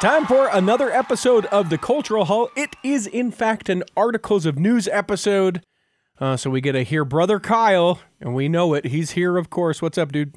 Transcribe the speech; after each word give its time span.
time 0.00 0.24
for 0.24 0.48
another 0.48 0.90
episode 0.90 1.44
of 1.46 1.68
the 1.68 1.76
Cultural 1.76 2.24
Hall. 2.24 2.48
It 2.56 2.74
is, 2.82 3.06
in 3.06 3.30
fact, 3.30 3.68
an 3.68 3.82
Articles 3.94 4.46
of 4.46 4.58
News 4.58 4.88
episode. 4.88 5.62
Uh, 6.18 6.38
so 6.38 6.48
we 6.48 6.62
get 6.62 6.72
to 6.72 6.84
hear 6.84 7.04
Brother 7.04 7.38
Kyle, 7.38 8.00
and 8.18 8.34
we 8.34 8.48
know 8.48 8.72
it. 8.72 8.86
He's 8.86 9.10
here, 9.10 9.36
of 9.36 9.50
course. 9.50 9.82
What's 9.82 9.98
up, 9.98 10.10
dude? 10.10 10.36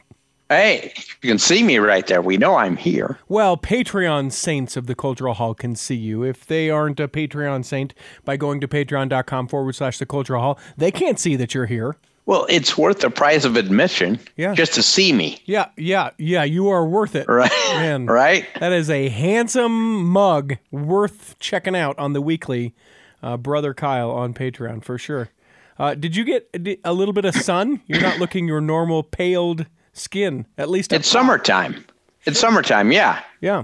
Hey, 0.50 0.92
you 1.22 1.30
can 1.30 1.40
see 1.40 1.64
me 1.64 1.78
right 1.78 2.06
there. 2.06 2.22
We 2.22 2.36
know 2.36 2.56
I'm 2.56 2.76
here. 2.76 3.20
Well, 3.30 3.56
Patreon 3.56 4.34
saints 4.34 4.76
of 4.76 4.86
the 4.88 4.96
Cultural 4.96 5.34
Hall 5.34 5.54
can 5.54 5.78
see 5.78 5.96
you. 5.96 6.24
If 6.24 6.46
they 6.46 6.70
aren't 6.70 7.00
a 7.00 7.08
Patreon 7.08 7.64
saint 7.64 7.94
by 8.26 8.36
going 8.36 8.60
to 8.60 8.68
patreon.com 8.68 9.48
forward 9.48 9.76
slash 9.76 9.98
the 9.98 10.06
Cultural 10.06 10.42
Hall, 10.42 10.60
they 10.76 10.92
can't 10.92 11.18
see 11.18 11.38
that 11.38 11.54
you're 11.54 11.68
here. 11.68 11.96
Well, 12.26 12.46
it's 12.50 12.78
worth 12.78 13.00
the 13.02 13.10
price 13.10 13.44
of 13.44 13.58
admission 13.58 14.20
Yeah. 14.38 14.54
just 14.54 14.74
to 14.76 14.84
see 14.84 15.12
me, 15.12 15.40
Yeah, 15.46 15.68
yeah, 15.76 16.12
yeah, 16.18 16.44
you 16.44 16.70
are 16.70 16.86
worth 16.88 17.16
it. 17.16 17.28
right? 17.28 17.52
Man. 17.74 18.06
right? 18.22 18.46
That 18.60 18.72
is 18.72 18.90
a 18.90 19.10
handsome 19.10 20.06
mug 20.08 20.56
worth 20.72 21.38
checking 21.40 21.76
out 21.76 21.98
on 22.00 22.14
the 22.14 22.22
weekly. 22.22 22.74
Uh, 23.22 23.38
Brother 23.38 23.74
Kyle 23.74 24.12
on 24.12 24.34
Patreon 24.34 24.84
for 24.84 24.98
sure. 24.98 25.30
Uh, 25.78 25.96
did 25.96 26.16
you 26.16 26.24
get 26.24 26.50
a- 26.86 26.94
little 26.94 27.14
bit 27.14 27.26
of 27.26 27.36
sun? 27.36 27.82
You're 27.88 28.02
not 28.02 28.20
looking 28.20 28.48
your 28.48 28.62
normal 28.62 29.02
paled 29.04 29.66
skin, 29.92 30.46
at 30.58 30.70
least. 30.70 30.94
It's 30.94 31.10
top. 31.12 31.22
summertime. 31.22 31.86
It's 32.26 32.40
summertime, 32.40 32.92
yeah. 32.92 33.22
Yeah. 33.42 33.64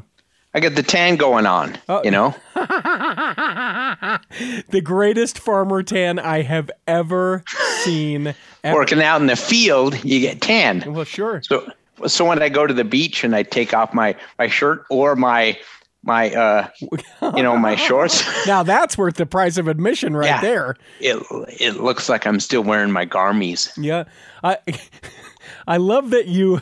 I 0.54 0.60
got 0.60 0.74
the 0.76 0.84
tan 0.84 1.16
going 1.16 1.46
on, 1.46 1.78
Oh. 1.88 2.04
you 2.04 2.12
know? 2.12 2.36
The 4.70 4.82
greatest 4.84 5.40
farmer 5.40 5.84
tan 5.84 6.20
I 6.20 6.42
have 6.44 6.70
ever 6.88 7.44
seen. 7.84 8.34
ever. 8.64 8.76
Working 8.76 9.02
out 9.02 9.22
in 9.22 9.28
the 9.28 9.36
field, 9.36 10.04
you 10.04 10.20
get 10.20 10.42
tan. 10.42 10.84
Well, 10.94 11.06
sure. 11.06 11.42
So 11.44 11.72
so 12.08 12.26
when 12.26 12.42
I 12.42 12.50
go 12.50 12.66
to 12.66 12.74
the 12.74 12.84
beach 12.84 13.24
and 13.24 13.36
I 13.36 13.44
take 13.44 13.74
off 13.74 13.94
my, 13.94 14.16
my 14.38 14.48
shirt 14.48 14.86
or 14.90 15.16
my 15.16 15.58
my 16.04 16.32
uh 16.34 16.68
you 17.36 17.44
know, 17.44 17.58
my 17.58 17.76
shorts, 17.76 18.24
Now 18.48 18.64
that's 18.64 18.98
worth 18.98 19.16
the 19.16 19.26
price 19.26 19.58
of 19.58 19.68
admission 19.68 20.16
right 20.16 20.28
Yeah. 20.28 20.42
there. 20.42 20.76
it 21.00 21.18
it 21.60 21.82
looks 21.82 22.08
like 22.10 22.26
I'm 22.26 22.40
still 22.40 22.62
wearing 22.64 22.92
my 22.92 23.06
garmies. 23.06 23.72
Yeah. 23.78 24.06
I 24.44 24.58
I 25.68 25.78
love 25.78 26.12
that 26.12 26.28
you 26.28 26.62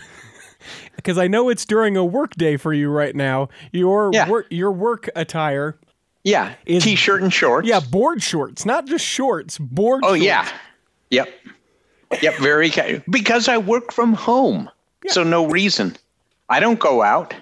because 1.07 1.17
I 1.17 1.27
know 1.29 1.47
it's 1.47 1.65
during 1.65 1.95
a 1.95 2.03
work 2.03 2.35
day 2.35 2.57
for 2.57 2.73
you 2.73 2.89
right 2.89 3.15
now. 3.15 3.47
Your 3.71 4.11
Yeah. 4.13 4.27
work 4.29 4.47
your 4.49 4.73
work 4.73 5.09
attire. 5.15 5.77
Yeah, 6.25 6.55
Is- 6.65 6.83
t-shirt 6.83 7.21
and 7.21 7.31
shorts. 7.33 7.65
Yeah, 7.65 7.79
board 7.79 8.21
shorts, 8.21 8.65
not 8.65 8.85
just 8.87 9.05
shorts, 9.05 9.57
board 9.57 10.01
Oh 10.03 10.09
shorts. 10.09 10.23
yeah. 10.23 10.49
Yep. 11.11 11.29
Yep. 12.21 12.37
Very 12.39 12.69
ca- 12.69 12.99
because 13.09 13.47
I 13.47 13.57
work 13.57 13.93
from 13.93 14.11
home, 14.11 14.69
so 15.07 15.23
no 15.23 15.45
reason. 15.47 15.95
I 16.49 16.59
don't 16.59 16.77
go 16.79 17.01
out. 17.01 17.33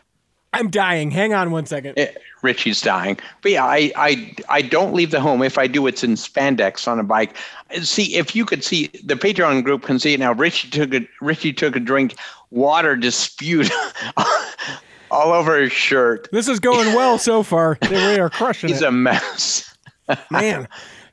I'm 0.55 0.69
dying. 0.69 1.11
Hang 1.11 1.33
on 1.33 1.51
one 1.51 1.65
second. 1.65 1.97
Eh, 1.97 2.11
Richie's 2.41 2.81
dying, 2.81 3.17
but 3.41 3.51
yeah, 3.51 3.65
I 3.65 3.91
I 3.95 4.35
I 4.49 4.61
don't 4.61 4.93
leave 4.93 5.11
the 5.11 5.19
home. 5.19 5.41
If 5.43 5.57
I 5.57 5.67
do, 5.67 5.85
it's 5.87 6.03
in 6.03 6.11
spandex 6.13 6.87
on 6.87 6.99
a 6.99 7.03
bike. 7.03 7.35
See, 7.81 8.15
if 8.15 8.35
you 8.35 8.45
could 8.45 8.63
see 8.63 8.87
the 9.03 9.15
Patreon 9.15 9.63
group 9.63 9.83
can 9.83 9.99
see 9.99 10.13
it 10.13 10.19
now. 10.19 10.33
Richie 10.33 10.69
took 10.69 10.93
a 10.93 11.07
Richie 11.21 11.53
took 11.53 11.75
a 11.75 11.79
drink. 11.79 12.15
Water 12.51 12.95
dispute. 12.95 13.69
all 15.11 15.31
over 15.33 15.59
his 15.59 15.71
shirt. 15.71 16.27
This 16.31 16.47
is 16.47 16.59
going 16.59 16.93
well 16.95 17.17
so 17.17 17.43
far. 17.43 17.77
We 17.89 18.19
are 18.19 18.29
crushing 18.29 18.69
He's 18.69 18.81
it. 18.81 18.87
a 18.87 18.91
mess. 18.91 19.75
Man, 20.31 20.67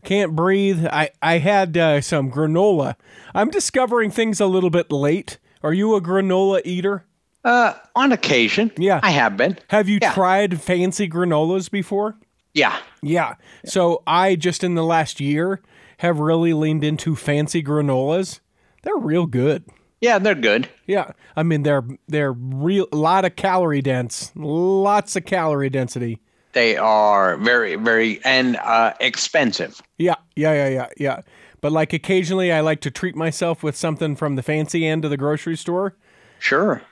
can't 0.05 0.35
breathe. 0.37 0.87
I 0.87 1.11
I 1.21 1.39
had 1.39 1.77
uh, 1.77 2.01
some 2.01 2.31
granola. 2.31 2.97
I'm 3.35 3.51
discovering 3.51 4.11
things 4.11 4.41
a 4.41 4.47
little 4.47 4.71
bit 4.71 4.93
late. 4.93 5.39
Are 5.63 5.73
you 5.73 5.95
a 5.95 6.01
granola 6.01 6.61
eater? 6.65 7.05
Uh, 7.45 7.75
on 7.97 8.13
occasion, 8.13 8.71
Yeah. 8.77 9.01
I 9.03 9.11
have 9.11 9.37
been. 9.37 9.59
Have 9.69 9.89
you 9.89 9.99
Yeah. 10.01 10.13
tried 10.13 10.61
fancy 10.61 11.09
granolas 11.09 11.71
before? 11.71 12.17
Yeah, 12.55 12.77
Yeah. 13.03 13.35
So 13.65 14.03
I 14.07 14.37
just 14.37 14.63
in 14.63 14.75
the 14.75 14.85
last 14.85 15.21
year 15.21 15.61
have 15.99 16.21
really 16.21 16.53
leaned 16.53 16.85
into 16.85 17.17
fancy 17.17 17.63
granolas. 17.63 18.41
They're 18.83 18.97
real 18.97 19.27
good. 19.27 19.65
yeah, 20.01 20.19
they're 20.19 20.35
good. 20.35 20.69
Yeah. 20.87 21.13
I 21.37 21.43
mean 21.45 21.63
they're 21.63 21.85
they're 22.09 22.33
real 22.33 22.87
a 22.93 22.97
lot 22.97 23.25
of 23.25 23.37
calorie 23.37 23.83
dense. 23.83 24.33
Lots 24.37 25.17
of 25.17 25.25
calorie 25.25 25.71
density. 25.71 26.19
They 26.53 26.77
are 26.77 27.37
very, 27.39 27.77
very 27.77 28.21
and 28.25 28.57
uh, 28.57 28.93
expensive. 29.01 29.81
Yeah. 29.99 30.17
Yeah, 30.37 30.53
yeah, 30.53 30.69
yeah, 30.69 30.87
yeah. 30.99 31.21
But 31.63 31.73
like 31.73 31.93
occasionally 31.93 32.53
I 32.53 32.61
like 32.61 32.81
to 32.83 32.91
treat 32.91 33.17
myself 33.17 33.63
with 33.63 33.75
something 33.77 34.15
from 34.17 34.37
the 34.37 34.43
fancy 34.43 34.87
end 34.87 35.05
of 35.05 35.11
the 35.11 35.17
grocery 35.17 35.57
store. 35.57 35.97
Sure. 36.39 36.83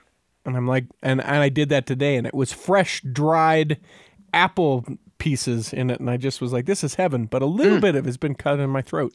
And 0.44 0.56
I'm 0.56 0.66
like 0.66 0.86
and, 1.02 1.20
and 1.20 1.36
I 1.36 1.48
did 1.48 1.68
that 1.68 1.86
today 1.86 2.16
and 2.16 2.26
it 2.26 2.34
was 2.34 2.52
fresh 2.52 3.00
dried 3.02 3.78
apple 4.32 4.84
pieces 5.18 5.72
in 5.72 5.90
it 5.90 6.00
and 6.00 6.08
I 6.08 6.16
just 6.16 6.40
was 6.40 6.52
like 6.52 6.64
this 6.64 6.82
is 6.82 6.94
heaven 6.94 7.26
but 7.26 7.42
a 7.42 7.46
little 7.46 7.78
bit 7.78 7.94
of 7.94 8.06
it's 8.06 8.16
been 8.16 8.34
cut 8.34 8.58
in 8.58 8.70
my 8.70 8.82
throat. 8.82 9.12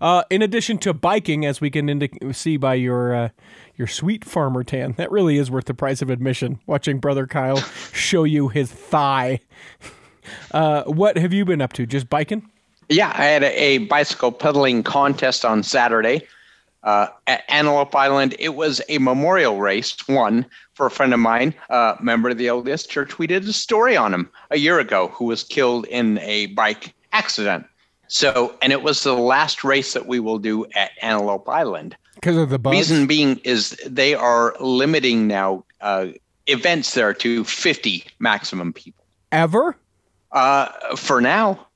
Uh, 0.00 0.22
in 0.30 0.42
addition 0.42 0.78
to 0.78 0.92
biking 0.92 1.46
as 1.46 1.60
we 1.60 1.70
can 1.70 1.88
indi- 1.88 2.18
see 2.32 2.56
by 2.56 2.74
your 2.74 3.14
uh, 3.14 3.28
your 3.76 3.88
sweet 3.88 4.24
farmer 4.24 4.62
tan 4.62 4.92
that 4.98 5.10
really 5.10 5.38
is 5.38 5.50
worth 5.50 5.64
the 5.64 5.74
price 5.74 6.02
of 6.02 6.10
admission 6.10 6.60
watching 6.66 6.98
brother 6.98 7.26
Kyle 7.26 7.56
show 7.92 8.24
you 8.24 8.48
his 8.48 8.70
thigh. 8.70 9.40
Uh, 10.50 10.82
what 10.84 11.16
have 11.16 11.32
you 11.32 11.44
been 11.44 11.60
up 11.60 11.72
to? 11.74 11.86
Just 11.86 12.10
biking? 12.10 12.50
Yeah, 12.88 13.12
I 13.14 13.24
had 13.24 13.42
a, 13.42 13.58
a 13.58 13.78
bicycle 13.78 14.32
pedaling 14.32 14.82
contest 14.82 15.44
on 15.44 15.62
Saturday 15.62 16.22
uh, 16.84 17.08
at 17.26 17.42
Antelope 17.48 17.94
Island. 17.94 18.34
It 18.38 18.54
was 18.54 18.80
a 18.88 18.98
memorial 18.98 19.58
race, 19.58 19.96
one 20.06 20.46
for 20.76 20.86
a 20.86 20.90
friend 20.90 21.14
of 21.14 21.18
mine, 21.20 21.54
uh, 21.70 21.96
member 22.00 22.28
of 22.28 22.36
the 22.38 22.46
LDS 22.46 22.86
Church. 22.86 23.18
We 23.18 23.26
did 23.26 23.48
a 23.48 23.52
story 23.52 23.96
on 23.96 24.12
him 24.12 24.30
a 24.50 24.58
year 24.58 24.78
ago, 24.78 25.08
who 25.08 25.24
was 25.24 25.42
killed 25.42 25.86
in 25.86 26.18
a 26.18 26.46
bike 26.48 26.94
accident. 27.12 27.66
So, 28.08 28.54
and 28.62 28.72
it 28.72 28.82
was 28.82 29.02
the 29.02 29.14
last 29.14 29.64
race 29.64 29.94
that 29.94 30.06
we 30.06 30.20
will 30.20 30.38
do 30.38 30.66
at 30.76 30.90
Antelope 31.00 31.48
Island. 31.48 31.96
Because 32.14 32.36
of 32.36 32.50
the? 32.50 32.58
Reason 32.58 33.06
being 33.06 33.38
is 33.38 33.70
they 33.86 34.14
are 34.14 34.54
limiting 34.60 35.26
now 35.26 35.64
uh, 35.80 36.08
events 36.46 36.92
there 36.94 37.14
to 37.14 37.42
50 37.44 38.04
maximum 38.18 38.72
people. 38.74 39.02
Ever? 39.32 39.76
Uh, 40.32 40.66
for 40.94 41.20
now, 41.22 41.66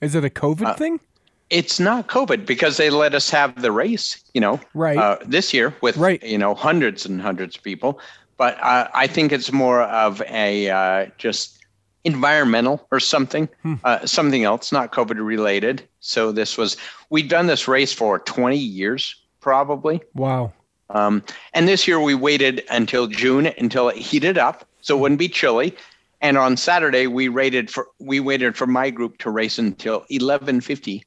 Is 0.00 0.14
it 0.16 0.24
a 0.24 0.30
COVID 0.30 0.66
Uh, 0.66 0.74
thing? 0.74 1.00
it's 1.48 1.78
not 1.78 2.08
COVID 2.08 2.44
because 2.44 2.76
they 2.76 2.90
let 2.90 3.14
us 3.14 3.30
have 3.30 3.60
the 3.62 3.70
race, 3.72 4.22
you 4.34 4.40
know, 4.40 4.58
Right. 4.74 4.98
uh, 4.98 5.18
this 5.24 5.54
year 5.54 5.74
with 5.80 5.96
Right. 5.96 6.22
you 6.22 6.38
know 6.38 6.54
hundreds 6.54 7.06
and 7.06 7.20
hundreds 7.20 7.56
of 7.56 7.62
people. 7.62 7.98
But 8.42 8.60
uh, 8.60 8.88
I 8.92 9.06
think 9.06 9.30
it's 9.30 9.52
more 9.52 9.82
of 9.82 10.20
a 10.22 10.68
uh, 10.68 11.06
just 11.16 11.58
environmental 12.02 12.84
or 12.90 12.98
something, 12.98 13.48
Hmm. 13.62 13.74
uh, 13.84 14.04
something 14.04 14.42
else, 14.42 14.72
not 14.72 14.90
COVID 14.90 15.24
related. 15.24 15.84
So 16.00 16.32
this 16.32 16.58
was 16.58 16.76
we've 17.08 17.28
done 17.28 17.46
this 17.46 17.68
race 17.68 17.92
for 17.92 18.18
20 18.18 18.56
years 18.58 19.14
probably, 19.38 20.00
Wow. 20.14 20.52
um, 20.90 21.22
and 21.54 21.68
this 21.68 21.86
year 21.86 22.00
we 22.00 22.16
waited 22.16 22.64
until 22.68 23.06
June 23.06 23.46
until 23.58 23.88
it 23.88 23.96
heated 23.96 24.38
up 24.38 24.66
so 24.80 24.96
it 24.96 25.00
wouldn't 25.00 25.20
be 25.20 25.28
chilly. 25.28 25.76
And 26.20 26.36
on 26.36 26.56
Saturday 26.56 27.06
we 27.06 27.28
rated 27.28 27.70
for 27.70 27.86
we 28.00 28.18
waited 28.18 28.56
for 28.56 28.66
my 28.66 28.90
group 28.90 29.18
to 29.18 29.30
race 29.30 29.56
until 29.60 30.04
11:50, 30.10 31.04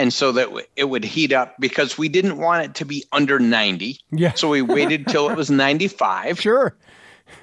and 0.00 0.12
so 0.12 0.32
that 0.32 0.48
it 0.76 0.84
would 0.84 1.04
heat 1.04 1.32
up 1.32 1.54
because 1.60 1.98
we 1.98 2.08
didn't 2.08 2.38
want 2.38 2.64
it 2.64 2.74
to 2.76 2.84
be 2.86 3.04
under 3.12 3.38
90. 3.38 3.98
Yeah. 4.10 4.32
So 4.32 4.48
we 4.48 4.62
waited 4.62 5.06
till 5.06 5.28
it 5.28 5.36
was 5.36 5.50
95, 5.50 6.40
Sure. 6.46 6.74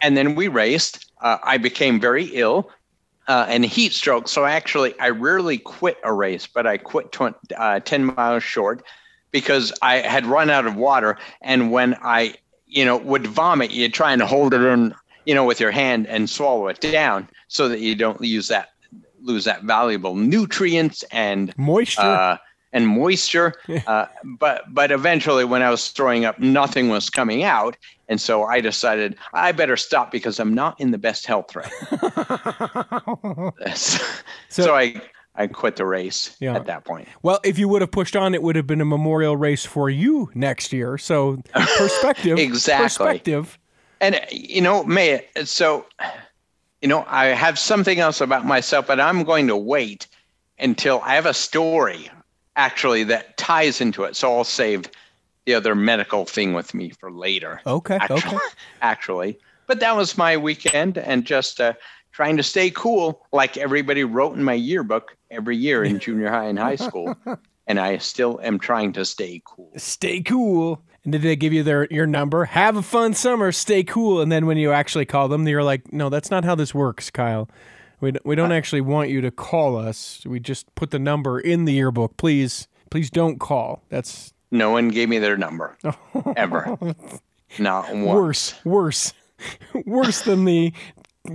and 0.01 0.17
then 0.17 0.33
we 0.35 0.47
raced. 0.47 1.05
Uh, 1.21 1.37
I 1.43 1.57
became 1.57 1.99
very 1.99 2.25
ill. 2.33 2.69
Uh, 3.27 3.45
and 3.49 3.65
heat 3.65 3.91
stroke. 3.91 4.27
So 4.29 4.45
actually, 4.45 4.97
I 5.01 5.09
rarely 5.09 5.57
quit 5.57 5.97
a 6.05 6.13
race, 6.13 6.47
but 6.47 6.65
I 6.65 6.77
quit 6.77 7.11
tw- 7.11 7.35
uh, 7.57 7.81
10 7.81 8.05
miles 8.05 8.41
short 8.41 8.83
because 9.31 9.73
I 9.81 9.95
had 9.97 10.25
run 10.25 10.49
out 10.49 10.65
of 10.65 10.75
water. 10.77 11.17
And 11.41 11.69
when 11.69 11.97
I, 12.01 12.35
you 12.67 12.85
know, 12.85 12.95
would 12.95 13.27
vomit, 13.27 13.71
you 13.71 13.89
try 13.89 14.13
and 14.13 14.21
hold 14.21 14.53
it 14.53 14.61
in, 14.61 14.95
you 15.25 15.35
know, 15.35 15.43
with 15.43 15.59
your 15.59 15.71
hand 15.71 16.07
and 16.07 16.29
swallow 16.29 16.67
it 16.69 16.79
down 16.79 17.27
so 17.49 17.67
that 17.67 17.81
you 17.81 17.95
don't 17.95 18.21
use 18.23 18.47
that, 18.47 18.69
lose 19.21 19.43
that 19.43 19.63
valuable 19.63 20.15
nutrients 20.15 21.03
and 21.11 21.53
Moisture. 21.57 22.01
uh, 22.01 22.37
and 22.73 22.87
moisture. 22.87 23.53
Uh, 23.87 24.05
but 24.23 24.63
but 24.73 24.91
eventually, 24.91 25.45
when 25.45 25.61
I 25.61 25.69
was 25.69 25.89
throwing 25.91 26.25
up, 26.25 26.39
nothing 26.39 26.89
was 26.89 27.09
coming 27.09 27.43
out, 27.43 27.77
and 28.09 28.19
so 28.19 28.43
I 28.43 28.59
decided 28.59 29.15
I 29.33 29.51
better 29.51 29.77
stop 29.77 30.11
because 30.11 30.39
I'm 30.39 30.53
not 30.53 30.79
in 30.79 30.91
the 30.91 30.97
best 30.97 31.25
health 31.25 31.55
right. 31.55 31.71
so, 33.75 33.99
So- 34.49 34.75
I 34.75 35.01
I 35.35 35.45
quit 35.47 35.75
the 35.75 35.85
race 35.85 36.35
Yeah. 36.39 36.55
at 36.55 36.65
that 36.65 36.83
point. 36.83 37.07
Well, 37.21 37.39
if 37.43 37.59
you 37.59 37.67
would 37.67 37.81
have 37.81 37.91
pushed 37.91 38.15
on, 38.15 38.33
it 38.33 38.41
would 38.41 38.55
have 38.55 38.65
been 38.65 38.81
a 38.81 38.85
memorial 38.85 39.37
race 39.37 39.63
for 39.65 39.87
you 39.89 40.31
next 40.33 40.73
year. 40.73 40.97
So 40.97 41.41
perspective, 41.77 42.39
Exactly. 42.39 42.85
perspective. 42.85 43.59
And 44.01 44.15
uh, 44.15 44.19
you 44.31 44.61
know, 44.61 44.83
May 44.83 45.25
so 45.45 45.85
you 46.81 46.87
know, 46.87 47.05
I 47.07 47.27
have 47.27 47.57
something 47.59 47.99
else 47.99 48.19
about 48.21 48.45
myself, 48.45 48.87
but 48.87 48.99
I'm 48.99 49.23
going 49.23 49.47
to 49.47 49.55
wait 49.55 50.07
until 50.59 51.01
I 51.01 51.13
have 51.15 51.25
a 51.27 51.33
story 51.35 52.09
actually 52.57 53.03
that 53.05 53.37
ties 53.37 53.79
into 53.79 54.03
it. 54.03 54.15
So 54.15 54.35
I'll 54.35 54.43
save 54.43 54.85
the 55.45 55.53
other 55.53 55.75
medical 55.75 56.25
thing 56.25 56.53
with 56.53 56.73
me 56.73 56.89
for 56.89 57.09
later. 57.11 57.61
Okay. 57.65 57.95
Actually, 57.95 58.17
Okay. 58.17 58.37
actually. 58.81 59.39
But 59.67 59.79
that 59.79 59.95
was 59.95 60.17
my 60.17 60.35
weekend 60.35 60.97
and 60.97 61.23
just 61.25 61.61
uh, 61.61 61.73
trying 62.11 62.35
to 62.37 62.43
stay 62.43 62.69
cool, 62.71 63.25
like 63.31 63.55
everybody 63.57 64.03
wrote 64.03 64.35
in 64.35 64.43
my 64.43 64.53
yearbook 64.53 65.15
every 65.31 65.55
year 65.55 65.83
in 65.83 65.99
junior 66.01 66.29
high 66.29 66.45
and 66.45 66.59
high 66.59 66.75
school. 66.75 67.15
And 67.69 67.81
I 67.81 67.97
still 67.97 68.39
am 68.41 68.59
trying 68.59 68.93
to 68.93 69.03
stay 69.03 69.41
cool. 69.43 69.73
Stay 69.75 70.21
cool. 70.21 70.81
And 71.03 71.11
did 71.11 71.21
they 71.21 71.35
give 71.35 71.51
you 71.51 71.63
their 71.63 71.85
your 71.91 72.07
number? 72.07 72.45
Have 72.45 72.77
a 72.77 72.81
fun 72.81 73.13
summer. 73.13 73.51
Stay 73.51 73.83
cool. 73.83 74.21
And 74.21 74.31
then 74.31 74.45
when 74.45 74.55
you 74.55 74.71
actually 74.71 75.03
call 75.03 75.27
them, 75.27 75.45
you're 75.45 75.65
like, 75.65 75.91
no, 75.91 76.07
that's 76.07 76.31
not 76.31 76.45
how 76.45 76.55
this 76.55 76.73
works, 76.73 77.09
Kyle. 77.09 77.49
We 77.99 78.13
we 78.23 78.35
don't 78.35 78.51
actually 78.51 78.81
want 78.81 79.09
you 79.09 79.21
to 79.21 79.31
call 79.31 79.77
us. 79.77 80.23
We 80.25 80.39
just 80.39 80.73
put 80.75 80.91
the 80.91 80.99
number 80.99 81.39
in 81.39 81.65
the 81.65 81.73
yearbook. 81.73 82.17
Please, 82.17 82.67
please 82.89 83.09
don't 83.09 83.39
call. 83.39 83.81
That's 83.89 84.33
No 84.51 84.69
one 84.71 84.89
gave 84.89 85.09
me 85.09 85.17
their 85.19 85.37
number 85.37 85.77
ever. 86.35 86.77
Not 87.59 87.89
one. 87.89 88.03
worse, 88.03 88.53
worse, 88.65 89.13
worse 89.85 90.21
than 90.21 90.45
the 90.45 90.73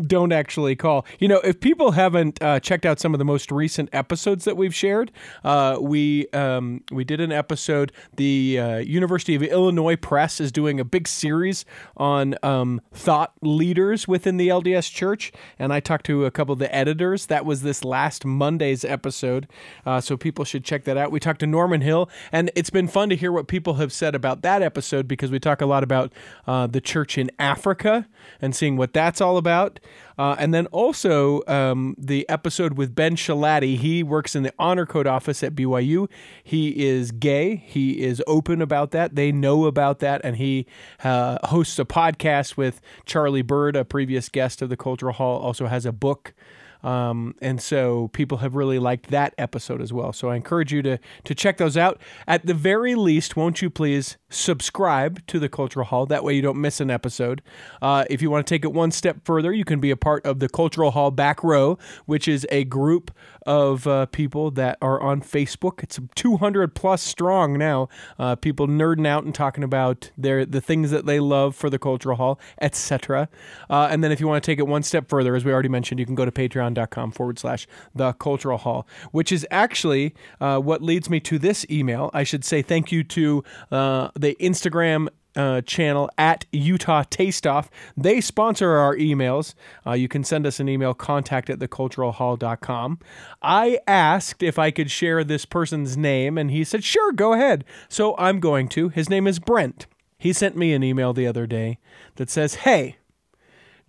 don't 0.06 0.32
actually 0.32 0.76
call. 0.76 1.06
You 1.18 1.28
know, 1.28 1.38
if 1.38 1.60
people 1.60 1.92
haven't 1.92 2.42
uh, 2.42 2.60
checked 2.60 2.86
out 2.86 2.98
some 3.00 3.14
of 3.14 3.18
the 3.18 3.24
most 3.24 3.50
recent 3.50 3.88
episodes 3.92 4.44
that 4.44 4.56
we've 4.56 4.74
shared, 4.74 5.12
uh, 5.44 5.78
we 5.80 6.28
um, 6.30 6.82
we 6.90 7.04
did 7.04 7.20
an 7.20 7.32
episode. 7.32 7.92
The 8.16 8.58
uh, 8.58 8.76
University 8.78 9.34
of 9.34 9.42
Illinois 9.42 9.96
Press 9.96 10.40
is 10.40 10.52
doing 10.52 10.80
a 10.80 10.84
big 10.84 11.08
series 11.08 11.64
on 11.96 12.34
um, 12.42 12.80
thought 12.92 13.32
leaders 13.42 14.08
within 14.08 14.36
the 14.36 14.48
LDS 14.48 14.92
Church, 14.92 15.32
and 15.58 15.72
I 15.72 15.80
talked 15.80 16.06
to 16.06 16.24
a 16.24 16.30
couple 16.30 16.52
of 16.52 16.58
the 16.58 16.74
editors. 16.74 17.26
That 17.26 17.44
was 17.44 17.62
this 17.62 17.84
last 17.84 18.24
Monday's 18.24 18.84
episode, 18.84 19.48
uh, 19.84 20.00
so 20.00 20.16
people 20.16 20.44
should 20.44 20.64
check 20.64 20.84
that 20.84 20.96
out. 20.96 21.12
We 21.12 21.20
talked 21.20 21.40
to 21.40 21.46
Norman 21.46 21.80
Hill, 21.80 22.08
and 22.30 22.50
it's 22.54 22.70
been 22.70 22.88
fun 22.88 23.08
to 23.10 23.16
hear 23.16 23.32
what 23.32 23.46
people 23.46 23.74
have 23.74 23.92
said 23.92 24.14
about 24.14 24.42
that 24.42 24.62
episode 24.62 25.06
because 25.06 25.30
we 25.30 25.38
talk 25.38 25.60
a 25.60 25.66
lot 25.66 25.82
about 25.82 26.12
uh, 26.46 26.66
the 26.66 26.80
church 26.80 27.18
in 27.18 27.30
Africa 27.38 28.06
and 28.40 28.54
seeing 28.54 28.76
what 28.76 28.92
that's 28.92 29.20
all 29.20 29.36
about. 29.36 29.80
Uh, 30.18 30.36
and 30.38 30.52
then 30.52 30.66
also 30.66 31.42
um, 31.46 31.94
the 31.98 32.28
episode 32.28 32.76
with 32.76 32.94
Ben 32.94 33.16
Schilaty. 33.16 33.76
He 33.76 34.02
works 34.02 34.34
in 34.34 34.42
the 34.42 34.52
honor 34.58 34.86
code 34.86 35.06
office 35.06 35.42
at 35.42 35.54
BYU. 35.54 36.08
He 36.42 36.84
is 36.86 37.12
gay. 37.12 37.56
He 37.56 38.02
is 38.02 38.22
open 38.26 38.62
about 38.62 38.90
that. 38.92 39.14
They 39.14 39.32
know 39.32 39.64
about 39.64 40.00
that. 40.00 40.20
And 40.24 40.36
he 40.36 40.66
uh, 41.02 41.38
hosts 41.48 41.78
a 41.78 41.84
podcast 41.84 42.56
with 42.56 42.80
Charlie 43.06 43.42
Bird, 43.42 43.76
a 43.76 43.84
previous 43.84 44.28
guest 44.28 44.62
of 44.62 44.68
the 44.68 44.76
Cultural 44.76 45.14
Hall, 45.14 45.40
also 45.40 45.66
has 45.66 45.86
a 45.86 45.92
book. 45.92 46.34
Um, 46.82 47.36
and 47.40 47.60
so 47.60 48.08
people 48.08 48.38
have 48.38 48.54
really 48.54 48.78
liked 48.78 49.08
that 49.10 49.34
episode 49.38 49.80
as 49.80 49.92
well. 49.92 50.12
So 50.12 50.30
I 50.30 50.36
encourage 50.36 50.72
you 50.72 50.82
to 50.82 50.98
to 51.24 51.34
check 51.34 51.58
those 51.58 51.76
out. 51.76 52.00
At 52.26 52.46
the 52.46 52.54
very 52.54 52.94
least, 52.94 53.36
won't 53.36 53.62
you 53.62 53.70
please 53.70 54.16
subscribe 54.32 55.26
to 55.28 55.38
the 55.38 55.48
Cultural 55.48 55.86
Hall? 55.86 56.06
That 56.06 56.24
way 56.24 56.34
you 56.34 56.42
don't 56.42 56.60
miss 56.60 56.80
an 56.80 56.90
episode. 56.90 57.42
Uh, 57.80 58.04
if 58.10 58.22
you 58.22 58.30
want 58.30 58.46
to 58.46 58.54
take 58.54 58.64
it 58.64 58.72
one 58.72 58.90
step 58.90 59.18
further, 59.24 59.52
you 59.52 59.64
can 59.64 59.80
be 59.80 59.90
a 59.90 59.96
part 59.96 60.24
of 60.26 60.40
the 60.40 60.48
Cultural 60.48 60.90
Hall 60.90 61.10
Back 61.10 61.42
Row, 61.44 61.78
which 62.06 62.26
is 62.26 62.46
a 62.50 62.64
group 62.64 63.10
of 63.46 63.86
uh, 63.86 64.06
people 64.06 64.50
that 64.52 64.78
are 64.80 65.00
on 65.00 65.20
Facebook. 65.20 65.82
It's 65.82 65.98
200 66.14 66.74
plus 66.74 67.02
strong 67.02 67.58
now. 67.58 67.88
Uh, 68.18 68.36
people 68.36 68.66
nerding 68.66 69.06
out 69.06 69.24
and 69.24 69.34
talking 69.34 69.64
about 69.64 70.10
their 70.16 70.44
the 70.44 70.60
things 70.60 70.90
that 70.90 71.06
they 71.06 71.20
love 71.20 71.54
for 71.54 71.70
the 71.70 71.78
Cultural 71.78 72.16
Hall, 72.16 72.40
etc. 72.60 73.28
Uh, 73.68 73.88
and 73.90 74.02
then 74.02 74.12
if 74.12 74.20
you 74.20 74.28
want 74.28 74.42
to 74.42 74.50
take 74.50 74.58
it 74.58 74.66
one 74.66 74.82
step 74.82 75.08
further, 75.08 75.34
as 75.34 75.44
we 75.44 75.52
already 75.52 75.68
mentioned, 75.68 76.00
you 76.00 76.06
can 76.06 76.14
go 76.14 76.24
to 76.24 76.30
patreon.com 76.30 77.12
forward 77.12 77.38
slash 77.38 77.66
the 77.94 78.12
Cultural 78.14 78.58
Hall, 78.58 78.86
which 79.10 79.32
is 79.32 79.46
actually 79.50 80.14
uh, 80.40 80.58
what 80.58 80.82
leads 80.82 81.10
me 81.10 81.20
to 81.20 81.38
this 81.38 81.66
email. 81.70 82.10
I 82.14 82.24
should 82.24 82.44
say 82.44 82.62
thank 82.62 82.92
you 82.92 83.04
to 83.04 83.44
uh, 83.70 84.08
the 84.22 84.36
Instagram 84.40 85.08
uh, 85.36 85.60
channel 85.62 86.10
at 86.16 86.46
Utah 86.52 87.04
Taste 87.08 87.46
Off. 87.46 87.70
They 87.96 88.20
sponsor 88.20 88.70
our 88.70 88.96
emails. 88.96 89.54
Uh, 89.86 89.92
you 89.92 90.08
can 90.08 90.24
send 90.24 90.46
us 90.46 90.60
an 90.60 90.68
email, 90.68 90.94
contact 90.94 91.50
at 91.50 91.58
theculturalhall.com. 91.58 92.98
I 93.42 93.80
asked 93.86 94.42
if 94.42 94.58
I 94.58 94.70
could 94.70 94.90
share 94.90 95.24
this 95.24 95.44
person's 95.44 95.96
name, 95.96 96.38
and 96.38 96.50
he 96.50 96.64
said, 96.64 96.84
sure, 96.84 97.12
go 97.12 97.32
ahead. 97.32 97.64
So 97.88 98.16
I'm 98.18 98.40
going 98.40 98.68
to. 98.70 98.88
His 98.88 99.08
name 99.10 99.26
is 99.26 99.38
Brent. 99.38 99.86
He 100.18 100.32
sent 100.32 100.56
me 100.56 100.72
an 100.72 100.84
email 100.84 101.12
the 101.12 101.26
other 101.26 101.46
day 101.46 101.78
that 102.16 102.30
says, 102.30 102.56
hey, 102.56 102.96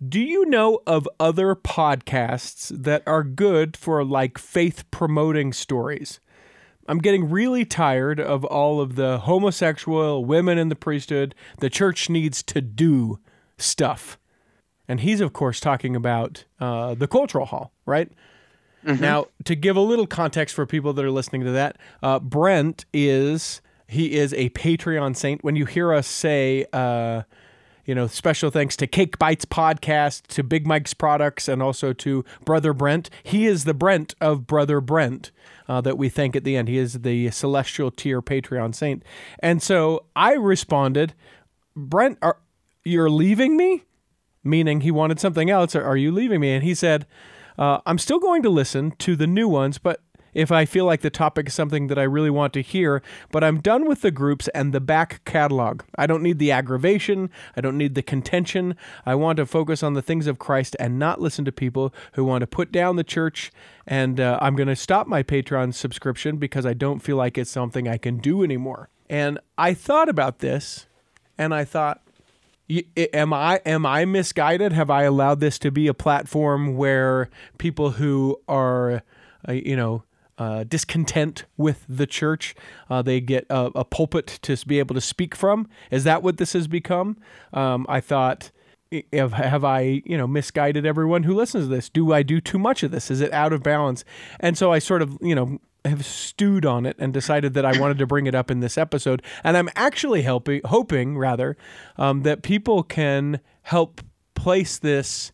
do 0.06 0.20
you 0.20 0.44
know 0.46 0.80
of 0.86 1.08
other 1.20 1.54
podcasts 1.54 2.72
that 2.82 3.02
are 3.06 3.22
good 3.22 3.76
for 3.76 4.04
like 4.04 4.38
faith 4.38 4.90
promoting 4.90 5.52
stories? 5.52 6.20
I'm 6.88 6.98
getting 6.98 7.30
really 7.30 7.64
tired 7.64 8.20
of 8.20 8.44
all 8.44 8.80
of 8.80 8.96
the 8.96 9.18
homosexual, 9.18 10.24
women 10.24 10.58
in 10.58 10.68
the 10.68 10.76
priesthood, 10.76 11.34
the 11.58 11.70
church 11.70 12.10
needs 12.10 12.42
to 12.44 12.60
do 12.60 13.18
stuff. 13.58 14.18
And 14.86 15.00
he's, 15.00 15.20
of 15.20 15.32
course, 15.32 15.60
talking 15.60 15.96
about 15.96 16.44
uh, 16.60 16.94
the 16.94 17.06
cultural 17.06 17.46
hall, 17.46 17.72
right? 17.86 18.10
Now, 19.00 19.28
to 19.44 19.54
give 19.54 19.76
a 19.76 19.80
little 19.80 20.06
context 20.06 20.54
for 20.54 20.66
people 20.66 20.92
that 20.92 21.04
are 21.04 21.10
listening 21.10 21.44
to 21.44 21.52
that, 21.52 21.78
uh, 22.02 22.18
Brent 22.18 22.84
is 22.92 23.62
he 23.86 24.14
is 24.14 24.34
a 24.34 24.50
Patreon 24.50 25.16
saint. 25.16 25.42
When 25.42 25.56
you 25.56 25.64
hear 25.64 25.92
us 25.92 26.06
say, 26.06 26.66
uh, 26.72 27.22
you 27.84 27.94
know, 27.94 28.06
special 28.06 28.50
thanks 28.50 28.76
to 28.76 28.86
Cake 28.86 29.18
Bites 29.18 29.44
podcast, 29.44 30.26
to 30.28 30.42
Big 30.42 30.66
Mike's 30.66 30.94
products, 30.94 31.48
and 31.48 31.62
also 31.62 31.92
to 31.92 32.24
Brother 32.44 32.72
Brent. 32.72 33.10
He 33.22 33.46
is 33.46 33.64
the 33.64 33.74
Brent 33.74 34.14
of 34.20 34.46
Brother 34.46 34.80
Brent 34.80 35.30
uh, 35.68 35.80
that 35.82 35.98
we 35.98 36.08
thank 36.08 36.36
at 36.36 36.44
the 36.44 36.56
end. 36.56 36.68
He 36.68 36.78
is 36.78 37.00
the 37.00 37.30
celestial 37.30 37.90
tier 37.90 38.22
Patreon 38.22 38.74
saint. 38.74 39.02
And 39.40 39.62
so 39.62 40.04
I 40.16 40.34
responded, 40.34 41.14
Brent, 41.76 42.18
are 42.22 42.38
you're 42.84 43.10
leaving 43.10 43.56
me? 43.56 43.84
Meaning 44.42 44.82
he 44.82 44.90
wanted 44.90 45.18
something 45.18 45.48
else. 45.48 45.74
Or 45.74 45.82
are 45.82 45.96
you 45.96 46.12
leaving 46.12 46.40
me? 46.40 46.52
And 46.52 46.62
he 46.62 46.74
said, 46.74 47.06
uh, 47.56 47.80
I'm 47.86 47.98
still 47.98 48.18
going 48.18 48.42
to 48.42 48.50
listen 48.50 48.92
to 48.98 49.16
the 49.16 49.26
new 49.26 49.48
ones, 49.48 49.78
but 49.78 50.00
if 50.34 50.52
I 50.52 50.64
feel 50.64 50.84
like 50.84 51.00
the 51.00 51.10
topic 51.10 51.48
is 51.48 51.54
something 51.54 51.86
that 51.86 51.98
I 51.98 52.02
really 52.02 52.30
want 52.30 52.52
to 52.54 52.62
hear, 52.62 53.02
but 53.30 53.42
I'm 53.42 53.60
done 53.60 53.86
with 53.86 54.02
the 54.02 54.10
groups 54.10 54.48
and 54.48 54.72
the 54.72 54.80
back 54.80 55.24
catalog. 55.24 55.82
I 55.96 56.06
don't 56.06 56.22
need 56.22 56.38
the 56.38 56.50
aggravation. 56.50 57.30
I 57.56 57.60
don't 57.60 57.78
need 57.78 57.94
the 57.94 58.02
contention. 58.02 58.76
I 59.06 59.14
want 59.14 59.36
to 59.36 59.46
focus 59.46 59.82
on 59.82 59.94
the 59.94 60.02
things 60.02 60.26
of 60.26 60.38
Christ 60.38 60.76
and 60.78 60.98
not 60.98 61.20
listen 61.20 61.44
to 61.44 61.52
people 61.52 61.94
who 62.12 62.24
want 62.24 62.42
to 62.42 62.46
put 62.46 62.72
down 62.72 62.96
the 62.96 63.04
church. 63.04 63.52
And 63.86 64.20
uh, 64.20 64.38
I'm 64.40 64.56
going 64.56 64.68
to 64.68 64.76
stop 64.76 65.06
my 65.06 65.22
Patreon 65.22 65.74
subscription 65.74 66.36
because 66.36 66.66
I 66.66 66.74
don't 66.74 67.00
feel 67.00 67.16
like 67.16 67.38
it's 67.38 67.50
something 67.50 67.86
I 67.86 67.98
can 67.98 68.18
do 68.18 68.42
anymore. 68.42 68.88
And 69.08 69.38
I 69.56 69.74
thought 69.74 70.08
about 70.08 70.38
this 70.38 70.86
and 71.36 71.54
I 71.54 71.64
thought, 71.64 72.00
am 72.96 73.32
I 73.32 73.60
am 73.66 73.84
I 73.84 74.04
misguided? 74.04 74.72
Have 74.72 74.90
I 74.90 75.02
allowed 75.02 75.40
this 75.40 75.58
to 75.60 75.70
be 75.70 75.86
a 75.86 75.94
platform 75.94 76.76
where 76.76 77.28
people 77.58 77.92
who 77.92 78.40
are, 78.48 79.02
uh, 79.46 79.52
you 79.52 79.76
know, 79.76 80.04
uh, 80.38 80.64
discontent 80.64 81.44
with 81.56 81.84
the 81.88 82.06
church, 82.06 82.54
uh, 82.90 83.02
they 83.02 83.20
get 83.20 83.46
a, 83.50 83.70
a 83.74 83.84
pulpit 83.84 84.38
to 84.42 84.56
be 84.66 84.78
able 84.78 84.94
to 84.94 85.00
speak 85.00 85.34
from? 85.34 85.68
Is 85.90 86.04
that 86.04 86.22
what 86.22 86.38
this 86.38 86.52
has 86.52 86.68
become? 86.68 87.16
Um, 87.52 87.86
I 87.88 88.00
thought. 88.00 88.50
Have, 89.12 89.32
have 89.32 89.64
I, 89.64 90.02
you 90.04 90.16
know, 90.16 90.28
misguided 90.28 90.86
everyone 90.86 91.24
who 91.24 91.34
listens 91.34 91.64
to 91.64 91.68
this? 91.68 91.88
Do 91.88 92.12
I 92.12 92.22
do 92.22 92.40
too 92.40 92.60
much 92.60 92.84
of 92.84 92.92
this? 92.92 93.10
Is 93.10 93.20
it 93.20 93.32
out 93.32 93.52
of 93.52 93.60
balance? 93.60 94.04
And 94.38 94.56
so 94.56 94.70
I 94.70 94.78
sort 94.78 95.02
of, 95.02 95.18
you 95.20 95.34
know, 95.34 95.58
have 95.84 96.06
stewed 96.06 96.64
on 96.64 96.86
it 96.86 96.94
and 97.00 97.12
decided 97.12 97.54
that 97.54 97.64
I 97.64 97.76
wanted 97.80 97.98
to 97.98 98.06
bring 98.06 98.26
it 98.26 98.36
up 98.36 98.52
in 98.52 98.60
this 98.60 98.78
episode. 98.78 99.20
And 99.42 99.56
I'm 99.56 99.68
actually 99.74 100.22
helping, 100.22 100.60
hoping 100.66 101.18
rather, 101.18 101.56
um, 101.96 102.22
that 102.22 102.42
people 102.42 102.84
can 102.84 103.40
help 103.62 104.00
place 104.36 104.78
this 104.78 105.32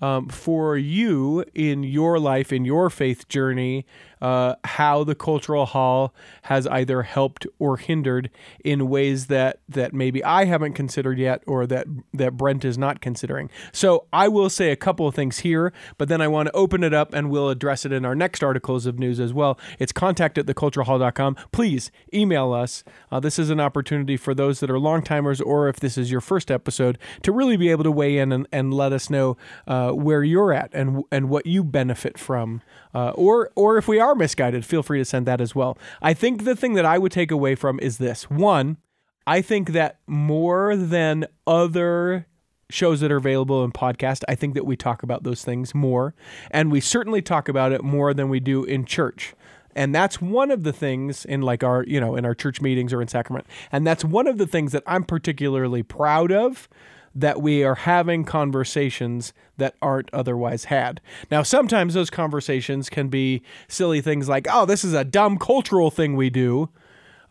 um, 0.00 0.28
for 0.28 0.78
you 0.78 1.44
in 1.54 1.84
your 1.84 2.18
life, 2.18 2.50
in 2.50 2.64
your 2.64 2.88
faith 2.88 3.28
journey, 3.28 3.84
uh, 4.22 4.54
how 4.64 5.02
the 5.02 5.16
cultural 5.16 5.66
hall 5.66 6.14
has 6.42 6.66
either 6.68 7.02
helped 7.02 7.44
or 7.58 7.76
hindered 7.76 8.30
in 8.64 8.88
ways 8.88 9.26
that 9.26 9.58
that 9.68 9.92
maybe 9.92 10.22
I 10.22 10.44
haven't 10.44 10.74
considered 10.74 11.18
yet, 11.18 11.42
or 11.46 11.66
that 11.66 11.86
that 12.14 12.36
Brent 12.36 12.64
is 12.64 12.78
not 12.78 13.00
considering. 13.00 13.50
So 13.72 14.06
I 14.12 14.28
will 14.28 14.48
say 14.48 14.70
a 14.70 14.76
couple 14.76 15.08
of 15.08 15.14
things 15.14 15.40
here, 15.40 15.72
but 15.98 16.08
then 16.08 16.20
I 16.20 16.28
want 16.28 16.46
to 16.46 16.52
open 16.52 16.84
it 16.84 16.94
up 16.94 17.12
and 17.12 17.30
we'll 17.30 17.50
address 17.50 17.84
it 17.84 17.92
in 17.92 18.04
our 18.04 18.14
next 18.14 18.44
articles 18.44 18.86
of 18.86 18.98
news 18.98 19.18
as 19.18 19.32
well. 19.32 19.58
It's 19.80 19.92
contact 19.92 20.38
at 20.38 20.46
theculturalhall.com. 20.46 21.36
Please 21.50 21.90
email 22.14 22.52
us. 22.52 22.84
Uh, 23.10 23.18
this 23.18 23.40
is 23.40 23.50
an 23.50 23.58
opportunity 23.58 24.16
for 24.16 24.34
those 24.34 24.60
that 24.60 24.70
are 24.70 24.78
long 24.78 25.02
timers, 25.02 25.40
or 25.40 25.68
if 25.68 25.80
this 25.80 25.98
is 25.98 26.12
your 26.12 26.20
first 26.20 26.48
episode, 26.48 26.96
to 27.22 27.32
really 27.32 27.56
be 27.56 27.70
able 27.70 27.82
to 27.82 27.90
weigh 27.90 28.18
in 28.18 28.30
and, 28.30 28.46
and 28.52 28.72
let 28.72 28.92
us 28.92 29.10
know 29.10 29.36
uh, 29.66 29.90
where 29.90 30.22
you're 30.22 30.52
at 30.52 30.70
and 30.72 31.02
and 31.10 31.28
what 31.28 31.44
you 31.44 31.64
benefit 31.64 32.18
from, 32.18 32.62
uh, 32.94 33.10
or 33.10 33.50
or 33.56 33.78
if 33.78 33.88
we 33.88 33.98
are 33.98 34.11
misguided, 34.14 34.64
feel 34.64 34.82
free 34.82 34.98
to 34.98 35.04
send 35.04 35.26
that 35.26 35.40
as 35.40 35.54
well. 35.54 35.78
I 36.00 36.14
think 36.14 36.44
the 36.44 36.56
thing 36.56 36.74
that 36.74 36.84
I 36.84 36.98
would 36.98 37.12
take 37.12 37.30
away 37.30 37.54
from 37.54 37.78
is 37.80 37.98
this: 37.98 38.30
one, 38.30 38.78
I 39.26 39.42
think 39.42 39.70
that 39.70 39.98
more 40.06 40.76
than 40.76 41.26
other 41.46 42.26
shows 42.70 43.00
that 43.00 43.12
are 43.12 43.16
available 43.16 43.64
in 43.64 43.72
podcast, 43.72 44.22
I 44.28 44.34
think 44.34 44.54
that 44.54 44.64
we 44.64 44.76
talk 44.76 45.02
about 45.02 45.24
those 45.24 45.44
things 45.44 45.74
more, 45.74 46.14
and 46.50 46.72
we 46.72 46.80
certainly 46.80 47.22
talk 47.22 47.48
about 47.48 47.72
it 47.72 47.84
more 47.84 48.14
than 48.14 48.28
we 48.28 48.40
do 48.40 48.64
in 48.64 48.84
church. 48.84 49.34
And 49.74 49.94
that's 49.94 50.20
one 50.20 50.50
of 50.50 50.64
the 50.64 50.72
things 50.72 51.24
in 51.24 51.40
like 51.40 51.64
our, 51.64 51.84
you 51.84 52.00
know, 52.00 52.14
in 52.16 52.24
our 52.24 52.34
church 52.34 52.60
meetings 52.60 52.92
or 52.92 53.00
in 53.00 53.08
sacrament. 53.08 53.46
And 53.70 53.86
that's 53.86 54.04
one 54.04 54.26
of 54.26 54.36
the 54.38 54.46
things 54.46 54.72
that 54.72 54.82
I'm 54.86 55.04
particularly 55.04 55.82
proud 55.82 56.30
of 56.30 56.68
that 57.14 57.42
we 57.42 57.62
are 57.62 57.74
having 57.74 58.24
conversations 58.24 59.32
that 59.58 59.74
aren't 59.82 60.08
otherwise 60.12 60.64
had. 60.64 61.00
Now, 61.30 61.42
sometimes 61.42 61.94
those 61.94 62.10
conversations 62.10 62.88
can 62.88 63.08
be 63.08 63.42
silly 63.68 64.00
things 64.00 64.28
like, 64.28 64.46
oh, 64.50 64.64
this 64.64 64.84
is 64.84 64.94
a 64.94 65.04
dumb 65.04 65.38
cultural 65.38 65.90
thing 65.90 66.16
we 66.16 66.30
do. 66.30 66.70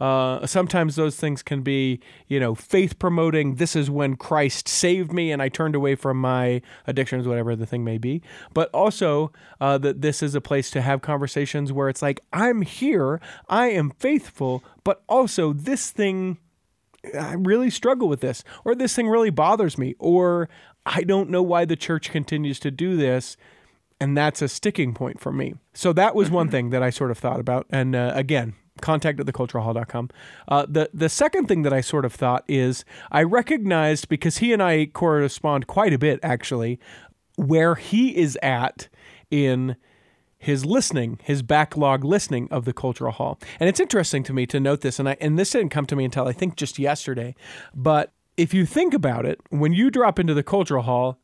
Uh, 0.02 0.48
sometimes 0.48 0.96
those 0.96 1.16
things 1.16 1.44
can 1.44 1.62
be, 1.62 2.00
you 2.28 2.40
know, 2.40 2.56
faith 2.56 2.98
promoting. 2.98 3.56
This 3.56 3.76
is 3.76 3.88
when 3.88 4.16
Christ 4.16 4.68
saved 4.68 5.14
me 5.14 5.32
and 5.32 5.44
I 5.44 5.48
turned 5.48 5.76
away 5.76 5.94
from 5.94 6.20
my 6.20 6.64
addictions, 6.88 7.28
whatever 7.28 7.56
the 7.56 7.68
thing 7.68 7.84
may 7.84 8.00
be. 8.00 8.24
But 8.52 8.72
also 8.74 9.32
uh, 9.60 9.78
that 9.78 10.02
this 10.02 10.24
is 10.24 10.34
a 10.34 10.42
place 10.42 10.72
to 10.72 10.82
have 10.82 11.04
conversations 11.04 11.72
where 11.72 11.88
it's 11.88 12.02
like, 12.02 12.20
I'm 12.34 12.64
here, 12.64 13.22
I 13.48 13.68
am 13.68 13.92
faithful, 13.92 14.64
but 14.84 15.04
also 15.08 15.54
this 15.54 15.92
thing, 15.92 16.40
I 17.18 17.34
really 17.34 17.70
struggle 17.70 18.08
with 18.08 18.22
this, 18.22 18.44
or 18.64 18.76
this 18.76 18.96
thing 18.96 19.08
really 19.08 19.30
bothers 19.30 19.78
me, 19.78 19.96
or 20.00 20.50
I 20.86 21.02
don't 21.04 21.30
know 21.30 21.44
why 21.44 21.66
the 21.66 21.76
church 21.76 22.12
continues 22.12 22.60
to 22.60 22.72
do 22.72 22.96
this 22.96 23.38
and 24.02 24.18
that's 24.18 24.42
a 24.42 24.48
sticking 24.48 24.96
point 24.96 25.20
for 25.20 25.32
me. 25.32 25.54
So 25.76 25.94
that 25.94 26.16
was 26.16 26.32
one 26.32 26.50
thing 26.50 26.72
that 26.72 26.82
I 26.82 26.90
sort 26.90 27.12
of 27.12 27.20
thought 27.20 27.40
about. 27.40 27.68
And 27.70 27.96
uh, 27.96 28.12
again, 28.16 28.56
contact 28.82 29.20
at 29.20 29.28
theculturalhall.com. 29.28 30.10
Uh, 30.48 30.66
the, 30.68 30.90
the 30.92 31.08
second 31.08 31.46
thing 31.48 31.62
that 31.62 31.72
I 31.72 31.82
sort 31.82 32.04
of 32.04 32.12
thought 32.12 32.44
is 32.48 32.84
I 33.12 33.22
recognized, 33.22 34.10
because 34.10 34.40
he 34.40 34.54
and 34.54 34.62
I 34.62 34.88
correspond 34.88 35.68
quite 35.68 35.94
a 35.94 36.00
bit 36.00 36.20
actually, 36.24 36.80
where 37.36 37.76
he 37.76 38.18
is 38.18 38.40
at 38.42 38.90
in 39.30 39.76
his 40.42 40.66
listening, 40.66 41.20
his 41.24 41.44
backlog 41.44 42.04
listening 42.04 42.48
of 42.50 42.66
the 42.66 42.74
Cultural 42.74 43.12
Hall. 43.12 43.40
And 43.60 43.70
it's 43.70 43.80
interesting 43.80 44.24
to 44.24 44.34
me 44.34 44.48
to 44.48 44.60
note 44.60 44.82
this, 44.82 44.98
and 44.98 45.08
I 45.08 45.16
and 45.22 45.38
this 45.38 45.52
didn't 45.52 45.70
come 45.70 45.86
to 45.86 45.96
me 45.96 46.04
until 46.04 46.28
I 46.28 46.34
think 46.34 46.56
just 46.56 46.80
yesterday. 46.80 47.36
But 47.76 48.12
if 48.38 48.52
you 48.52 48.66
think 48.66 48.96
about 48.96 49.24
it, 49.24 49.40
when 49.50 49.72
you 49.72 49.92
drop 49.92 50.18
into 50.18 50.34
the 50.34 50.42
Cultural 50.42 50.82
Hall, 50.82 51.20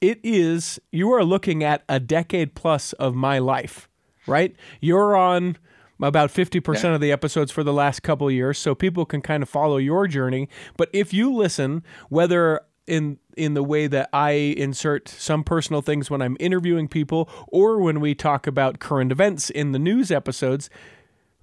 it 0.00 0.18
is 0.22 0.80
you 0.90 1.12
are 1.12 1.22
looking 1.22 1.62
at 1.62 1.84
a 1.86 2.00
decade 2.00 2.54
plus 2.54 2.94
of 2.94 3.14
my 3.14 3.38
life, 3.38 3.90
right? 4.26 4.56
You're 4.80 5.14
on 5.14 5.58
about 6.02 6.30
50% 6.30 6.94
of 6.94 7.00
the 7.02 7.12
episodes 7.12 7.52
for 7.52 7.62
the 7.62 7.74
last 7.74 8.02
couple 8.02 8.26
of 8.26 8.32
years 8.32 8.58
so 8.58 8.74
people 8.74 9.04
can 9.04 9.20
kind 9.20 9.42
of 9.42 9.48
follow 9.48 9.78
your 9.78 10.06
journey 10.06 10.46
but 10.76 10.90
if 10.92 11.14
you 11.14 11.32
listen 11.32 11.82
whether 12.10 12.60
in 12.86 13.18
in 13.36 13.54
the 13.54 13.62
way 13.62 13.86
that 13.86 14.08
I 14.12 14.30
insert 14.30 15.08
some 15.08 15.44
personal 15.44 15.82
things 15.82 16.10
when 16.10 16.22
I'm 16.22 16.36
interviewing 16.40 16.88
people 16.88 17.28
or 17.48 17.80
when 17.80 18.00
we 18.00 18.14
talk 18.14 18.46
about 18.46 18.78
current 18.78 19.12
events 19.12 19.50
in 19.50 19.72
the 19.72 19.78
news 19.78 20.10
episodes 20.10 20.70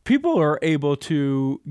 people 0.04 0.40
are 0.40 0.60
able 0.62 0.96
to 0.96 1.62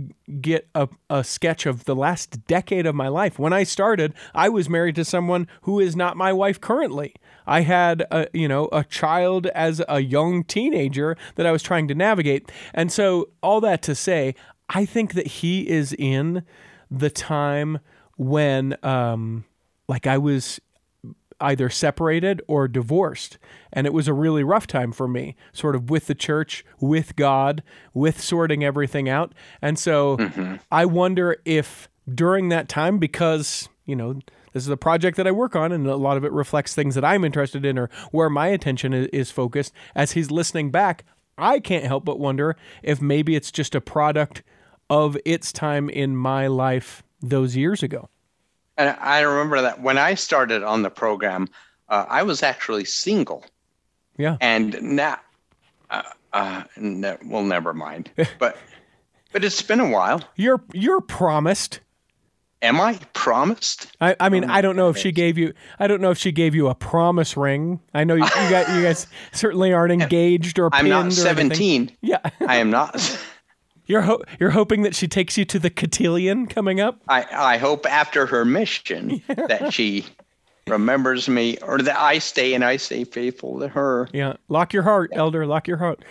get 0.40 0.68
a, 0.74 0.88
a 1.10 1.22
sketch 1.22 1.66
of 1.66 1.84
the 1.84 1.94
last 1.94 2.46
decade 2.46 2.86
of 2.86 2.94
my 2.94 3.08
life. 3.08 3.38
When 3.38 3.52
I 3.52 3.62
started, 3.62 4.14
I 4.34 4.48
was 4.48 4.68
married 4.68 4.94
to 4.96 5.04
someone 5.04 5.46
who 5.62 5.80
is 5.80 5.94
not 5.94 6.16
my 6.16 6.32
wife 6.32 6.60
currently. 6.60 7.14
I 7.46 7.60
had 7.60 8.02
a, 8.10 8.28
you 8.32 8.48
know, 8.48 8.68
a 8.72 8.84
child 8.84 9.46
as 9.48 9.82
a 9.88 10.00
young 10.00 10.44
teenager 10.44 11.16
that 11.34 11.46
I 11.46 11.52
was 11.52 11.62
trying 11.62 11.88
to 11.88 11.94
navigate. 11.94 12.50
And 12.72 12.90
so 12.90 13.30
all 13.42 13.60
that 13.60 13.82
to 13.82 13.94
say, 13.94 14.34
I 14.68 14.86
think 14.86 15.14
that 15.14 15.26
he 15.26 15.68
is 15.68 15.94
in 15.98 16.44
the 16.90 17.10
time 17.10 17.80
when 18.16 18.76
um 18.82 19.44
like 19.92 20.06
I 20.06 20.16
was 20.16 20.58
either 21.38 21.68
separated 21.68 22.40
or 22.48 22.66
divorced. 22.66 23.36
And 23.74 23.86
it 23.86 23.92
was 23.92 24.08
a 24.08 24.14
really 24.14 24.42
rough 24.42 24.66
time 24.66 24.90
for 24.90 25.06
me, 25.06 25.36
sort 25.52 25.74
of 25.74 25.90
with 25.90 26.06
the 26.06 26.14
church, 26.14 26.64
with 26.80 27.14
God, 27.14 27.62
with 27.92 28.18
sorting 28.18 28.64
everything 28.64 29.06
out. 29.06 29.34
And 29.60 29.78
so 29.78 30.16
mm-hmm. 30.16 30.56
I 30.70 30.86
wonder 30.86 31.36
if 31.44 31.90
during 32.12 32.48
that 32.48 32.70
time, 32.70 32.98
because, 32.98 33.68
you 33.84 33.94
know, 33.94 34.14
this 34.54 34.62
is 34.62 34.70
a 34.70 34.78
project 34.78 35.18
that 35.18 35.26
I 35.26 35.30
work 35.30 35.54
on, 35.54 35.72
and 35.72 35.86
a 35.86 35.96
lot 35.96 36.16
of 36.16 36.24
it 36.24 36.32
reflects 36.32 36.74
things 36.74 36.94
that 36.94 37.04
I'm 37.04 37.22
interested 37.22 37.66
in 37.66 37.78
or 37.78 37.90
where 38.12 38.30
my 38.30 38.46
attention 38.46 38.94
is 38.94 39.30
focused. 39.30 39.74
As 39.94 40.12
he's 40.12 40.30
listening 40.30 40.70
back, 40.70 41.04
I 41.36 41.60
can't 41.60 41.84
help 41.84 42.06
but 42.06 42.18
wonder 42.18 42.56
if 42.82 43.02
maybe 43.02 43.36
it's 43.36 43.52
just 43.52 43.74
a 43.74 43.80
product 43.82 44.42
of 44.88 45.18
its 45.26 45.52
time 45.52 45.90
in 45.90 46.16
my 46.16 46.46
life 46.46 47.02
those 47.20 47.56
years 47.56 47.82
ago. 47.82 48.08
And 48.76 48.96
I 49.00 49.20
remember 49.20 49.60
that 49.62 49.80
when 49.80 49.98
I 49.98 50.14
started 50.14 50.62
on 50.62 50.82
the 50.82 50.90
program, 50.90 51.48
uh, 51.88 52.06
I 52.08 52.22
was 52.22 52.42
actually 52.42 52.84
single. 52.84 53.44
Yeah. 54.16 54.36
And 54.40 54.80
now, 54.82 55.18
uh, 55.90 56.02
uh, 56.32 56.64
well, 57.26 57.42
never 57.42 57.74
mind. 57.74 58.10
but 58.38 58.56
but 59.32 59.44
it's 59.44 59.62
been 59.62 59.80
a 59.80 59.88
while. 59.88 60.22
You're 60.36 60.62
you're 60.72 61.00
promised. 61.00 61.80
Am 62.62 62.80
I 62.80 62.94
promised? 63.12 63.88
I, 64.00 64.14
I 64.20 64.28
mean, 64.28 64.44
I 64.44 64.60
don't 64.60 64.76
know 64.76 64.88
if 64.88 64.96
she 64.96 65.10
gave 65.10 65.36
you. 65.36 65.52
I 65.80 65.88
don't 65.88 66.00
know 66.00 66.12
if 66.12 66.18
she 66.18 66.30
gave 66.30 66.54
you 66.54 66.68
a 66.68 66.76
promise 66.76 67.36
ring. 67.36 67.80
I 67.92 68.04
know 68.04 68.14
you, 68.14 68.22
you 68.22 68.50
got 68.50 68.68
you 68.76 68.84
guys 68.84 69.08
certainly 69.32 69.72
aren't 69.72 69.92
engaged 69.92 70.60
or. 70.60 70.70
I'm 70.72 70.88
not 70.88 71.12
seventeen. 71.12 71.90
Yeah, 72.02 72.20
I 72.40 72.56
am 72.56 72.70
not. 72.70 73.18
You're 73.86 74.02
ho- 74.02 74.22
you're 74.38 74.50
hoping 74.50 74.82
that 74.82 74.94
she 74.94 75.08
takes 75.08 75.36
you 75.36 75.44
to 75.46 75.58
the 75.58 75.70
cotillion 75.70 76.46
coming 76.46 76.80
up. 76.80 77.00
I 77.08 77.26
I 77.32 77.56
hope 77.58 77.86
after 77.86 78.26
her 78.26 78.44
mission 78.44 79.22
yeah. 79.28 79.46
that 79.46 79.74
she 79.74 80.06
remembers 80.66 81.28
me, 81.28 81.58
or 81.58 81.78
that 81.78 81.98
I 81.98 82.18
stay 82.18 82.54
and 82.54 82.64
I 82.64 82.76
stay 82.76 83.04
faithful 83.04 83.60
to 83.60 83.68
her. 83.68 84.08
Yeah, 84.12 84.34
lock 84.48 84.72
your 84.72 84.84
heart, 84.84 85.10
Elder. 85.12 85.46
Lock 85.46 85.66
your 85.66 85.78
heart. 85.78 86.04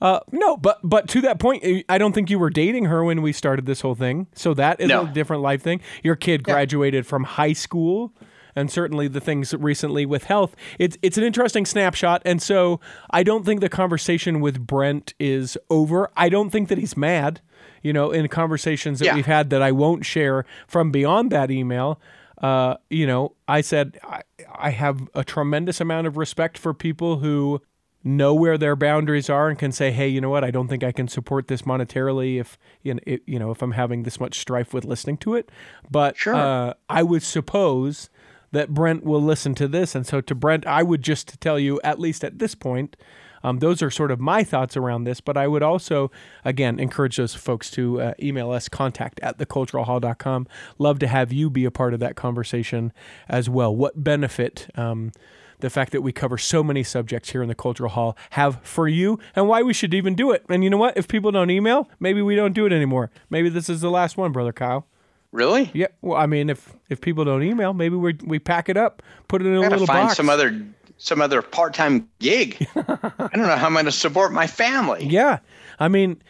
Uh, 0.00 0.20
no, 0.30 0.56
but 0.56 0.78
but 0.82 1.08
to 1.08 1.20
that 1.22 1.38
point, 1.38 1.64
I 1.88 1.98
don't 1.98 2.12
think 2.12 2.30
you 2.30 2.38
were 2.38 2.50
dating 2.50 2.86
her 2.86 3.04
when 3.04 3.20
we 3.22 3.32
started 3.32 3.66
this 3.66 3.80
whole 3.80 3.94
thing. 3.94 4.28
So 4.34 4.54
that 4.54 4.80
is 4.80 4.88
no. 4.88 5.06
a 5.06 5.08
different 5.08 5.42
life 5.42 5.62
thing. 5.62 5.80
Your 6.02 6.16
kid 6.16 6.44
graduated 6.44 7.04
yeah. 7.04 7.08
from 7.08 7.24
high 7.24 7.52
school 7.52 8.12
and 8.58 8.70
certainly 8.70 9.08
the 9.08 9.20
things 9.20 9.54
recently 9.54 10.04
with 10.04 10.24
health. 10.24 10.56
It's 10.78 10.98
it's 11.02 11.16
an 11.16 11.24
interesting 11.24 11.64
snapshot, 11.64 12.22
and 12.24 12.42
so 12.42 12.80
I 13.10 13.22
don't 13.22 13.44
think 13.44 13.60
the 13.60 13.68
conversation 13.68 14.40
with 14.40 14.66
Brent 14.66 15.14
is 15.18 15.56
over. 15.70 16.10
I 16.16 16.28
don't 16.28 16.50
think 16.50 16.68
that 16.68 16.78
he's 16.78 16.96
mad. 16.96 17.40
You 17.82 17.92
know, 17.92 18.10
in 18.10 18.26
conversations 18.28 18.98
that 18.98 19.06
yeah. 19.06 19.14
we've 19.14 19.26
had 19.26 19.50
that 19.50 19.62
I 19.62 19.70
won't 19.70 20.04
share 20.04 20.44
from 20.66 20.90
beyond 20.90 21.30
that 21.30 21.50
email. 21.50 22.00
Uh, 22.42 22.76
you 22.90 23.06
know, 23.06 23.34
I 23.46 23.60
said 23.60 23.98
I, 24.02 24.22
I 24.52 24.70
have 24.70 25.08
a 25.14 25.22
tremendous 25.22 25.80
amount 25.80 26.08
of 26.08 26.16
respect 26.16 26.58
for 26.58 26.74
people 26.74 27.18
who 27.18 27.62
know 28.04 28.32
where 28.34 28.56
their 28.56 28.76
boundaries 28.76 29.28
are 29.28 29.48
and 29.48 29.58
can 29.58 29.72
say, 29.72 29.90
"Hey, 29.90 30.08
you 30.08 30.20
know 30.20 30.30
what? 30.30 30.44
I 30.44 30.50
don't 30.50 30.68
think 30.68 30.82
I 30.82 30.92
can 30.92 31.08
support 31.08 31.48
this 31.48 31.62
monetarily 31.62 32.40
if 32.40 32.58
you 32.82 32.94
know, 32.94 33.00
it, 33.06 33.22
you 33.26 33.38
know 33.38 33.50
if 33.50 33.62
I'm 33.62 33.72
having 33.72 34.02
this 34.02 34.18
much 34.18 34.38
strife 34.40 34.72
with 34.74 34.84
listening 34.84 35.18
to 35.18 35.34
it." 35.34 35.50
But 35.90 36.16
sure. 36.16 36.34
uh, 36.34 36.74
I 36.88 37.02
would 37.02 37.22
suppose 37.22 38.10
that 38.52 38.74
Brent 38.74 39.04
will 39.04 39.22
listen 39.22 39.54
to 39.56 39.68
this. 39.68 39.94
And 39.94 40.06
so, 40.06 40.20
to 40.20 40.34
Brent, 40.34 40.66
I 40.66 40.82
would 40.82 41.02
just 41.02 41.40
tell 41.40 41.58
you, 41.58 41.80
at 41.82 41.98
least 41.98 42.24
at 42.24 42.38
this 42.38 42.54
point, 42.54 42.96
um, 43.42 43.58
those 43.58 43.82
are 43.82 43.90
sort 43.90 44.10
of 44.10 44.20
my 44.20 44.42
thoughts 44.42 44.76
around 44.76 45.04
this. 45.04 45.20
But 45.20 45.36
I 45.36 45.46
would 45.46 45.62
also, 45.62 46.10
again, 46.44 46.78
encourage 46.78 47.16
those 47.16 47.34
folks 47.34 47.70
to 47.72 48.00
uh, 48.00 48.14
email 48.20 48.50
us 48.50 48.68
contact 48.68 49.20
at 49.20 49.38
theculturalhall.com. 49.38 50.46
Love 50.78 50.98
to 51.00 51.06
have 51.06 51.32
you 51.32 51.50
be 51.50 51.64
a 51.64 51.70
part 51.70 51.94
of 51.94 52.00
that 52.00 52.16
conversation 52.16 52.92
as 53.28 53.48
well. 53.48 53.74
What 53.74 54.02
benefit 54.02 54.68
um, 54.76 55.12
the 55.60 55.70
fact 55.70 55.92
that 55.92 56.02
we 56.02 56.12
cover 56.12 56.38
so 56.38 56.62
many 56.62 56.82
subjects 56.82 57.30
here 57.30 57.42
in 57.42 57.48
the 57.48 57.54
Cultural 57.54 57.90
Hall 57.90 58.16
have 58.30 58.60
for 58.62 58.88
you 58.88 59.18
and 59.34 59.48
why 59.48 59.62
we 59.62 59.72
should 59.72 59.92
even 59.92 60.14
do 60.14 60.30
it. 60.30 60.44
And 60.48 60.62
you 60.62 60.70
know 60.70 60.76
what? 60.76 60.96
If 60.96 61.08
people 61.08 61.32
don't 61.32 61.50
email, 61.50 61.88
maybe 61.98 62.22
we 62.22 62.36
don't 62.36 62.52
do 62.52 62.66
it 62.66 62.72
anymore. 62.72 63.10
Maybe 63.28 63.48
this 63.48 63.68
is 63.68 63.80
the 63.80 63.90
last 63.90 64.16
one, 64.16 64.32
Brother 64.32 64.52
Kyle. 64.52 64.86
Really? 65.30 65.70
Yeah. 65.74 65.88
Well, 66.00 66.18
I 66.18 66.26
mean, 66.26 66.48
if 66.48 66.74
if 66.88 67.00
people 67.00 67.24
don't 67.24 67.42
email, 67.42 67.74
maybe 67.74 67.96
we 67.96 68.16
we 68.24 68.38
pack 68.38 68.68
it 68.68 68.76
up, 68.76 69.02
put 69.28 69.42
it 69.42 69.46
in 69.46 69.54
a 69.54 69.60
little 69.60 69.86
find 69.86 70.06
box. 70.08 70.16
some 70.16 70.30
other 70.30 70.66
some 70.96 71.20
other 71.20 71.42
part 71.42 71.74
time 71.74 72.08
gig. 72.18 72.66
I 72.76 73.28
don't 73.32 73.46
know 73.46 73.56
how 73.56 73.66
I'm 73.66 73.72
going 73.72 73.84
to 73.84 73.92
support 73.92 74.32
my 74.32 74.46
family. 74.46 75.06
Yeah. 75.06 75.38
I 75.78 75.88
mean, 75.88 76.20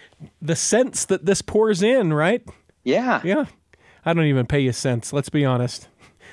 the 0.42 0.56
sense 0.56 1.06
that 1.06 1.24
this 1.24 1.42
pours 1.42 1.82
in, 1.82 2.12
right? 2.12 2.42
Yeah. 2.84 3.20
Yeah. 3.24 3.46
I 4.04 4.12
don't 4.12 4.26
even 4.26 4.46
pay 4.46 4.60
you 4.60 4.72
cents. 4.72 5.12
Let's 5.12 5.28
be 5.28 5.44
honest. 5.44 5.88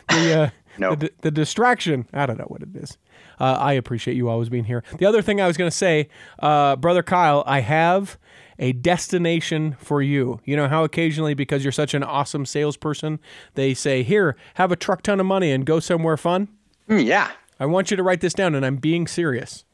The 0.09 0.33
uh, 0.33 0.49
no. 0.77 0.95
the, 0.95 1.11
the, 1.21 1.31
distraction. 1.31 2.07
I 2.13 2.25
don't 2.25 2.37
know 2.37 2.45
what 2.47 2.61
it 2.61 2.75
is. 2.75 2.97
Uh, 3.39 3.57
I 3.59 3.73
appreciate 3.73 4.15
you 4.15 4.29
always 4.29 4.49
being 4.49 4.65
here. 4.65 4.83
The 4.97 5.05
other 5.05 5.21
thing 5.21 5.41
I 5.41 5.47
was 5.47 5.57
going 5.57 5.69
to 5.69 5.75
say, 5.75 6.09
uh, 6.39 6.75
brother 6.77 7.03
Kyle, 7.03 7.43
I 7.45 7.59
have 7.61 8.17
a 8.59 8.73
destination 8.73 9.75
for 9.79 10.01
you. 10.01 10.39
You 10.45 10.55
know 10.55 10.67
how 10.67 10.83
occasionally, 10.83 11.33
because 11.33 11.63
you're 11.63 11.71
such 11.71 11.93
an 11.93 12.03
awesome 12.03 12.45
salesperson, 12.45 13.19
they 13.55 13.73
say, 13.73 14.03
Here, 14.03 14.35
have 14.55 14.71
a 14.71 14.75
truck 14.75 15.01
ton 15.01 15.19
of 15.19 15.25
money 15.25 15.51
and 15.51 15.65
go 15.65 15.79
somewhere 15.79 16.17
fun? 16.17 16.47
Mm, 16.89 17.05
yeah. 17.05 17.31
I 17.59 17.65
want 17.65 17.91
you 17.91 17.97
to 17.97 18.03
write 18.03 18.21
this 18.21 18.33
down, 18.33 18.55
and 18.55 18.65
I'm 18.65 18.77
being 18.77 19.07
serious. 19.07 19.65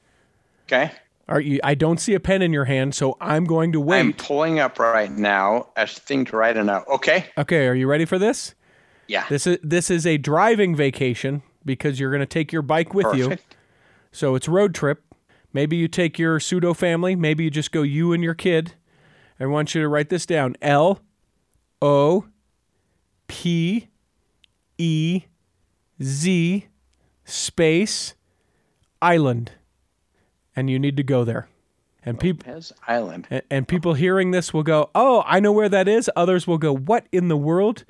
Okay. 0.66 0.92
Are 1.28 1.40
you, 1.40 1.60
I 1.64 1.76
don't 1.76 2.00
see 2.00 2.14
a 2.14 2.20
pen 2.20 2.42
in 2.42 2.52
your 2.52 2.66
hand, 2.66 2.94
so 2.94 3.18
I'm 3.22 3.46
going 3.46 3.72
to 3.72 3.80
wait. 3.80 4.00
I'm 4.00 4.14
pulling 4.14 4.60
up 4.60 4.80
right 4.80 5.12
now 5.12 5.70
a 5.78 5.88
thing 5.88 6.26
to 6.26 6.36
write 6.36 6.58
it 6.58 6.70
out. 6.70 6.88
Okay. 6.88 7.26
Okay. 7.38 7.68
Are 7.68 7.74
you 7.74 7.88
ready 7.88 8.06
for 8.06 8.20
this? 8.20 8.54
Yeah. 9.08 9.26
This 9.30 9.48
is 9.48 9.58
this 9.64 9.90
is 9.90 10.06
a 10.06 10.18
driving 10.18 10.76
vacation 10.76 11.42
because 11.64 12.00
you're 12.00 12.12
going 12.12 12.22
to 12.22 12.26
take 12.26 12.52
your 12.52 12.62
bike 12.62 12.94
with 12.94 13.06
Perfect. 13.06 13.30
you. 13.30 13.58
So 14.12 14.36
it's 14.36 14.48
road 14.48 14.76
trip 14.76 15.04
Maybe 15.54 15.76
you 15.76 15.88
take 15.88 16.18
your 16.18 16.40
pseudo 16.40 16.74
family. 16.74 17.16
Maybe 17.16 17.44
you 17.44 17.50
just 17.50 17.72
go 17.72 17.82
you 17.82 18.14
and 18.14 18.24
your 18.24 18.34
kid. 18.34 18.74
I 19.40 19.46
want 19.48 19.74
you 19.74 19.82
to 19.82 19.88
write 19.88 20.10
this 20.10 20.26
down 20.26 20.56
L 20.62 21.02
O 21.82 22.26
P 23.28 23.88
E 24.78 25.24
Z 26.02 26.68
space 27.26 28.16
island. 29.02 29.52
And 30.56 30.70
you 30.70 30.80
need 30.80 30.98
to 30.98 31.04
go 31.04 31.24
there. 31.24 31.48
And 32.04 32.20
people 32.20 32.52
Island. 32.88 33.28
and, 33.30 33.44
and 33.50 33.68
people 33.68 33.94
hearing 33.94 34.32
this 34.32 34.54
will 34.54 34.64
go, 34.64 34.90
"Oh, 34.96 35.24
I 35.26 35.40
know 35.40 35.52
where 35.52 35.70
that 35.70 35.88
is." 35.88 36.10
Others 36.16 36.48
will 36.48 36.58
go, 36.58 36.76
"What 36.76 37.06
in 37.12 37.28
the 37.28 37.38
world? 37.38 37.86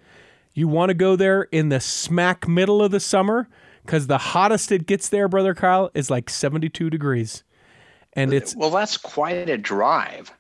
You 0.54 0.68
want 0.68 0.90
to 0.90 0.94
go 0.94 1.16
there 1.16 1.44
in 1.44 1.70
the 1.70 1.80
smack 1.80 2.46
middle 2.48 2.84
of 2.84 2.92
the 2.92 3.00
summer 3.00 3.48
cuz 3.88 4.08
the 4.08 4.18
hottest 4.18 4.72
it 4.72 4.86
gets 4.86 5.08
there, 5.08 5.30
brother 5.30 5.54
Kyle, 5.54 5.90
is 5.94 6.10
like 6.10 6.30
72 6.30 6.90
degrees." 6.90 7.44
And 8.14 8.34
it's 8.34 8.56
Well, 8.56 8.70
that's 8.70 8.98
quite 8.98 9.50
a 9.50 9.58
drive. 9.58 10.32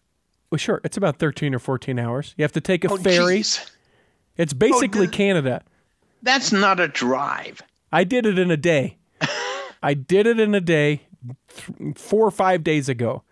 well, 0.49 0.57
sure, 0.57 0.81
it's 0.83 0.97
about 0.97 1.17
13 1.17 1.53
or 1.55 1.59
14 1.59 1.97
hours. 1.99 2.33
You 2.37 2.43
have 2.43 2.51
to 2.53 2.61
take 2.61 2.83
a 2.83 2.91
Oh, 2.91 2.97
ferry. 2.97 3.39
jeez. 3.39 3.69
It's 4.37 4.53
basically 4.53 5.05
the- 5.05 5.11
Canada. 5.11 5.63
That's 6.23 6.51
not 6.51 6.79
a 6.79 6.87
drive. 6.87 7.61
I 7.91 8.03
did 8.03 8.25
it 8.25 8.37
in 8.37 8.51
a 8.51 8.57
day. 8.57 8.97
I 9.83 9.93
did 9.93 10.27
it 10.27 10.39
in 10.39 10.53
a 10.53 10.61
day 10.61 11.01
th- 11.55 11.97
4 11.97 12.27
or 12.27 12.31
5 12.31 12.63
days 12.63 12.89
ago. 12.89 13.23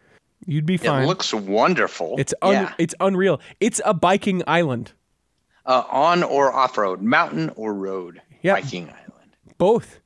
You'd 0.45 0.65
be 0.65 0.77
fine. 0.77 1.03
It 1.03 1.07
looks 1.07 1.33
wonderful. 1.33 2.15
it's 2.17 2.33
un- 2.41 2.53
yeah. 2.53 2.73
it's 2.77 2.95
unreal. 2.99 3.39
It's 3.59 3.81
a 3.85 3.93
biking 3.93 4.41
island. 4.47 4.93
uh, 5.65 5.83
on 5.91 6.23
or 6.23 6.51
off 6.51 6.77
road, 6.77 7.01
mountain 7.01 7.51
or 7.55 7.73
road. 7.73 8.21
Yeah. 8.41 8.55
Viking 8.55 8.85
Island. 8.87 9.35
Both. 9.59 9.99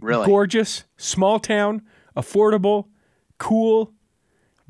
Really? 0.00 0.26
gorgeous, 0.26 0.82
small 0.96 1.38
town, 1.38 1.82
affordable, 2.16 2.86
cool, 3.38 3.92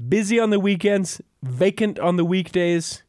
busy 0.09 0.39
on 0.39 0.51
the 0.51 0.61
weekends, 0.61 1.21
vacant 1.43 1.99
on 1.99 2.17
the 2.17 2.25
weekdays. 2.25 3.03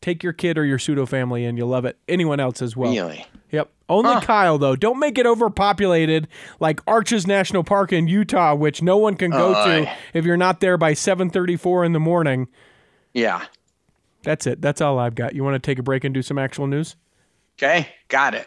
Take 0.00 0.22
your 0.22 0.32
kid 0.32 0.56
or 0.56 0.64
your 0.64 0.78
pseudo 0.78 1.04
family 1.04 1.44
and 1.44 1.58
you'll 1.58 1.68
love 1.68 1.84
it. 1.84 1.98
Anyone 2.08 2.40
else 2.40 2.62
as 2.62 2.74
well. 2.74 2.90
Really? 2.90 3.26
Yep. 3.50 3.70
Only 3.88 4.20
Kyle 4.24 4.56
though. 4.56 4.76
Don't 4.76 4.98
make 4.98 5.18
it 5.18 5.26
overpopulated 5.26 6.28
like 6.58 6.80
Arches 6.86 7.26
National 7.26 7.64
Park 7.64 7.92
in 7.92 8.08
Utah, 8.08 8.54
which 8.54 8.80
no 8.80 8.96
one 8.96 9.16
can 9.16 9.30
go 9.30 9.54
oh, 9.54 9.66
to 9.66 9.92
if 10.14 10.24
you're 10.24 10.36
not 10.36 10.60
there 10.60 10.78
by 10.78 10.92
7:34 10.92 11.84
in 11.84 11.92
the 11.92 12.00
morning. 12.00 12.48
Yeah. 13.12 13.44
That's 14.22 14.46
it. 14.46 14.62
That's 14.62 14.80
all 14.80 14.98
I've 14.98 15.14
got. 15.14 15.34
You 15.34 15.44
want 15.44 15.54
to 15.54 15.58
take 15.58 15.78
a 15.78 15.82
break 15.82 16.04
and 16.04 16.14
do 16.14 16.22
some 16.22 16.38
actual 16.38 16.66
news? 16.66 16.96
Okay. 17.58 17.88
Got 18.08 18.34
it. 18.34 18.46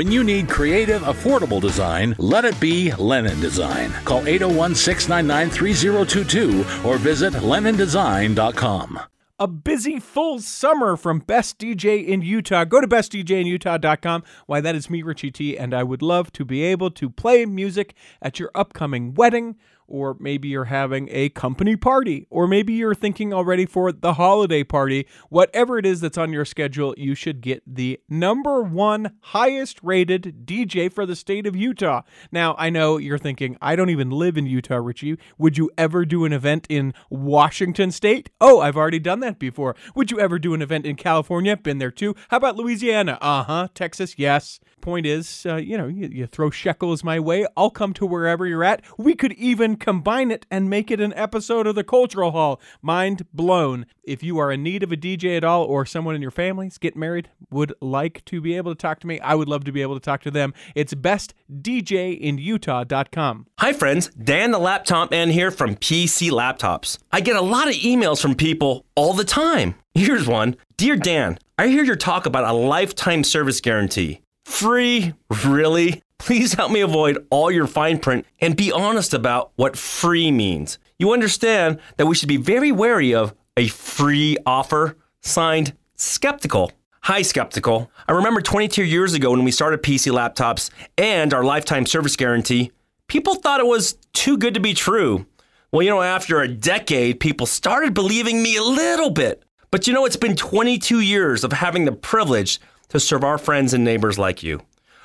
When 0.00 0.10
you 0.10 0.24
need 0.24 0.48
creative, 0.48 1.02
affordable 1.02 1.60
design, 1.60 2.14
let 2.16 2.46
it 2.46 2.58
be 2.58 2.90
Lennon 2.92 3.38
Design. 3.38 3.92
Call 4.06 4.26
801 4.26 4.74
699 4.74 5.50
3022 5.50 6.88
or 6.88 6.96
visit 6.96 7.34
LennonDesign.com. 7.34 9.00
a 9.38 9.46
busy 9.46 10.00
full 10.00 10.40
summer 10.40 10.96
from 10.96 11.18
Best 11.18 11.58
DJ 11.58 12.06
in 12.06 12.22
Utah. 12.22 12.64
Go 12.64 12.80
to 12.80 12.88
bestdjinutah.com. 12.88 14.22
Why, 14.46 14.62
that 14.62 14.74
is 14.74 14.88
me, 14.88 15.02
Richie 15.02 15.30
T, 15.30 15.58
and 15.58 15.74
I 15.74 15.82
would 15.82 16.00
love 16.00 16.32
to 16.32 16.46
be 16.46 16.62
able 16.62 16.90
to 16.92 17.10
play 17.10 17.44
music 17.44 17.92
at 18.22 18.38
your 18.38 18.50
upcoming 18.54 19.12
wedding, 19.12 19.56
or 19.90 20.16
maybe 20.18 20.48
you're 20.48 20.64
having 20.64 21.08
a 21.10 21.28
company 21.30 21.76
party, 21.76 22.26
or 22.30 22.46
maybe 22.46 22.72
you're 22.72 22.94
thinking 22.94 23.34
already 23.34 23.66
for 23.66 23.92
the 23.92 24.14
holiday 24.14 24.64
party. 24.64 25.06
Whatever 25.28 25.78
it 25.78 25.84
is 25.84 26.00
that's 26.00 26.16
on 26.16 26.32
your 26.32 26.44
schedule, 26.44 26.94
you 26.96 27.14
should 27.14 27.40
get 27.40 27.62
the 27.66 28.00
number 28.08 28.62
one 28.62 29.12
highest 29.20 29.80
rated 29.82 30.46
DJ 30.46 30.90
for 30.92 31.04
the 31.04 31.16
state 31.16 31.46
of 31.46 31.56
Utah. 31.56 32.02
Now, 32.32 32.54
I 32.58 32.70
know 32.70 32.96
you're 32.96 33.18
thinking, 33.18 33.56
I 33.60 33.76
don't 33.76 33.90
even 33.90 34.10
live 34.10 34.38
in 34.38 34.46
Utah, 34.46 34.76
Richie. 34.76 35.18
Would 35.38 35.58
you 35.58 35.70
ever 35.76 36.04
do 36.04 36.24
an 36.24 36.32
event 36.32 36.66
in 36.68 36.94
Washington 37.10 37.90
State? 37.90 38.30
Oh, 38.40 38.60
I've 38.60 38.76
already 38.76 38.98
done 38.98 39.20
that 39.20 39.38
before. 39.38 39.74
Would 39.94 40.10
you 40.10 40.20
ever 40.20 40.38
do 40.38 40.54
an 40.54 40.62
event 40.62 40.86
in 40.86 40.96
California? 40.96 41.56
Been 41.56 41.78
there 41.78 41.90
too. 41.90 42.14
How 42.28 42.36
about 42.36 42.56
Louisiana? 42.56 43.18
Uh 43.20 43.42
huh. 43.42 43.68
Texas? 43.74 44.14
Yes. 44.16 44.60
Point 44.80 45.04
is, 45.04 45.44
uh, 45.44 45.56
you 45.56 45.76
know, 45.76 45.88
you, 45.88 46.08
you 46.10 46.26
throw 46.26 46.48
shekels 46.48 47.04
my 47.04 47.20
way, 47.20 47.46
I'll 47.56 47.70
come 47.70 47.92
to 47.94 48.06
wherever 48.06 48.46
you're 48.46 48.64
at. 48.64 48.82
We 48.96 49.14
could 49.14 49.32
even 49.32 49.76
combine 49.80 50.30
it 50.30 50.46
and 50.50 50.70
make 50.70 50.90
it 50.90 51.00
an 51.00 51.12
episode 51.14 51.66
of 51.66 51.74
the 51.74 51.82
Cultural 51.82 52.30
Hall. 52.30 52.60
Mind 52.80 53.26
blown. 53.32 53.86
If 54.04 54.22
you 54.22 54.38
are 54.38 54.52
in 54.52 54.62
need 54.62 54.82
of 54.82 54.92
a 54.92 54.96
DJ 54.96 55.36
at 55.36 55.44
all, 55.44 55.64
or 55.64 55.86
someone 55.86 56.14
in 56.14 56.22
your 56.22 56.30
families 56.30 56.78
get 56.78 56.96
married, 56.96 57.28
would 57.50 57.74
like 57.80 58.24
to 58.26 58.40
be 58.40 58.56
able 58.56 58.72
to 58.72 58.78
talk 58.78 59.00
to 59.00 59.06
me, 59.06 59.20
I 59.20 59.34
would 59.34 59.48
love 59.48 59.64
to 59.64 59.72
be 59.72 59.82
able 59.82 59.94
to 59.94 60.00
talk 60.00 60.22
to 60.22 60.30
them. 60.30 60.54
It's 60.74 60.94
bestdjinutah.com. 60.94 63.46
Hi, 63.58 63.72
friends. 63.72 64.08
Dan 64.10 64.50
the 64.50 64.58
Laptop 64.58 65.10
Man 65.10 65.30
here 65.30 65.50
from 65.50 65.76
PC 65.76 66.30
Laptops. 66.30 66.98
I 67.10 67.20
get 67.20 67.36
a 67.36 67.40
lot 67.40 67.68
of 67.68 67.74
emails 67.74 68.20
from 68.20 68.34
people 68.34 68.84
all 68.94 69.14
the 69.14 69.24
time. 69.24 69.74
Here's 69.94 70.26
one 70.26 70.56
Dear 70.76 70.96
Dan, 70.96 71.38
I 71.58 71.68
hear 71.68 71.84
your 71.84 71.96
talk 71.96 72.26
about 72.26 72.44
a 72.44 72.52
lifetime 72.52 73.24
service 73.24 73.60
guarantee. 73.60 74.20
Free? 74.44 75.14
Really? 75.44 76.02
Please 76.20 76.52
help 76.52 76.70
me 76.70 76.82
avoid 76.82 77.26
all 77.30 77.50
your 77.50 77.66
fine 77.66 77.98
print 77.98 78.26
and 78.42 78.54
be 78.54 78.70
honest 78.70 79.14
about 79.14 79.52
what 79.56 79.74
free 79.74 80.30
means. 80.30 80.78
You 80.98 81.14
understand 81.14 81.80
that 81.96 82.04
we 82.04 82.14
should 82.14 82.28
be 82.28 82.36
very 82.36 82.70
wary 82.70 83.14
of 83.14 83.34
a 83.56 83.68
free 83.68 84.36
offer. 84.44 84.98
Signed, 85.22 85.72
Skeptical. 85.96 86.72
Hi, 87.04 87.22
Skeptical. 87.22 87.90
I 88.06 88.12
remember 88.12 88.42
22 88.42 88.84
years 88.84 89.14
ago 89.14 89.30
when 89.30 89.44
we 89.44 89.50
started 89.50 89.82
PC 89.82 90.12
Laptops 90.12 90.68
and 90.98 91.32
our 91.32 91.42
lifetime 91.42 91.86
service 91.86 92.16
guarantee, 92.16 92.70
people 93.06 93.36
thought 93.36 93.60
it 93.60 93.66
was 93.66 93.96
too 94.12 94.36
good 94.36 94.52
to 94.52 94.60
be 94.60 94.74
true. 94.74 95.24
Well, 95.72 95.82
you 95.82 95.88
know, 95.88 96.02
after 96.02 96.42
a 96.42 96.48
decade, 96.48 97.18
people 97.18 97.46
started 97.46 97.94
believing 97.94 98.42
me 98.42 98.56
a 98.56 98.62
little 98.62 99.10
bit. 99.10 99.42
But 99.70 99.86
you 99.86 99.94
know, 99.94 100.04
it's 100.04 100.16
been 100.16 100.36
22 100.36 101.00
years 101.00 101.44
of 101.44 101.52
having 101.54 101.86
the 101.86 101.92
privilege 101.92 102.60
to 102.90 103.00
serve 103.00 103.24
our 103.24 103.38
friends 103.38 103.72
and 103.72 103.84
neighbors 103.84 104.18
like 104.18 104.42
you. 104.42 104.60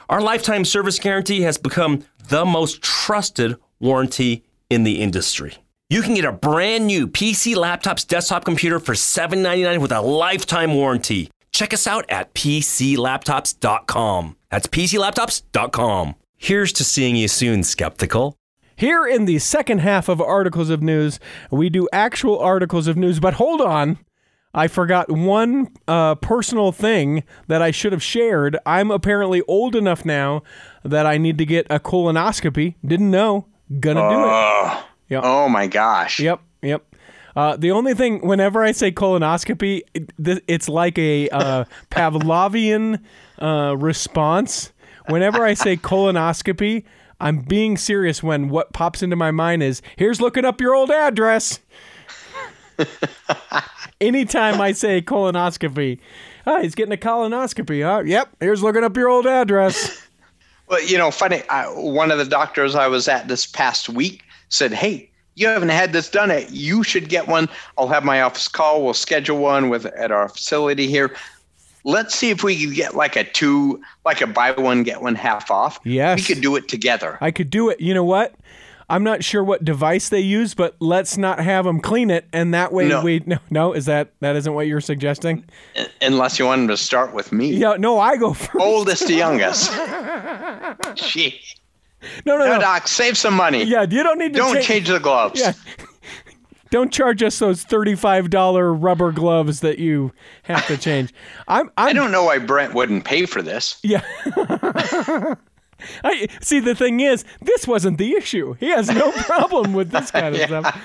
Our 0.10 0.22
lifetime 0.22 0.66
service 0.66 1.00
guarantee 1.00 1.42
has 1.42 1.58
become 1.58 2.06
the 2.30 2.46
most 2.46 2.82
trusted 2.82 3.58
warranty 3.80 4.44
in 4.70 4.84
the 4.84 5.02
industry. 5.02 5.58
You 5.90 6.02
can 6.02 6.16
get 6.16 6.26
a 6.26 6.32
brand 6.32 6.88
new 6.88 7.08
PC 7.08 7.54
Laptops 7.56 8.08
desktop 8.08 8.46
computer 8.46 8.80
for 8.80 8.96
799 8.96 9.82
with 9.82 9.92
a 9.92 10.02
lifetime 10.02 10.74
warranty. 10.74 11.30
Check 11.52 11.74
us 11.74 11.86
out 11.88 12.06
at 12.10 12.34
PCLaptops.com. 12.34 14.36
That's 14.50 14.68
PCLaptops.com. 14.68 16.16
Here's 16.38 16.74
to 16.74 16.84
seeing 16.84 17.16
you 17.16 17.28
soon, 17.28 17.64
skeptical. 17.64 18.36
Here 18.76 19.08
in 19.08 19.26
the 19.26 19.40
second 19.40 19.80
half 19.80 20.10
of 20.10 20.20
Articles 20.20 20.70
of 20.70 20.84
News, 20.84 21.20
we 21.50 21.70
do 21.70 21.88
actual 21.94 22.38
articles 22.40 22.88
of 22.88 22.98
news, 22.98 23.22
but 23.22 23.36
hold 23.36 23.62
on. 23.62 24.00
I 24.56 24.68
forgot 24.70 25.12
one 25.12 25.68
uh, 25.88 26.16
personal 26.16 26.72
thing 26.72 27.24
that 27.48 27.62
I 27.62 27.72
should 27.72 27.92
have 27.92 28.02
shared. 28.02 28.58
I'm 28.66 28.90
apparently 28.90 29.42
old 29.50 29.76
enough 29.76 30.06
now 30.06 30.44
that 30.86 31.06
I 31.06 31.18
need 31.18 31.38
to 31.40 31.46
get 31.46 31.68
a 31.70 31.78
colonoscopy. 31.80 32.76
Didn't 32.86 33.12
know. 33.12 33.48
Gonna 33.80 34.00
do 34.10 34.20
it. 34.20 34.26
Oh, 34.32 34.88
Yep. 35.10 35.22
oh 35.26 35.50
my 35.50 35.68
gosh. 35.68 36.20
Yep, 36.20 36.40
yep. 36.62 36.84
Uh, 37.36 37.58
the 37.58 37.70
only 37.72 37.94
thing, 37.94 38.26
whenever 38.26 38.64
I 38.64 38.72
say 38.72 38.92
colonoscopy, 38.94 39.82
it, 39.94 40.44
it's 40.48 40.70
like 40.70 40.98
a 40.98 41.28
uh, 41.30 41.66
Pavlovian 41.92 43.02
uh, 43.40 43.76
response. 43.78 44.72
Whenever 45.10 45.44
I 45.44 45.54
say 45.54 45.76
colonoscopy, 45.76 46.86
I'm 47.20 47.40
being 47.42 47.76
serious 47.78 48.24
when 48.24 48.48
what 48.50 48.72
pops 48.74 49.04
into 49.04 49.16
my 49.18 49.32
mind 49.32 49.64
is 49.64 49.82
here's 49.98 50.22
looking 50.22 50.46
up 50.46 50.62
your 50.62 50.74
old 50.74 50.92
address. 50.92 51.60
Anytime 54.02 54.60
I 54.62 54.72
say 54.72 55.02
colonoscopy, 55.02 56.00
oh, 56.48 56.62
he's 56.62 56.76
getting 56.76 56.94
a 56.94 56.98
colonoscopy. 56.98 57.84
Huh? 57.84 58.04
Yep, 58.06 58.36
here's 58.40 58.64
looking 58.64 58.84
up 58.84 58.96
your 58.98 59.10
old 59.10 59.28
address. 59.28 60.02
Well, 60.68 60.84
you 60.84 60.98
know, 60.98 61.12
funny. 61.12 61.44
I, 61.50 61.68
one 61.68 62.10
of 62.10 62.18
the 62.18 62.26
doctors 62.26 62.74
I 62.74 62.88
was 62.88 63.08
at 63.08 63.28
this 63.28 63.46
past 63.46 63.88
week 63.88 64.24
said, 64.50 64.74
"Hey, 64.74 65.12
you 65.36 65.48
haven't 65.48 65.70
had 65.70 65.94
this 65.94 66.10
done 66.10 66.30
yet. 66.30 66.52
You 66.52 66.84
should 66.84 67.10
get 67.10 67.28
one. 67.28 67.50
I'll 67.78 67.88
have 67.88 68.04
my 68.04 68.22
office 68.22 68.48
call. 68.48 68.84
We'll 68.84 68.94
schedule 68.94 69.38
one 69.38 69.70
with 69.70 69.86
at 69.86 70.12
our 70.12 70.30
facility 70.30 70.88
here. 70.88 71.16
Let's 71.84 72.16
see 72.16 72.32
if 72.32 72.44
we 72.44 72.60
can 72.60 72.74
get 72.74 72.96
like 72.96 73.16
a 73.16 73.24
two, 73.24 73.80
like 74.06 74.22
a 74.22 74.28
buy 74.28 74.52
one 74.52 74.82
get 74.82 75.02
one 75.02 75.14
half 75.14 75.52
off. 75.52 75.80
Yes. 75.84 76.18
we 76.18 76.34
could 76.34 76.42
do 76.42 76.56
it 76.56 76.68
together. 76.68 77.18
I 77.22 77.30
could 77.30 77.50
do 77.52 77.70
it. 77.70 77.80
You 77.80 77.94
know 77.94 78.04
what? 78.04 78.34
I'm 78.90 79.04
not 79.04 79.24
sure 79.24 79.44
what 79.44 79.66
device 79.66 80.10
they 80.10 80.20
use, 80.20 80.54
but 80.54 80.76
let's 80.80 81.18
not 81.18 81.40
have 81.40 81.66
them 81.66 81.80
clean 81.80 82.12
it, 82.12 82.26
and 82.32 82.54
that 82.54 82.72
way 82.72 82.88
No. 82.88 83.02
we 83.04 83.24
no 83.26 83.38
no 83.50 83.74
is 83.74 83.86
that 83.86 84.12
that 84.20 84.36
isn't 84.36 84.54
what 84.54 84.68
you're 84.68 84.82
suggesting? 84.82 85.44
Unless 86.02 86.38
you 86.40 86.46
want 86.46 86.62
them 86.62 86.68
to 86.70 86.78
start 86.78 87.14
with 87.14 87.32
me. 87.32 87.52
Yeah, 87.54 87.76
no, 87.80 88.00
I 88.00 88.18
go 88.18 88.34
first. 88.36 88.56
Oldest 88.56 89.08
to 89.08 89.14
youngest. 89.18 89.72
Gee. 90.96 91.40
no, 92.26 92.38
no, 92.38 92.46
No, 92.46 92.54
no. 92.56 92.60
Doc, 92.62 92.88
save 92.88 93.18
some 93.18 93.34
money. 93.34 93.64
Yeah, 93.64 93.82
you 93.90 94.04
don't 94.04 94.20
need 94.20 94.34
to 94.34 94.40
Don't 94.40 94.56
cha- 94.56 94.62
change 94.62 94.88
the 94.88 95.00
gloves. 95.00 95.40
Yeah. 95.40 95.54
Don't 96.72 96.92
charge 96.92 97.24
us 97.24 97.40
those 97.40 97.64
thirty-five 97.64 98.30
dollar 98.30 98.74
rubber 98.74 99.12
gloves 99.12 99.62
that 99.62 99.80
you 99.80 100.12
have 100.44 100.66
to 100.68 100.78
change. 100.78 101.14
I'm, 101.48 101.72
I'm 101.78 101.90
I 101.90 101.94
don't 101.94 102.12
know 102.12 102.24
why 102.26 102.38
Brent 102.40 102.74
wouldn't 102.74 103.06
pay 103.06 103.26
for 103.26 103.42
this. 103.42 103.78
Yeah. 103.84 104.04
I 106.04 106.28
see. 106.42 106.60
The 106.60 106.76
thing 106.76 107.00
is, 107.00 107.24
this 107.42 107.68
wasn't 107.68 107.98
the 107.98 108.14
issue. 108.14 108.54
He 108.60 108.70
has 108.70 108.90
no 108.90 109.12
problem 109.24 109.74
with 109.74 109.92
this 109.92 110.12
kind 110.12 110.36
of 110.36 110.42
stuff. 110.42 110.82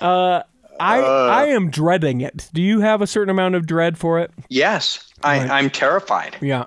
Uh, 0.00 0.42
I 0.80 1.00
I 1.00 1.46
am 1.46 1.70
dreading 1.70 2.20
it. 2.20 2.50
Do 2.52 2.62
you 2.62 2.80
have 2.80 3.02
a 3.02 3.06
certain 3.06 3.30
amount 3.30 3.54
of 3.54 3.66
dread 3.66 3.98
for 3.98 4.20
it? 4.20 4.30
Yes, 4.48 5.10
I, 5.22 5.40
I'm 5.40 5.70
terrified. 5.70 6.36
Yeah. 6.40 6.66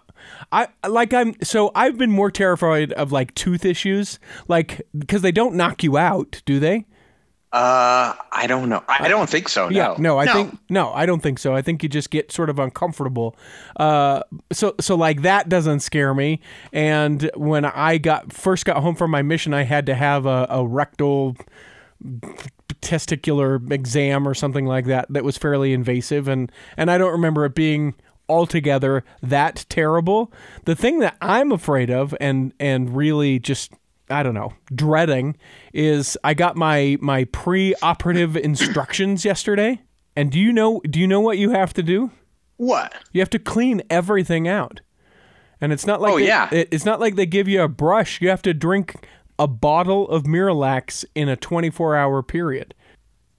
I 0.51 0.67
like 0.87 1.13
I'm 1.13 1.35
so 1.43 1.71
I've 1.75 1.97
been 1.97 2.11
more 2.11 2.31
terrified 2.31 2.93
of 2.93 3.11
like 3.11 3.35
tooth 3.35 3.65
issues, 3.65 4.19
like 4.47 4.81
because 4.97 5.21
they 5.21 5.31
don't 5.31 5.55
knock 5.55 5.83
you 5.83 5.97
out, 5.97 6.41
do 6.45 6.59
they? 6.59 6.85
Uh, 7.53 8.13
I 8.33 8.45
don't 8.47 8.67
know. 8.67 8.83
I 8.89 9.07
don't 9.07 9.29
think 9.29 9.47
so. 9.47 9.69
Yeah, 9.69 9.95
no, 9.97 10.15
no, 10.15 10.17
I 10.17 10.27
think 10.27 10.57
no, 10.69 10.91
I 10.91 11.05
don't 11.05 11.23
think 11.23 11.39
so. 11.39 11.55
I 11.55 11.61
think 11.61 11.81
you 11.81 11.87
just 11.87 12.09
get 12.09 12.29
sort 12.31 12.49
of 12.49 12.59
uncomfortable. 12.59 13.37
Uh, 13.77 14.21
so 14.51 14.75
so 14.81 14.95
like 14.95 15.21
that 15.21 15.47
doesn't 15.47 15.79
scare 15.79 16.13
me. 16.13 16.41
And 16.73 17.31
when 17.35 17.63
I 17.63 17.99
got 17.99 18.33
first 18.33 18.65
got 18.65 18.77
home 18.83 18.95
from 18.95 19.11
my 19.11 19.21
mission, 19.21 19.53
I 19.53 19.63
had 19.63 19.85
to 19.85 19.95
have 19.95 20.25
a, 20.25 20.45
a 20.49 20.67
rectal 20.67 21.37
testicular 22.81 23.71
exam 23.71 24.27
or 24.27 24.33
something 24.33 24.65
like 24.65 24.85
that 24.85 25.05
that 25.09 25.23
was 25.23 25.37
fairly 25.37 25.71
invasive, 25.71 26.27
and 26.27 26.51
and 26.75 26.91
I 26.91 26.97
don't 26.97 27.13
remember 27.13 27.45
it 27.45 27.55
being 27.55 27.95
altogether 28.29 29.05
that 29.21 29.65
terrible. 29.69 30.33
The 30.65 30.75
thing 30.75 30.99
that 30.99 31.15
I'm 31.21 31.53
afraid 31.53 31.89
of, 31.89 32.13
and 32.19 32.53
and 32.59 32.95
really 32.95 33.39
just 33.39 33.71
I 34.09 34.23
don't 34.23 34.33
know, 34.33 34.53
dreading 34.73 35.35
is 35.73 36.17
I 36.23 36.33
got 36.33 36.55
my 36.55 36.97
my 37.01 37.25
pre-operative 37.25 38.37
instructions 38.49 39.25
yesterday. 39.25 39.81
And 40.15 40.31
do 40.31 40.39
you 40.39 40.51
know 40.53 40.81
do 40.89 40.99
you 40.99 41.07
know 41.07 41.19
what 41.21 41.37
you 41.37 41.51
have 41.51 41.73
to 41.75 41.83
do? 41.83 42.11
What? 42.57 42.93
You 43.11 43.21
have 43.21 43.29
to 43.31 43.39
clean 43.39 43.81
everything 43.89 44.47
out. 44.47 44.81
And 45.61 45.71
it's 45.73 45.85
not 45.85 46.01
like 46.01 46.13
Oh, 46.13 46.17
they- 46.19 46.27
yeah. 46.27 46.49
it- 46.51 46.69
it's 46.71 46.85
not 46.85 46.99
like 46.99 47.15
they 47.15 47.25
give 47.25 47.47
you 47.47 47.61
a 47.61 47.67
brush. 47.67 48.21
You 48.21 48.29
have 48.29 48.41
to 48.43 48.53
drink 48.53 48.95
a 49.39 49.47
bottle 49.47 50.07
of 50.09 50.23
Miralax 50.23 51.05
in 51.13 51.29
a 51.29 51.37
24-hour 51.37 52.23
period. 52.23 52.73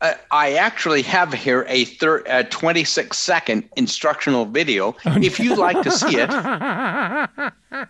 Uh, 0.01 0.15
I 0.31 0.53
actually 0.53 1.03
have 1.03 1.33
here 1.33 1.65
a, 1.69 1.85
thir- 1.87 2.23
a 2.29 2.45
26 2.45 3.19
second 3.19 3.69
instructional 3.77 4.45
video. 4.45 4.95
Oh, 5.05 5.17
if 5.21 5.41
you'd 5.41 5.59
like 5.59 5.83
to 5.83 5.91
see 5.91 6.17
it, 6.19 6.31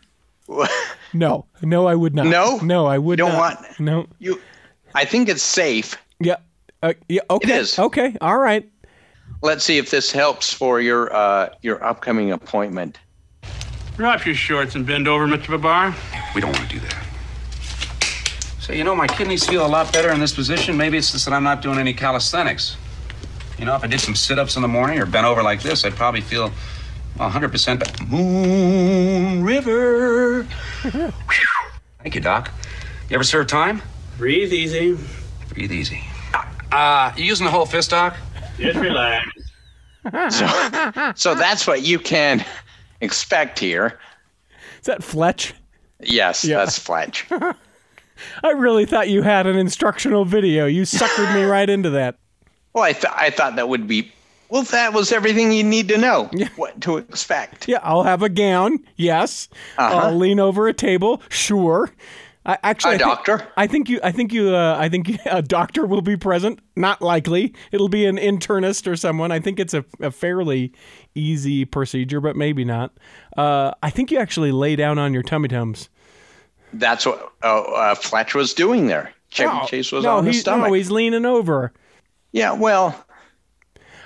No. 1.15 1.47
No, 1.63 1.87
I 1.87 1.95
would 1.95 2.15
not. 2.15 2.27
No? 2.27 2.59
No, 2.59 2.87
I 2.87 2.99
would 2.99 3.19
You 3.19 3.25
don't 3.25 3.33
not. 3.33 3.61
want- 3.61 3.81
No. 3.81 4.07
you, 4.19 4.41
I 4.95 5.05
think 5.07 5.29
it's 5.31 5.43
safe. 5.43 5.97
Yeah. 6.21 6.37
Uh, 6.83 6.93
yeah, 7.09 7.23
okay. 7.31 7.59
is. 7.59 7.79
Okay. 7.79 8.15
All 8.21 8.37
right. 8.39 8.69
Let's 9.43 9.65
see 9.65 9.79
if 9.79 9.91
this 9.91 10.13
helps 10.13 10.53
for 10.53 10.81
your 10.81 11.15
uh, 11.15 11.49
your 11.63 11.83
upcoming 11.83 12.33
appointment. 12.33 12.99
Drop 13.97 14.25
your 14.27 14.35
shorts 14.35 14.75
and 14.75 14.87
bend 14.87 15.09
over, 15.09 15.27
Mr. 15.27 15.49
Babar. 15.49 15.95
We 16.35 16.41
don't 16.41 16.53
want 16.53 16.69
to 16.71 16.79
do 16.79 16.81
that. 16.87 17.05
So, 18.61 18.73
you 18.73 18.85
know, 18.85 18.95
my 18.95 19.07
kidneys 19.07 19.45
feel 19.47 19.65
a 19.65 19.69
lot 19.69 19.93
better 19.93 20.11
in 20.13 20.21
this 20.21 20.35
position. 20.35 20.77
Maybe 20.77 20.99
it's 20.99 21.11
just 21.13 21.25
that 21.25 21.33
I'm 21.33 21.43
not 21.45 21.63
doing 21.63 21.79
any 21.79 21.95
calisthenics. 21.95 22.77
You 23.59 23.65
know, 23.65 23.75
if 23.75 23.83
I 23.83 23.87
did 23.87 24.01
some 24.01 24.15
sit 24.15 24.39
ups 24.39 24.57
in 24.57 24.63
the 24.63 24.69
morning 24.69 24.99
or 24.99 25.07
bent 25.07 25.27
over 25.27 25.43
like 25.43 25.63
this, 25.63 25.85
I'd 25.85 25.97
probably 25.97 26.21
feel 26.21 26.43
well, 26.43 26.53
100% 27.19 27.79
better. 27.81 28.05
Moon 28.05 29.43
River. 29.45 30.45
Thank 32.03 32.15
you, 32.15 32.21
Doc. 32.21 32.51
You 33.11 33.15
ever 33.17 33.25
serve 33.25 33.47
time? 33.49 33.83
Breathe 34.17 34.53
easy. 34.53 34.97
Breathe 35.51 35.73
easy. 35.73 36.03
Uh, 36.71 37.13
you 37.17 37.25
using 37.25 37.45
the 37.45 37.51
whole 37.51 37.67
fist, 37.67 37.91
Doc? 37.91 38.17
Just 38.59 38.79
relax. 38.79 39.27
So 41.21 41.35
that's 41.35 41.67
what 41.67 41.83
you 41.83 41.99
can 41.99 42.43
expect 43.03 43.59
here. 43.59 43.99
Is 44.81 44.87
that 44.87 45.03
Fletch? 45.05 45.53
Yes, 46.01 46.45
Yeah. 46.45 46.59
that's 46.59 46.79
Fletch. 46.79 47.27
I 48.43 48.51
really 48.53 48.87
thought 48.87 49.09
you 49.11 49.21
had 49.23 49.47
an 49.47 49.57
instructional 49.57 50.25
video. 50.25 50.65
You 50.67 50.83
suckered 50.83 51.35
me 51.35 51.43
right 51.45 51.69
into 51.69 51.91
that. 51.91 52.17
Well, 52.73 52.85
I, 52.85 52.93
th- 52.93 53.13
I 53.15 53.29
thought 53.31 53.57
that 53.57 53.69
would 53.69 53.87
be. 53.87 54.11
Well, 54.51 54.63
that 54.65 54.93
was 54.93 55.13
everything 55.13 55.53
you 55.53 55.63
need 55.65 55.89
to 55.89 55.99
know. 55.99 56.31
What 56.57 56.81
to 56.83 56.97
expect. 56.97 57.69
Yeah, 57.69 57.81
I'll 57.83 58.03
have 58.05 58.23
a 58.23 58.29
gown. 58.29 58.79
Yes. 58.97 59.49
I'll 59.77 60.15
lean 60.17 60.41
over 60.41 60.69
a 60.69 60.73
table. 60.73 61.21
Sure. 61.29 61.91
I 62.47 62.57
actually 62.63 62.93
A 62.93 62.95
I 62.95 62.99
think- 62.99 63.09
doctor? 63.27 63.49
I 63.59 63.67
think 63.67 63.89
you. 63.91 64.01
I 64.03 64.11
think 64.11 64.33
you. 64.33 64.55
Uh, 64.55 64.75
I 64.79 64.89
think 64.89 65.19
a 65.27 65.43
doctor 65.43 65.85
will 65.87 66.01
be 66.01 66.17
present. 66.17 66.61
Not 66.77 67.03
likely. 67.03 67.55
It'll 67.73 67.91
be 67.91 68.07
an 68.07 68.17
internist 68.17 68.87
or 68.91 68.97
someone. 68.97 69.31
I 69.31 69.39
think 69.39 69.61
it's 69.61 69.75
a, 69.75 69.85
a 70.01 70.11
fairly 70.11 70.73
easy 71.15 71.67
procedure, 71.67 72.21
but 72.23 72.37
maybe 72.37 72.65
not. 72.65 72.93
Uh, 73.37 73.73
I 73.83 73.91
think 73.91 74.11
you 74.11 74.19
actually 74.19 74.53
lay 74.53 74.77
down 74.77 74.99
on 74.99 75.13
your 75.13 75.23
tummy 75.23 75.49
tums. 75.49 75.91
That's 76.73 77.05
what 77.05 77.33
uh, 77.43 77.61
uh, 77.63 77.95
Fletch 77.97 78.35
was 78.35 78.55
doing 78.55 78.87
there. 78.87 79.13
Chevy 79.31 79.53
No, 79.53 79.67
Chase 79.67 79.93
was 79.93 80.05
no, 80.05 80.17
on 80.17 80.25
the 80.25 80.33
stomach. 80.33 80.69
No, 80.69 80.73
he's 80.73 80.91
leaning 80.91 81.27
over. 81.27 81.73
Yeah, 82.33 82.53
well, 82.53 83.05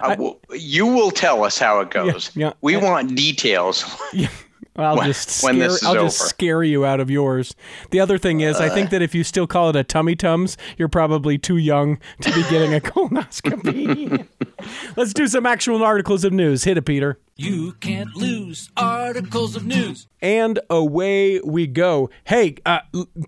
uh, 0.03 0.09
w- 0.11 0.39
you 0.55 0.87
will 0.87 1.11
tell 1.11 1.45
us 1.45 1.59
how 1.59 1.81
it 1.81 1.91
goes. 1.91 2.31
yeah. 2.35 2.53
We 2.61 2.77
want 2.77 3.15
details. 3.15 3.85
I'll 4.75 4.97
When- 4.97 5.07
just 5.07 5.29
scare, 5.29 5.49
when 5.51 5.59
this 5.59 5.75
is 5.75 5.83
I'll 5.85 5.93
just 5.95 6.19
over. 6.21 6.29
scare 6.31 6.63
you 6.63 6.87
out 6.87 6.99
of 6.99 7.11
yours. 7.11 7.55
The 7.91 8.01
other 8.01 8.17
thing 8.17 8.41
is, 8.41 8.57
I 8.59 8.71
think 8.71 8.89
that 8.89 9.03
if 9.03 9.15
you 9.15 9.23
still 9.23 9.47
call 9.47 9.69
it 9.69 9.77
a 9.77 9.85
tummy 9.85 10.17
tums, 10.17 10.57
you're 10.79 10.89
probably 10.89 11.37
too 11.37 11.59
young 11.59 11.99
to 12.23 12.33
be 12.33 12.43
getting 12.49 12.73
a 12.75 12.81
colonoscopy. 13.37 14.27
Let's 14.97 15.13
do 15.13 15.27
some 15.27 15.45
actual 15.45 15.83
articles 15.85 16.25
of 16.25 16.33
news. 16.33 16.65
Hit 16.65 16.79
it, 16.79 16.87
Peter. 16.87 17.19
You 17.37 17.73
can't 17.81 18.15
lose 18.17 18.71
articles 18.75 19.57
of 19.57 19.67
news. 19.67 20.07
And 20.23 20.59
away 20.71 21.41
we 21.41 21.67
go. 21.67 22.09
Hey, 22.25 22.57
uh, 22.65 22.81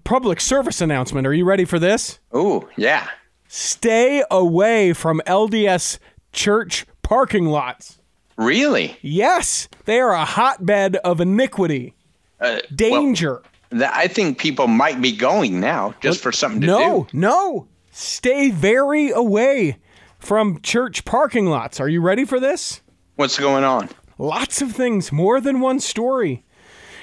public 0.05 0.41
service 0.41 0.81
announcement. 0.81 1.27
Are 1.27 1.35
you 1.35 1.45
ready 1.45 1.67
for 1.67 1.79
this? 1.79 2.21
Ooh, 2.35 2.67
yeah. 2.77 3.07
Stay 3.49 4.25
away 4.31 4.93
from 4.95 5.21
LDS 5.27 5.99
church 6.35 6.85
parking 7.03 7.47
lots. 7.47 7.99
Really? 8.37 8.97
Yes, 9.01 9.69
they 9.85 10.01
are 10.01 10.13
a 10.13 10.25
hotbed 10.25 10.97
of 10.97 11.21
iniquity, 11.21 11.95
Uh, 12.41 12.59
danger. 12.75 13.43
well, 13.71 13.81
th- 13.81 13.91
I 13.95 14.09
think 14.09 14.39
people 14.39 14.67
might 14.67 15.01
be 15.01 15.13
going 15.13 15.61
now 15.61 15.95
just 16.01 16.21
for 16.21 16.33
something 16.33 16.61
to 16.63 16.67
no, 16.67 16.79
do. 16.79 17.19
No, 17.19 17.29
no. 17.29 17.69
Stay 17.93 18.51
very 18.51 19.11
away 19.11 19.79
from 20.19 20.61
church 20.63 21.05
parking 21.05 21.47
lots. 21.47 21.79
Are 21.79 21.89
you 21.89 22.01
ready 22.01 22.25
for 22.25 22.41
this? 22.41 22.81
What's 23.15 23.39
going 23.39 23.63
on? 23.63 23.89
Lots 24.19 24.61
of 24.61 24.73
things, 24.73 25.13
more 25.13 25.41
than 25.41 25.61
one 25.61 25.79
story. 25.79 26.45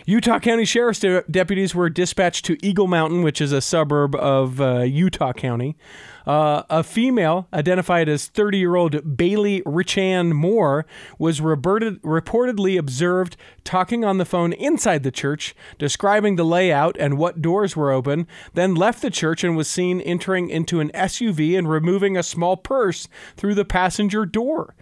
Utah 0.05 0.39
County 0.39 0.65
Sheriff's 0.65 0.99
de- 0.99 1.23
deputies 1.29 1.75
were 1.75 1.89
dispatched 1.89 2.45
to 2.45 2.57
Eagle 2.65 2.87
Mountain, 2.87 3.21
which 3.21 3.39
is 3.39 3.51
a 3.51 3.61
suburb 3.61 4.15
of 4.15 4.59
uh, 4.59 4.79
Utah 4.79 5.33
County. 5.33 5.75
Uh, 6.25 6.63
a 6.69 6.83
female, 6.83 7.47
identified 7.53 8.07
as 8.07 8.27
30 8.27 8.57
year 8.57 8.75
old 8.75 9.17
Bailey 9.17 9.61
Richanne 9.61 10.33
Moore, 10.33 10.85
was 11.19 11.41
reverted, 11.41 12.01
reportedly 12.01 12.77
observed 12.77 13.37
talking 13.63 14.03
on 14.03 14.17
the 14.17 14.25
phone 14.25 14.53
inside 14.53 15.03
the 15.03 15.11
church, 15.11 15.55
describing 15.77 16.35
the 16.35 16.45
layout 16.45 16.95
and 16.99 17.17
what 17.17 17.41
doors 17.41 17.75
were 17.75 17.91
open, 17.91 18.27
then 18.53 18.75
left 18.75 19.01
the 19.01 19.09
church 19.09 19.43
and 19.43 19.55
was 19.55 19.67
seen 19.67 20.01
entering 20.01 20.49
into 20.49 20.79
an 20.79 20.91
SUV 20.93 21.57
and 21.57 21.69
removing 21.69 22.17
a 22.17 22.23
small 22.23 22.57
purse 22.57 23.07
through 23.35 23.55
the 23.55 23.65
passenger 23.65 24.25
door. 24.25 24.75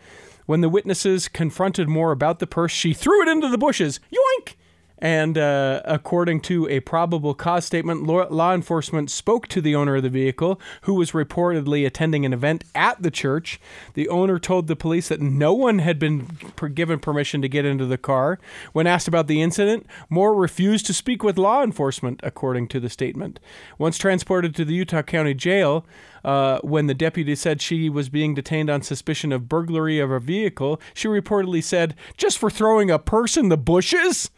When 0.46 0.62
the 0.62 0.70
witnesses 0.70 1.28
confronted 1.28 1.88
Moore 1.88 2.12
about 2.12 2.40
the 2.40 2.48
purse, 2.48 2.72
she 2.72 2.94
threw 2.94 3.22
it 3.22 3.28
into 3.28 3.50
the 3.50 3.58
bushes. 3.58 4.00
Yoink! 4.12 4.56
And 5.00 5.38
uh, 5.38 5.82
according 5.86 6.42
to 6.42 6.68
a 6.68 6.82
probable 6.82 7.34
cause 7.34 7.66
statement, 7.66 8.04
law, 8.04 8.28
law 8.30 8.54
enforcement 8.54 9.10
spoke 9.10 9.48
to 9.48 9.62
the 9.62 9.74
owner 9.74 9.96
of 9.96 10.04
the 10.04 10.10
vehicle, 10.10 10.60
who 10.82 10.94
was 10.94 11.12
reportedly 11.12 11.86
attending 11.86 12.26
an 12.26 12.34
event 12.34 12.66
at 12.76 13.02
the 13.02 13.10
church. 13.10 13.62
The 13.94 14.10
owner 14.10 14.40
told 14.40 14.68
the 14.68 14.76
police 14.76 15.08
that 15.08 15.22
no 15.22 15.54
one 15.54 15.80
had 15.80 16.00
been 16.00 16.28
given 16.74 17.00
permission 17.00 17.42
to 17.42 17.48
get 17.48 17.66
into 17.66 17.86
the 17.86 17.98
car. 17.98 18.40
When 18.74 18.88
asked 18.88 19.08
about 19.08 19.28
the 19.28 19.42
incident, 19.42 19.88
Moore 20.10 20.36
refused 20.36 20.86
to 20.88 20.94
speak 20.94 21.24
with 21.24 21.38
law 21.38 21.64
enforcement, 21.64 22.20
according 22.22 22.68
to 22.70 22.80
the 22.80 22.90
statement. 22.90 23.40
Once 23.78 23.98
transported 23.98 24.54
to 24.56 24.66
the 24.66 24.74
Utah 24.74 25.02
County 25.02 25.34
Jail, 25.34 25.86
uh, 26.26 26.60
when 26.60 26.88
the 26.88 26.94
deputy 26.94 27.36
said 27.36 27.62
she 27.62 27.90
was 27.90 28.10
being 28.10 28.36
detained 28.36 28.70
on 28.70 28.82
suspicion 28.82 29.32
of 29.32 29.48
burglary 29.48 30.00
of 30.00 30.12
a 30.12 30.20
vehicle, 30.20 30.82
she 30.94 31.08
reportedly 31.08 31.64
said, 31.64 31.96
"Just 32.18 32.38
for 32.38 32.50
throwing 32.50 32.92
a 32.92 33.00
purse 33.00 33.38
in 33.38 33.48
the 33.48 33.58
bushes." 33.58 34.30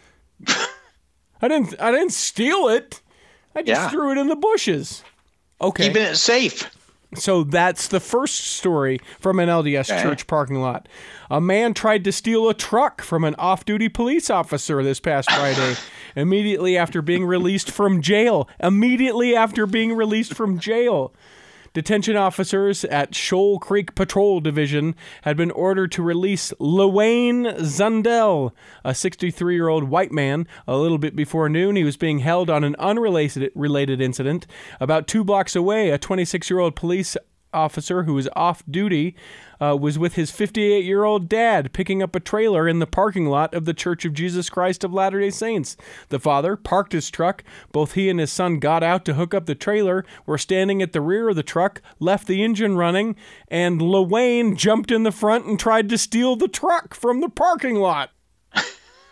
I 1.42 1.48
didn't. 1.48 1.76
I 1.80 1.92
didn't 1.92 2.12
steal 2.14 2.68
it. 2.68 3.02
I 3.56 3.62
just 3.64 3.82
Yeah. 3.82 3.90
threw 3.90 4.12
it 4.12 4.18
in 4.18 4.28
the 4.28 4.36
bushes. 4.36 5.04
Okay. 5.60 5.88
keeping 5.90 6.02
it 6.04 6.16
safe. 6.16 6.70
So 7.16 7.44
that's 7.44 7.90
the 7.90 8.00
first 8.00 8.36
story 8.56 9.00
from 9.20 9.38
an 9.40 9.50
LDS 9.50 9.92
Okay. 9.92 10.02
church 10.02 10.28
parking 10.28 10.62
lot. 10.62 10.88
A 11.30 11.42
man 11.42 11.74
tried 11.74 12.04
to 12.06 12.12
steal 12.12 12.48
a 12.50 12.54
truck 12.54 13.02
from 13.02 13.24
an 13.26 13.36
off 13.38 13.66
duty 13.66 13.90
police 13.90 14.30
officer 14.30 14.82
this 14.82 15.00
past 15.02 15.30
Friday, 15.32 15.76
immediately 16.16 16.78
after 16.78 17.02
being 17.02 17.26
released 17.26 17.70
from 17.70 18.02
jail. 18.02 18.48
Immediately 18.62 19.36
after 19.36 19.66
being 19.68 19.94
released 19.94 20.34
from 20.34 20.58
jail. 20.58 21.14
Detention 21.74 22.18
officers 22.18 22.84
at 22.84 23.16
Shoal 23.16 23.58
Creek 23.58 23.96
Patrol 23.96 24.42
Division 24.42 24.94
had 25.22 25.38
been 25.38 25.52
ordered 25.52 25.90
to 25.94 26.04
release 26.04 26.52
Lewayne 26.60 27.46
Zundel, 27.60 28.52
a 28.84 28.94
63 28.94 29.56
year 29.56 29.70
old 29.70 29.86
white 29.86 30.12
man. 30.12 30.48
A 30.68 30.76
little 30.76 30.98
bit 30.98 31.16
before 31.16 31.48
noon, 31.48 31.78
he 31.78 31.86
was 31.86 31.96
being 31.96 32.20
held 32.20 32.50
on 32.50 32.66
an 32.66 32.76
unrelated 32.78 33.54
related 33.56 34.02
incident. 34.02 34.48
About 34.82 35.08
two 35.08 35.24
blocks 35.24 35.56
away, 35.56 35.92
a 35.92 35.98
26 35.98 36.50
year 36.50 36.60
old 36.60 36.76
police 36.76 37.16
officer 37.54 38.04
who 38.04 38.14
was 38.14 38.30
off 38.36 38.64
duty 38.70 39.16
uh, 39.62 39.78
was 39.80 40.00
with 40.00 40.16
his 40.16 40.32
58 40.32 40.84
year 40.84 41.04
old 41.04 41.30
dad 41.30 41.72
picking 41.74 42.02
up 42.02 42.16
a 42.16 42.20
trailer 42.20 42.68
in 42.68 42.80
the 42.80 42.88
parking 42.88 43.28
lot 43.28 43.54
of 43.54 43.66
the 43.66 43.74
Church 43.74 44.06
of 44.06 44.14
Jesus 44.14 44.50
Christ 44.50 44.84
of 44.84 44.94
Latter 44.94 45.20
day 45.20 45.30
Saints. 45.30 45.78
The 46.10 46.20
father 46.20 46.56
parked 46.56 46.94
his 46.94 47.10
truck. 47.10 47.44
Both 47.72 47.94
he 47.94 48.10
and 48.10 48.20
his 48.20 48.32
son 48.32 48.60
got 48.60 48.84
out 48.84 49.06
to 49.06 49.14
hook 49.14 49.34
up 49.34 49.46
the 49.46 49.56
trailer, 49.56 50.06
were 50.26 50.38
standing 50.38 50.82
at 50.82 50.94
the 50.94 51.02
rear 51.02 51.30
of 51.30 51.36
the 51.36 51.44
truck, 51.44 51.82
left 52.00 52.28
the 52.28 52.44
engine 52.44 52.76
running, 52.76 53.16
and 53.48 53.82
Lewayne 53.82 54.56
jumped 54.56 54.92
in 54.92 55.04
the 55.04 55.12
front 55.12 55.46
and 55.46 55.60
tried 55.60 55.90
to 55.90 55.98
steal 55.98 56.36
the 56.36 56.48
truck 56.48 56.94
from 56.94 57.22
the 57.22 57.30
parking 57.30 57.76
lot. 57.76 58.12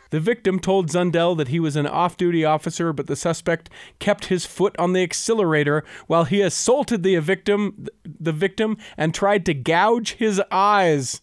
The 0.09 0.19
victim 0.19 0.59
told 0.59 0.89
Zundel 0.89 1.37
that 1.37 1.49
he 1.49 1.59
was 1.59 1.75
an 1.75 1.85
off 1.85 2.17
duty 2.17 2.43
officer, 2.43 2.91
but 2.93 3.07
the 3.07 3.15
suspect 3.15 3.69
kept 3.99 4.25
his 4.25 4.45
foot 4.45 4.75
on 4.79 4.93
the 4.93 5.03
accelerator 5.03 5.83
while 6.07 6.23
he 6.23 6.41
assaulted 6.41 7.03
the 7.03 7.17
victim, 7.17 7.87
the 8.03 8.31
victim 8.31 8.77
and 8.97 9.13
tried 9.13 9.45
to 9.45 9.53
gouge 9.53 10.13
his 10.13 10.41
eyes. 10.51 11.21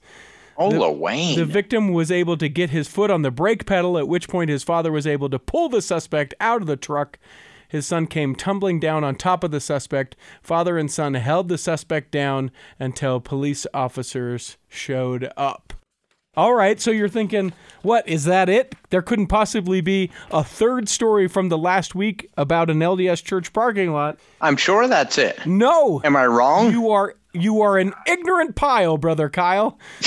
Oh, 0.59 0.71
Lewayne. 0.71 1.37
The 1.37 1.45
victim 1.45 1.93
was 1.93 2.11
able 2.11 2.37
to 2.39 2.49
get 2.49 2.71
his 2.71 2.89
foot 2.89 3.11
on 3.11 3.23
the 3.23 3.31
brake 3.31 3.67
pedal, 3.67 3.99
at 3.99 4.09
which 4.09 4.29
point 4.29 4.51
his 4.51 4.63
father 4.63 4.91
was 4.91 5.07
able 5.07 5.29
to 5.31 5.39
pull 5.39 5.69
the 5.69 5.83
suspect 5.83 6.33
out 6.41 6.63
of 6.63 6.67
the 6.67 6.77
truck. 6.77 7.19
His 7.69 7.87
son 7.87 8.07
came 8.07 8.35
tumbling 8.35 8.81
down 8.81 9.05
on 9.05 9.17
top 9.17 9.43
of 9.43 9.51
the 9.51 9.61
suspect. 9.61 10.17
Father 10.41 10.79
and 10.79 10.91
son 10.91 11.15
held 11.15 11.49
the 11.49 11.59
suspect 11.59 12.11
down 12.11 12.51
until 12.79 13.21
police 13.21 13.67
officers 13.75 14.57
showed 14.69 15.31
up. 15.37 15.66
All 16.37 16.55
right, 16.55 16.79
so 16.79 16.91
you're 16.91 17.09
thinking, 17.09 17.55
what 17.81 18.07
is 18.07 18.25
that 18.25 18.51
it? 18.51 18.75
There 18.91 19.01
couldn't 19.01 19.29
possibly 19.29 19.81
be 19.81 20.11
a 20.31 20.45
third 20.45 20.87
story 20.89 21.29
from 21.29 21.49
the 21.49 21.57
last 21.57 21.95
week 21.95 22.31
about 22.37 22.69
an 22.69 22.81
LDS 22.81 23.25
church 23.25 23.55
parking 23.55 23.93
lot. 23.93 24.19
I'm 24.43 24.59
sure 24.59 24.87
that's 24.87 25.17
it. 25.17 25.47
No. 25.47 26.03
Am 26.05 26.15
I 26.15 26.27
wrong? 26.27 26.73
You 26.73 26.91
are 26.91 27.15
you 27.33 27.63
are 27.63 27.79
an 27.79 27.95
ignorant 28.07 28.55
pile, 28.55 28.99
brother 28.99 29.31
Kyle. 29.31 29.79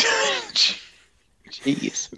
Jeez. 1.49 2.13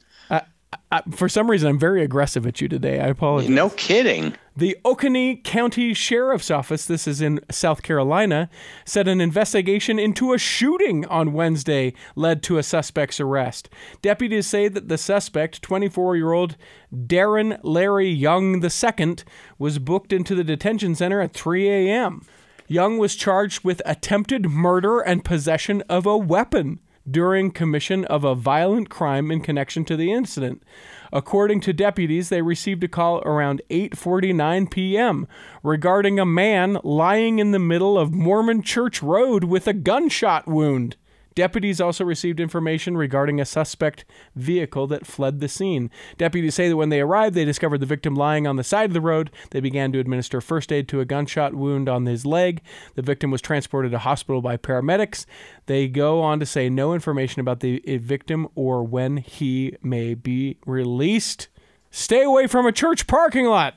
I, 0.91 1.01
for 1.11 1.29
some 1.29 1.49
reason, 1.49 1.69
I'm 1.69 1.79
very 1.79 2.03
aggressive 2.03 2.45
at 2.45 2.59
you 2.59 2.67
today. 2.67 2.99
I 2.99 3.07
apologize. 3.07 3.49
No 3.49 3.69
kidding. 3.69 4.35
The 4.57 4.77
Oconee 4.83 5.37
County 5.37 5.93
Sheriff's 5.93 6.51
Office, 6.51 6.85
this 6.85 7.07
is 7.07 7.21
in 7.21 7.39
South 7.49 7.81
Carolina, 7.81 8.49
said 8.83 9.07
an 9.07 9.21
investigation 9.21 9.97
into 9.97 10.33
a 10.33 10.37
shooting 10.37 11.05
on 11.05 11.31
Wednesday 11.31 11.93
led 12.15 12.43
to 12.43 12.57
a 12.57 12.63
suspect's 12.63 13.21
arrest. 13.21 13.69
Deputies 14.01 14.47
say 14.47 14.67
that 14.67 14.89
the 14.89 14.97
suspect, 14.97 15.61
24 15.61 16.17
year 16.17 16.33
old 16.33 16.57
Darren 16.93 17.57
Larry 17.63 18.09
Young 18.09 18.61
II, 18.61 19.15
was 19.57 19.79
booked 19.79 20.11
into 20.11 20.35
the 20.35 20.43
detention 20.43 20.95
center 20.95 21.21
at 21.21 21.33
3 21.33 21.69
a.m. 21.69 22.25
Young 22.67 22.97
was 22.97 23.15
charged 23.15 23.63
with 23.63 23.81
attempted 23.85 24.49
murder 24.49 24.99
and 24.99 25.23
possession 25.23 25.83
of 25.89 26.05
a 26.05 26.17
weapon 26.17 26.79
during 27.09 27.51
commission 27.51 28.05
of 28.05 28.23
a 28.23 28.35
violent 28.35 28.89
crime 28.89 29.31
in 29.31 29.41
connection 29.41 29.85
to 29.85 29.95
the 29.95 30.11
incident. 30.11 30.63
According 31.11 31.61
to 31.61 31.73
deputies, 31.73 32.29
they 32.29 32.41
received 32.41 32.83
a 32.83 32.87
call 32.87 33.19
around 33.19 33.61
8:49 33.69 34.71
p.m. 34.71 35.27
regarding 35.63 36.19
a 36.19 36.25
man 36.25 36.77
lying 36.83 37.39
in 37.39 37.51
the 37.51 37.59
middle 37.59 37.97
of 37.97 38.13
Mormon 38.13 38.61
Church 38.61 39.01
Road 39.01 39.43
with 39.43 39.67
a 39.67 39.73
gunshot 39.73 40.47
wound. 40.47 40.95
Deputies 41.35 41.79
also 41.79 42.03
received 42.03 42.39
information 42.39 42.97
regarding 42.97 43.39
a 43.39 43.45
suspect 43.45 44.05
vehicle 44.35 44.87
that 44.87 45.05
fled 45.05 45.39
the 45.39 45.47
scene. 45.47 45.89
Deputies 46.17 46.55
say 46.55 46.67
that 46.69 46.75
when 46.75 46.89
they 46.89 47.01
arrived, 47.01 47.35
they 47.35 47.45
discovered 47.45 47.79
the 47.79 47.85
victim 47.85 48.15
lying 48.15 48.45
on 48.45 48.57
the 48.57 48.63
side 48.63 48.89
of 48.89 48.93
the 48.93 49.01
road. 49.01 49.31
They 49.51 49.59
began 49.59 49.91
to 49.93 49.99
administer 49.99 50.41
first 50.41 50.71
aid 50.71 50.87
to 50.89 50.99
a 50.99 51.05
gunshot 51.05 51.53
wound 51.53 51.87
on 51.87 52.05
his 52.05 52.25
leg. 52.25 52.61
The 52.95 53.01
victim 53.01 53.31
was 53.31 53.41
transported 53.41 53.91
to 53.91 53.99
hospital 53.99 54.41
by 54.41 54.57
paramedics. 54.57 55.25
They 55.67 55.87
go 55.87 56.21
on 56.21 56.39
to 56.39 56.45
say 56.45 56.69
no 56.69 56.93
information 56.93 57.39
about 57.39 57.61
the 57.61 57.81
victim 57.97 58.47
or 58.55 58.83
when 58.83 59.17
he 59.17 59.75
may 59.81 60.13
be 60.13 60.57
released. 60.65 61.47
Stay 61.91 62.23
away 62.23 62.47
from 62.47 62.65
a 62.65 62.71
church 62.71 63.07
parking 63.07 63.45
lot. 63.45 63.75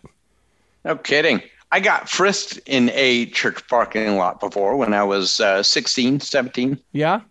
No 0.85 0.97
kidding. 0.97 1.43
I 1.73 1.81
got 1.81 2.09
frisked 2.09 2.61
in 2.67 2.91
a 2.95 3.27
church 3.27 3.67
parking 3.67 4.17
lot 4.17 4.39
before 4.39 4.77
when 4.77 4.95
I 4.95 5.03
was 5.03 5.41
uh, 5.41 5.63
16, 5.63 6.21
17. 6.21 6.79
Yeah? 6.93 7.23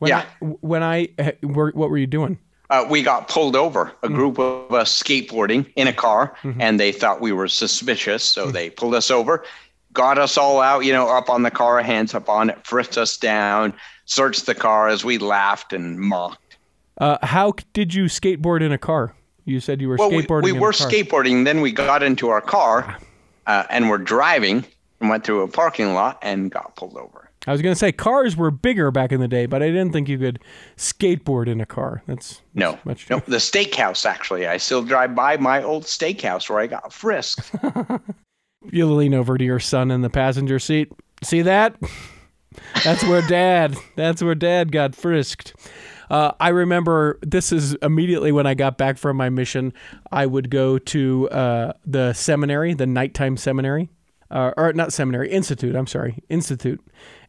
When 0.00 0.08
Yeah. 0.08 0.24
I, 0.42 0.44
when 0.60 0.82
I, 0.82 1.08
were- 1.42 1.70
what 1.74 1.90
were 1.90 1.98
you 1.98 2.06
doing? 2.06 2.38
Uh, 2.70 2.86
we 2.88 3.02
got 3.02 3.28
pulled 3.28 3.56
over, 3.56 3.92
a 4.02 4.08
group 4.08 4.38
of 4.38 4.72
us 4.72 5.00
skateboarding 5.02 5.70
in 5.76 5.86
a 5.88 5.92
car, 5.92 6.34
Mm-hmm. 6.42 6.60
and 6.60 6.78
they 6.80 6.92
thought 6.92 7.20
we 7.20 7.32
were 7.32 7.48
suspicious. 7.48 8.22
So 8.24 8.50
they 8.50 8.70
pulled 8.70 8.94
us 8.94 9.10
over, 9.10 9.44
got 9.92 10.18
us 10.18 10.36
all 10.38 10.60
out, 10.60 10.84
you 10.84 10.92
know, 10.92 11.08
up 11.08 11.28
on 11.28 11.42
the 11.42 11.50
car, 11.50 11.82
hands 11.82 12.14
up 12.14 12.28
on 12.28 12.48
it, 12.50 12.64
frisked 12.66 12.96
us 12.96 13.16
down, 13.16 13.74
searched 14.04 14.46
the 14.46 14.54
car 14.54 14.88
as 14.88 15.04
we 15.04 15.18
laughed 15.18 15.72
and 15.72 15.98
mocked. 15.98 16.56
Uh, 16.98 17.18
how 17.26 17.54
did 17.72 17.92
you 17.92 18.04
skateboard 18.04 18.62
in 18.62 18.70
a 18.72 18.78
car? 18.78 19.14
You 19.44 19.58
said 19.58 19.80
you 19.80 19.88
were 19.88 19.96
Well, 19.96 20.10
we, 20.10 20.22
skateboarding. 20.22 20.44
we 20.44 20.50
in 20.52 20.60
were 20.60 20.70
a 20.70 20.74
car. 20.74 20.88
skateboarding, 20.90 21.44
then 21.44 21.60
we 21.62 21.72
got 21.72 22.02
into 22.04 22.28
our 22.28 22.40
car 22.40 22.96
uh, 23.46 23.64
and 23.68 23.90
were 23.90 23.98
driving 23.98 24.64
and 25.00 25.10
went 25.10 25.24
through 25.24 25.42
a 25.42 25.48
parking 25.48 25.92
lot 25.94 26.18
and 26.22 26.50
got 26.52 26.76
pulled 26.76 26.96
over. 26.96 27.29
I 27.46 27.52
was 27.52 27.62
going 27.62 27.72
to 27.72 27.78
say 27.78 27.90
cars 27.90 28.36
were 28.36 28.50
bigger 28.50 28.90
back 28.90 29.12
in 29.12 29.20
the 29.20 29.28
day, 29.28 29.46
but 29.46 29.62
I 29.62 29.68
didn't 29.68 29.92
think 29.92 30.08
you 30.08 30.18
could 30.18 30.40
skateboard 30.76 31.48
in 31.48 31.60
a 31.60 31.66
car. 31.66 32.02
That's 32.06 32.42
No, 32.54 32.78
much 32.84 33.08
no, 33.08 33.20
the 33.26 33.38
steakhouse 33.38 34.04
actually. 34.04 34.46
I 34.46 34.58
still 34.58 34.82
drive 34.82 35.14
by 35.14 35.38
my 35.38 35.62
old 35.62 35.84
steakhouse 35.84 36.50
where 36.50 36.60
I 36.60 36.66
got 36.66 36.92
frisked. 36.92 37.50
you 38.70 38.92
lean 38.92 39.14
over 39.14 39.38
to 39.38 39.44
your 39.44 39.58
son 39.60 39.90
in 39.90 40.02
the 40.02 40.10
passenger 40.10 40.58
seat. 40.58 40.92
See 41.22 41.42
that? 41.42 41.76
That's 42.84 43.04
where 43.04 43.22
dad. 43.22 43.76
That's 43.96 44.22
where 44.22 44.34
dad 44.34 44.70
got 44.70 44.94
frisked. 44.94 45.54
Uh, 46.10 46.32
I 46.40 46.48
remember 46.48 47.18
this 47.22 47.52
is 47.52 47.74
immediately 47.82 48.32
when 48.32 48.46
I 48.46 48.54
got 48.54 48.76
back 48.76 48.98
from 48.98 49.16
my 49.16 49.30
mission. 49.30 49.72
I 50.10 50.26
would 50.26 50.50
go 50.50 50.76
to 50.78 51.30
uh, 51.30 51.72
the 51.86 52.12
seminary, 52.14 52.74
the 52.74 52.86
nighttime 52.86 53.36
seminary, 53.36 53.88
uh, 54.30 54.52
or 54.56 54.72
not 54.72 54.92
seminary, 54.92 55.30
institute. 55.30 55.74
I'm 55.74 55.86
sorry, 55.86 56.22
institute. 56.28 56.80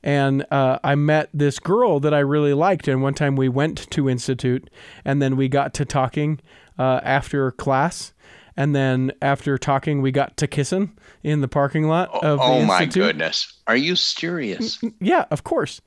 And 0.04 0.46
uh, 0.52 0.80
I 0.84 0.96
met 0.96 1.30
this 1.34 1.60
girl 1.60 2.00
that 2.00 2.14
I 2.14 2.20
really 2.20 2.54
liked. 2.54 2.88
And 2.88 3.02
one 3.02 3.14
time 3.14 3.36
we 3.36 3.50
went 3.50 3.90
to 3.92 4.10
institute, 4.10 4.70
and 5.06 5.22
then 5.22 5.36
we 5.38 5.48
got 5.48 5.74
to 5.76 5.86
talking 5.86 6.40
uh, 6.80 7.00
after 7.04 7.52
class. 7.52 8.14
And 8.58 8.76
then 8.76 9.12
after 9.22 9.58
talking, 9.58 10.02
we 10.02 10.12
got 10.12 10.36
to 10.38 10.48
kissing 10.48 10.98
in 11.24 11.42
the 11.42 11.48
parking 11.48 11.88
lot 11.88 12.10
of 12.24 12.38
the 12.40 12.44
oh 12.44 12.66
my 12.66 12.84
institute. 12.84 13.04
goodness. 13.04 13.60
Are 13.68 13.78
you 13.78 13.96
serious? 13.96 14.80
Yeah, 15.00 15.26
of 15.32 15.44
course. 15.44 15.80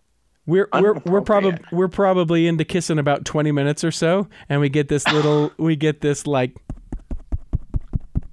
We're 0.46 0.68
we're 0.74 0.94
we're 1.06 1.20
probably 1.22 1.58
we're 1.72 1.88
probably 1.88 2.46
into 2.46 2.64
kissing 2.64 2.98
about 2.98 3.24
twenty 3.24 3.50
minutes 3.52 3.82
or 3.84 3.90
so, 3.90 4.28
and 4.48 4.60
we 4.60 4.68
get 4.68 4.88
this 4.88 5.06
little 5.08 5.52
we 5.58 5.74
get 5.76 6.00
this 6.02 6.26
like, 6.26 6.54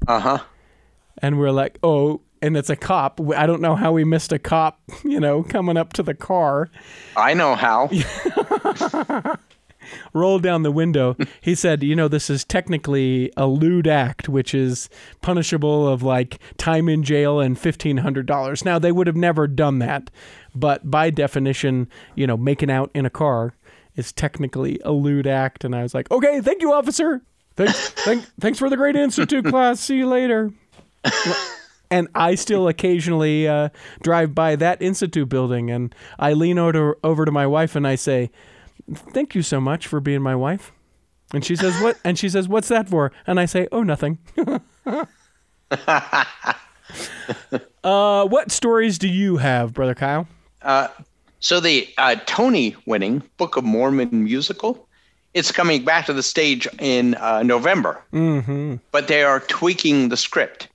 Uh 0.07 0.19
huh. 0.19 0.37
and 1.19 1.37
we're 1.39 1.51
like, 1.51 1.77
oh, 1.83 2.21
and 2.41 2.57
it's 2.57 2.69
a 2.69 2.75
cop. 2.75 3.19
I 3.35 3.45
don't 3.45 3.61
know 3.61 3.75
how 3.75 3.91
we 3.91 4.03
missed 4.03 4.31
a 4.31 4.39
cop, 4.39 4.79
you 5.03 5.19
know, 5.19 5.43
coming 5.43 5.77
up 5.77 5.93
to 5.93 6.03
the 6.03 6.13
car. 6.15 6.69
I 7.15 7.33
know 7.33 7.55
how. 7.55 7.89
rolled 10.13 10.43
down 10.43 10.63
the 10.63 10.71
window. 10.71 11.15
He 11.41 11.55
said, 11.55 11.83
"You 11.83 11.95
know, 11.95 12.07
this 12.07 12.29
is 12.29 12.43
technically 12.43 13.31
a 13.37 13.47
lewd 13.47 13.87
act, 13.87 14.29
which 14.29 14.53
is 14.53 14.89
punishable 15.21 15.87
of 15.87 16.03
like 16.03 16.39
time 16.57 16.89
in 16.89 17.03
jail 17.03 17.39
and 17.39 17.57
fifteen 17.57 17.97
hundred 17.97 18.25
dollars." 18.25 18.65
Now 18.65 18.79
they 18.79 18.91
would 18.91 19.07
have 19.07 19.15
never 19.15 19.47
done 19.47 19.79
that, 19.79 20.09
but 20.55 20.89
by 20.89 21.09
definition, 21.09 21.89
you 22.15 22.27
know, 22.27 22.37
making 22.37 22.71
out 22.71 22.91
in 22.93 23.05
a 23.05 23.09
car 23.09 23.53
is 23.95 24.11
technically 24.11 24.79
a 24.85 24.91
lewd 24.91 25.27
act. 25.27 25.63
And 25.63 25.75
I 25.75 25.83
was 25.83 25.93
like, 25.93 26.09
"Okay, 26.11 26.41
thank 26.41 26.61
you, 26.61 26.73
officer. 26.73 27.21
Thanks, 27.55 27.89
thank, 27.89 28.23
thanks 28.39 28.59
for 28.59 28.69
the 28.69 28.77
great 28.77 28.95
institute 28.95 29.45
class. 29.49 29.79
See 29.79 29.97
you 29.97 30.07
later." 30.07 30.51
And 31.91 32.07
I 32.15 32.35
still 32.35 32.67
occasionally 32.67 33.47
uh, 33.47 33.69
drive 34.01 34.33
by 34.33 34.55
that 34.55 34.81
institute 34.81 35.29
building, 35.29 35.69
and 35.69 35.93
I 36.17 36.33
lean 36.33 36.57
over 36.57 36.97
over 37.03 37.25
to 37.25 37.31
my 37.31 37.45
wife 37.45 37.75
and 37.75 37.85
I 37.85 37.95
say, 37.95 38.31
"Thank 38.91 39.35
you 39.35 39.43
so 39.43 39.59
much 39.61 39.85
for 39.85 39.99
being 39.99 40.21
my 40.21 40.35
wife." 40.35 40.71
And 41.33 41.45
she 41.45 41.55
says, 41.55 41.79
"What?" 41.81 41.99
And 42.03 42.17
she 42.17 42.29
says, 42.29 42.47
"What's 42.47 42.69
that 42.69 42.89
for?" 42.89 43.11
And 43.27 43.39
I 43.39 43.45
say, 43.45 43.67
"Oh, 43.71 43.83
nothing." 43.83 44.17
Uh, 47.83 48.27
what 48.27 48.51
stories 48.51 48.99
do 48.99 49.07
you 49.07 49.37
have, 49.37 49.73
brother 49.73 49.95
Kyle? 49.95 50.27
So 51.39 51.59
the 51.59 51.87
uh, 51.97 52.15
Tony-winning 52.27 53.23
Book 53.37 53.57
of 53.57 53.63
Mormon 53.63 54.23
musical, 54.23 54.87
it's 55.33 55.51
coming 55.51 55.83
back 55.83 56.05
to 56.05 56.13
the 56.13 56.21
stage 56.21 56.67
in 56.79 57.15
uh, 57.15 57.41
November. 57.41 58.03
Mm-hmm. 58.13 58.75
But 58.91 59.07
they 59.07 59.23
are 59.23 59.39
tweaking 59.39 60.09
the 60.09 60.17
script. 60.17 60.67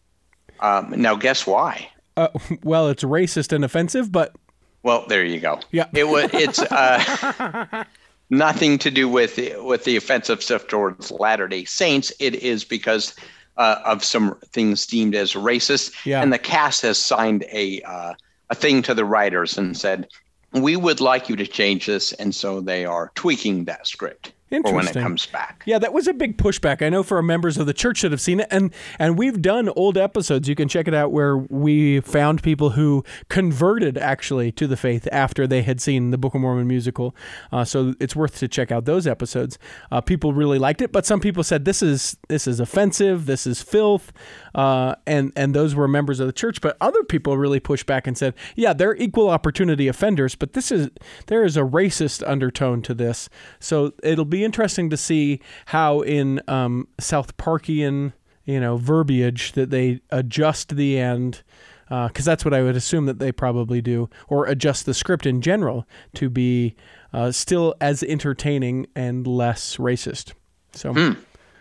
Um, 0.60 0.94
now, 0.96 1.14
guess 1.16 1.46
why? 1.46 1.88
Uh, 2.16 2.28
well, 2.62 2.88
it's 2.88 3.04
racist 3.04 3.52
and 3.52 3.64
offensive, 3.64 4.10
but 4.12 4.34
Well, 4.82 5.04
there 5.08 5.24
you 5.24 5.40
go. 5.40 5.60
Yeah. 5.70 5.86
it 5.94 6.08
was. 6.08 6.30
It's 6.32 6.60
uh, 6.60 7.84
nothing 8.30 8.78
to 8.78 8.90
do 8.90 9.08
with 9.08 9.38
with 9.58 9.84
the 9.84 9.96
offensive 9.96 10.42
stuff 10.42 10.66
towards 10.68 11.10
Latter 11.10 11.48
Day 11.48 11.64
Saints. 11.64 12.12
It 12.18 12.34
is 12.36 12.64
because 12.64 13.14
uh, 13.56 13.80
of 13.84 14.04
some 14.04 14.38
things 14.52 14.86
deemed 14.86 15.14
as 15.14 15.32
racist, 15.34 15.94
Yeah. 16.04 16.22
and 16.22 16.32
the 16.32 16.38
cast 16.38 16.82
has 16.82 16.98
signed 16.98 17.44
a 17.52 17.80
uh, 17.82 18.14
a 18.50 18.54
thing 18.54 18.82
to 18.82 18.94
the 18.94 19.04
writers 19.04 19.56
and 19.58 19.76
said, 19.76 20.06
"We 20.52 20.76
would 20.76 21.00
like 21.00 21.28
you 21.28 21.36
to 21.36 21.46
change 21.46 21.86
this," 21.86 22.12
and 22.14 22.34
so 22.34 22.60
they 22.60 22.84
are 22.84 23.12
tweaking 23.14 23.64
that 23.64 23.86
script 23.86 24.32
for 24.50 24.72
when 24.72 24.86
it 24.86 24.92
comes 24.92 25.26
back. 25.26 25.62
Yeah, 25.66 25.78
that 25.78 25.92
was 25.92 26.06
a 26.06 26.12
big 26.12 26.38
pushback. 26.38 26.80
I 26.80 26.88
know 26.88 27.02
for 27.02 27.20
members 27.22 27.58
of 27.58 27.66
the 27.66 27.74
church 27.74 28.02
that 28.02 28.12
have 28.12 28.20
seen 28.20 28.40
it, 28.40 28.48
and 28.50 28.72
and 28.98 29.18
we've 29.18 29.42
done 29.42 29.68
old 29.70 29.98
episodes. 29.98 30.48
You 30.48 30.54
can 30.54 30.68
check 30.68 30.86
it 30.86 30.94
out 30.94 31.10
where 31.12 31.36
we 31.36 32.00
found 32.00 32.42
people 32.42 32.70
who 32.70 33.04
converted 33.28 33.98
actually 33.98 34.52
to 34.52 34.66
the 34.66 34.76
faith 34.76 35.08
after 35.10 35.46
they 35.46 35.62
had 35.62 35.80
seen 35.80 36.10
the 36.10 36.18
Book 36.18 36.34
of 36.34 36.40
Mormon 36.40 36.68
musical. 36.68 37.14
Uh, 37.50 37.64
so 37.64 37.94
it's 37.98 38.14
worth 38.14 38.38
to 38.38 38.48
check 38.48 38.70
out 38.70 38.84
those 38.84 39.06
episodes. 39.06 39.58
Uh, 39.90 40.00
people 40.00 40.32
really 40.32 40.58
liked 40.58 40.80
it, 40.80 40.92
but 40.92 41.04
some 41.04 41.20
people 41.20 41.42
said 41.42 41.64
this 41.64 41.82
is 41.82 42.16
this 42.28 42.46
is 42.46 42.60
offensive, 42.60 43.26
this 43.26 43.46
is 43.46 43.60
filth, 43.62 44.12
uh, 44.54 44.94
and 45.06 45.32
and 45.34 45.54
those 45.54 45.74
were 45.74 45.88
members 45.88 46.20
of 46.20 46.26
the 46.26 46.32
church. 46.32 46.60
But 46.60 46.76
other 46.80 47.02
people 47.02 47.36
really 47.36 47.60
pushed 47.60 47.86
back 47.86 48.06
and 48.06 48.16
said, 48.16 48.34
yeah, 48.54 48.72
they're 48.72 48.94
equal 48.96 49.28
opportunity 49.28 49.88
offenders, 49.88 50.36
but 50.36 50.52
this 50.52 50.70
is 50.70 50.88
there 51.26 51.44
is 51.44 51.56
a 51.56 51.62
racist 51.62 52.22
undertone 52.26 52.82
to 52.82 52.94
this. 52.94 53.28
So 53.58 53.92
it'll 54.02 54.24
be 54.24 54.35
interesting 54.44 54.90
to 54.90 54.96
see 54.96 55.40
how 55.66 56.00
in 56.00 56.40
um, 56.48 56.88
South 56.98 57.36
Parkian, 57.36 58.12
you 58.44 58.60
know, 58.60 58.76
verbiage 58.76 59.52
that 59.52 59.70
they 59.70 60.00
adjust 60.10 60.76
the 60.76 60.98
end, 60.98 61.42
because 61.88 62.24
that's 62.24 62.44
what 62.44 62.54
I 62.54 62.62
would 62.62 62.76
assume 62.76 63.06
that 63.06 63.18
they 63.18 63.32
probably 63.32 63.80
do, 63.80 64.08
or 64.28 64.46
adjust 64.46 64.86
the 64.86 64.94
script 64.94 65.26
in 65.26 65.40
general 65.40 65.86
to 66.14 66.28
be 66.28 66.74
uh, 67.12 67.32
still 67.32 67.74
as 67.80 68.02
entertaining 68.02 68.86
and 68.94 69.26
less 69.26 69.76
racist. 69.76 70.32
So, 70.72 71.16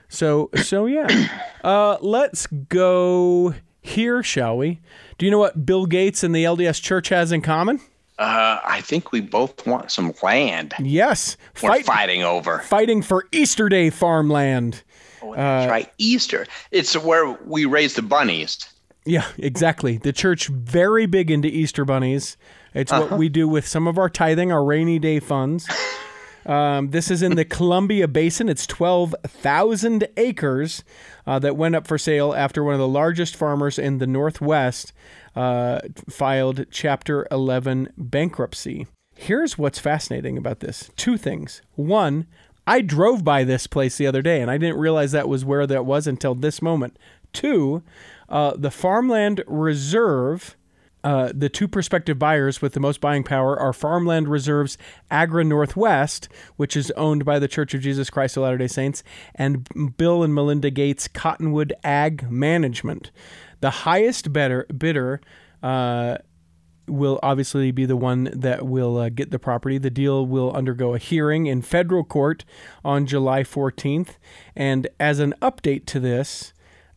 so, 0.10 0.50
so 0.56 0.86
yeah. 0.86 1.28
Uh, 1.66 1.98
let's 2.00 2.46
go 2.46 3.56
here, 3.82 4.22
shall 4.22 4.56
we? 4.56 4.82
Do 5.18 5.26
you 5.26 5.32
know 5.32 5.40
what 5.40 5.66
Bill 5.66 5.88
Gates 5.88 6.24
and 6.24 6.36
the 6.36 6.44
LDS 6.44 6.80
Church 6.80 7.10
has 7.10 7.32
in 7.32 7.42
common? 7.42 7.82
Uh, 8.18 8.60
I 8.64 8.82
think 8.82 9.12
we 9.12 9.20
both 9.22 9.66
want 9.68 9.92
some 9.92 10.14
land. 10.24 10.74
Yes, 10.80 11.36
We're 11.62 11.70
fight, 11.70 11.86
fighting 11.86 12.24
over. 12.24 12.60
fighting 12.60 13.02
for 13.02 13.28
Easterday 13.32 13.90
farmland. 13.90 14.84
Oh, 15.22 15.36
that's 15.36 15.70
right, 15.70 15.92
Easter. 15.98 16.46
It's 16.72 16.96
where 16.98 17.32
we 17.46 17.66
raise 17.66 17.96
the 17.96 18.02
bunnies. 18.02 18.68
Yeah, 19.06 19.26
exactly. 19.38 19.98
The 19.98 20.14
church 20.14 20.48
very 20.48 21.06
big 21.08 21.30
into 21.30 21.48
Easter 21.48 21.84
bunnies. 21.84 22.38
It's 22.74 22.92
what 22.92 23.12
we 23.12 23.30
do 23.30 23.48
with 23.48 23.68
some 23.68 23.88
of 23.88 23.98
our 23.98 24.10
tithing, 24.10 24.52
our 24.52 24.64
rainy 24.64 24.98
day 25.00 25.20
funds. 25.20 25.68
Um, 26.46 26.92
this 26.92 27.10
is 27.10 27.22
in 27.22 27.36
the 27.36 27.46
Columbia 27.58 28.08
Basin. 28.08 28.50
It's 28.50 28.68
12,000 28.68 30.08
acres 30.18 30.84
uh, 31.26 31.40
that 31.40 31.56
went 31.56 31.76
up 31.76 31.88
for 31.88 31.98
sale 31.98 32.34
after 32.34 32.64
one 32.64 32.74
of 32.74 32.80
the 32.80 32.88
largest 32.88 33.36
farmers 33.36 33.80
in 33.80 33.98
the 34.00 34.08
Northwest 34.08 34.94
uh, 35.36 35.80
filed 36.10 36.66
Chapter 36.72 37.28
11 37.32 37.94
bankruptcy. 37.98 38.88
Here's 39.16 39.58
what's 39.58 39.80
fascinating 39.80 40.38
about 40.38 40.60
this 40.60 40.90
two 40.96 41.18
things. 41.18 41.62
One, 41.76 42.28
I 42.68 42.82
drove 42.82 43.24
by 43.24 43.44
this 43.44 43.68
place 43.68 43.98
the 43.98 44.08
other 44.08 44.22
day 44.22 44.42
and 44.42 44.50
I 44.50 44.58
didn't 44.58 44.78
realize 44.78 45.12
that 45.12 45.30
was 45.30 45.46
where 45.46 45.68
that 45.68 45.86
was 45.86 46.08
until 46.08 46.36
this 46.36 46.62
moment. 46.62 46.98
Two, 47.34 47.84
uh, 48.30 48.54
the 48.56 48.72
Farmland 48.72 49.44
Reserve 49.48 50.56
uh, 51.06 51.32
the 51.36 51.50
two 51.50 51.68
prospective 51.68 52.18
buyers 52.18 52.64
with 52.64 52.74
the 52.74 52.80
most 52.80 53.00
buying 53.00 53.24
power 53.24 53.58
are 53.60 53.72
Farmland 53.72 54.28
Reserves 54.28 54.76
AgriNorthwest, 55.12 56.28
which 56.56 56.76
is 56.76 56.90
owned 56.98 57.24
by 57.24 57.38
the 57.38 57.48
Church 57.48 57.76
of 57.76 57.82
Jesus 57.82 58.10
Christ 58.10 58.36
of 58.38 58.42
Latter 58.42 58.58
day 58.58 58.68
Saints, 58.68 59.04
and 59.36 59.96
Bill 59.98 60.24
and 60.24 60.34
Melinda 60.34 60.72
Gates 60.72 61.08
Cottonwood 61.08 61.74
Ag 61.84 62.32
Management. 62.32 63.12
The 63.66 63.72
highest 63.72 64.32
bidder, 64.32 64.68
bidder 64.68 65.22
uh, 65.64 66.20
will 66.88 67.20
obviously 67.24 67.72
be 67.72 67.88
the 67.88 67.98
one 67.98 68.26
that 68.32 68.68
will 68.68 68.96
uh, 69.00 69.10
get 69.10 69.32
the 69.32 69.40
property. 69.40 69.80
The 69.80 69.90
deal 69.90 70.24
will 70.24 70.54
undergo 70.54 70.94
a 70.94 71.00
hearing 71.00 71.48
in 71.48 71.64
federal 71.64 72.04
court 72.04 72.46
on 72.84 73.08
July 73.08 73.42
14th. 73.42 74.18
And 74.56 74.88
as 75.00 75.18
an 75.18 75.34
update 75.42 75.88
to 75.88 76.00
this, 76.00 76.54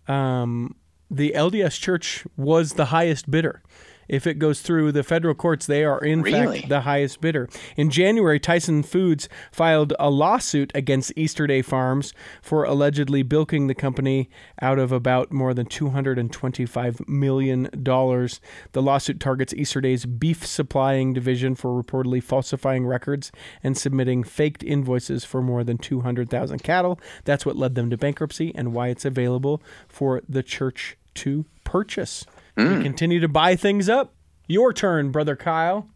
um, 0.09 0.77
the 1.11 1.33
LDS 1.35 1.81
Church 1.81 2.27
was 2.37 2.75
the 2.75 2.85
highest 2.85 3.31
bidder. 3.31 3.63
If 4.09 4.27
it 4.27 4.39
goes 4.39 4.61
through 4.63 4.93
the 4.93 5.03
federal 5.03 5.35
courts, 5.35 5.67
they 5.67 5.85
are 5.85 5.99
in 5.99 6.23
Really? 6.23 6.59
fact 6.61 6.69
the 6.69 6.81
highest 6.83 7.21
bidder. 7.21 7.49
In 7.77 7.91
January, 7.91 8.41
Tyson 8.41 8.83
Foods 8.83 9.29
filed 9.53 9.93
a 9.99 10.11
lawsuit 10.11 10.73
against 10.75 11.13
Easterday 11.17 11.63
Farms 11.63 12.13
for 12.43 12.65
allegedly 12.65 13.23
bilking 13.23 13.67
the 13.67 13.75
company 13.75 14.31
out 14.63 14.79
of 14.79 14.93
about 14.93 15.31
more 15.33 15.53
than 15.55 15.67
$225 15.67 17.09
million. 17.09 17.69
The 17.73 18.83
lawsuit 18.83 19.21
targets 19.21 19.53
Easterday's 19.55 20.07
beef 20.07 20.47
supplying 20.47 21.13
division 21.13 21.55
for 21.55 21.81
reportedly 21.83 22.23
falsifying 22.23 22.87
records 22.87 23.31
and 23.63 23.77
submitting 23.77 24.23
faked 24.25 24.63
invoices 24.63 25.25
for 25.25 25.43
more 25.43 25.65
than 25.65 25.79
200,000 25.79 26.63
cattle. 26.63 26.99
That's 27.25 27.45
what 27.45 27.57
led 27.57 27.75
them 27.75 27.91
to 27.91 27.97
bankruptcy 27.97 28.53
and 28.55 28.73
why 28.73 28.89
it's 28.89 29.05
available 29.05 29.63
for 29.89 30.23
the 30.29 30.43
church 30.43 30.97
to 31.15 31.45
purchase. 31.65 32.25
We 32.59 32.83
continue 32.83 33.21
to 33.21 33.29
buy 33.29 33.57
things 33.57 33.89
up. 33.89 34.15
Your 34.49 34.73
turn, 34.73 35.11
brother 35.11 35.37
Kyle. 35.37 35.89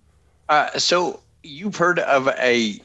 Uh, 0.48 0.78
so 0.78 1.20
you've 1.42 1.76
heard 1.76 1.98
of 1.98 2.28
a 2.28 2.78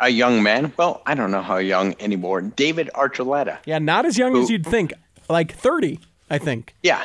a 0.00 0.08
young 0.08 0.42
man? 0.42 0.72
Well, 0.76 1.02
I 1.06 1.14
don't 1.14 1.30
know 1.30 1.42
how 1.42 1.58
young 1.58 1.94
anymore. 2.00 2.40
David 2.40 2.90
Archuleta. 2.94 3.58
Yeah, 3.66 3.78
not 3.78 4.06
as 4.06 4.18
young 4.18 4.36
as 4.36 4.50
you'd 4.50 4.66
think. 4.66 4.92
Like 5.28 5.52
30, 5.52 6.00
I 6.30 6.38
think. 6.38 6.74
Yeah. 6.82 7.02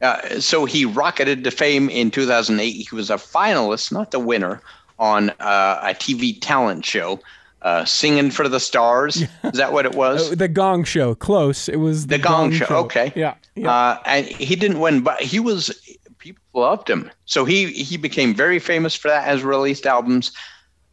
Uh, 0.00 0.40
so 0.40 0.64
he 0.66 0.84
rocketed 0.84 1.42
to 1.44 1.50
fame 1.50 1.88
in 1.88 2.10
2008. 2.10 2.72
He 2.72 2.94
was 2.94 3.10
a 3.10 3.14
finalist, 3.14 3.90
not 3.90 4.10
the 4.10 4.18
winner, 4.18 4.60
on 4.98 5.30
uh, 5.40 5.80
a 5.82 5.94
TV 5.94 6.38
talent 6.40 6.84
show, 6.84 7.18
uh, 7.62 7.84
Singing 7.84 8.30
for 8.30 8.48
the 8.48 8.60
Stars. 8.60 9.16
Is 9.44 9.52
that 9.52 9.72
what 9.72 9.86
it 9.86 9.94
was? 9.94 10.30
Uh, 10.30 10.34
The 10.34 10.48
Gong 10.48 10.84
Show. 10.84 11.14
Close. 11.14 11.68
It 11.68 11.76
was 11.76 12.06
the, 12.06 12.18
The 12.18 12.22
Gong 12.22 12.52
Show, 12.52 12.66
okay. 12.84 13.12
Yeah. 13.16 13.34
Uh, 13.62 13.98
and 14.04 14.26
he 14.26 14.56
didn't 14.56 14.80
win, 14.80 15.02
but 15.02 15.20
he 15.20 15.38
was 15.38 15.70
people 16.18 16.42
loved 16.54 16.88
him. 16.88 17.10
So 17.26 17.44
he 17.44 17.72
he 17.72 17.96
became 17.96 18.34
very 18.34 18.58
famous 18.58 18.94
for 18.94 19.08
that. 19.08 19.28
as 19.28 19.42
released 19.42 19.86
albums. 19.86 20.32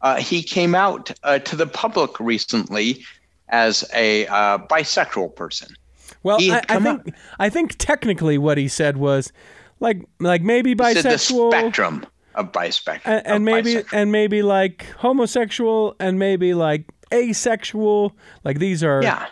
Uh, 0.02 0.18
he 0.18 0.42
came 0.44 0.74
out 0.74 1.12
uh, 1.24 1.40
to 1.40 1.56
the 1.56 1.68
public 1.68 2.20
recently 2.20 3.04
as 3.50 3.88
a 3.94 4.26
uh, 4.28 4.58
bisexual 4.58 5.36
person. 5.36 5.76
well, 6.24 6.38
I, 6.40 6.62
I 6.70 6.80
think 6.80 7.14
I 7.40 7.50
think 7.50 7.76
technically 7.78 8.38
what 8.38 8.58
he 8.58 8.68
said 8.68 8.98
was 8.98 9.32
like 9.80 10.04
like 10.20 10.42
maybe 10.42 10.72
He 10.72 10.94
said 10.94 11.04
the 11.04 11.10
bisexual 11.10 11.52
spectrum 11.52 12.06
of 12.36 12.52
bisexual, 12.52 13.02
and, 13.06 13.28
and 13.28 13.46
maybe 13.46 13.76
bisexual. 13.76 13.94
and 13.94 14.12
maybe 14.12 14.44
like 14.44 14.86
homosexual 14.98 15.96
and 16.00 16.20
maybe 16.20 16.54
like 16.54 16.86
asexual. 17.14 18.16
Like 18.44 18.60
these 18.60 18.84
are 18.84 19.02
yeah. 19.04 19.28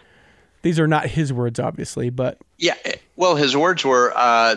These 0.62 0.80
are 0.80 0.88
not 0.88 1.08
his 1.08 1.32
words 1.32 1.60
obviously, 1.60 2.10
but 2.10 2.38
Yeah. 2.58 2.76
Well, 3.16 3.36
his 3.36 3.56
words 3.56 3.84
were, 3.84 4.14
uh, 4.16 4.56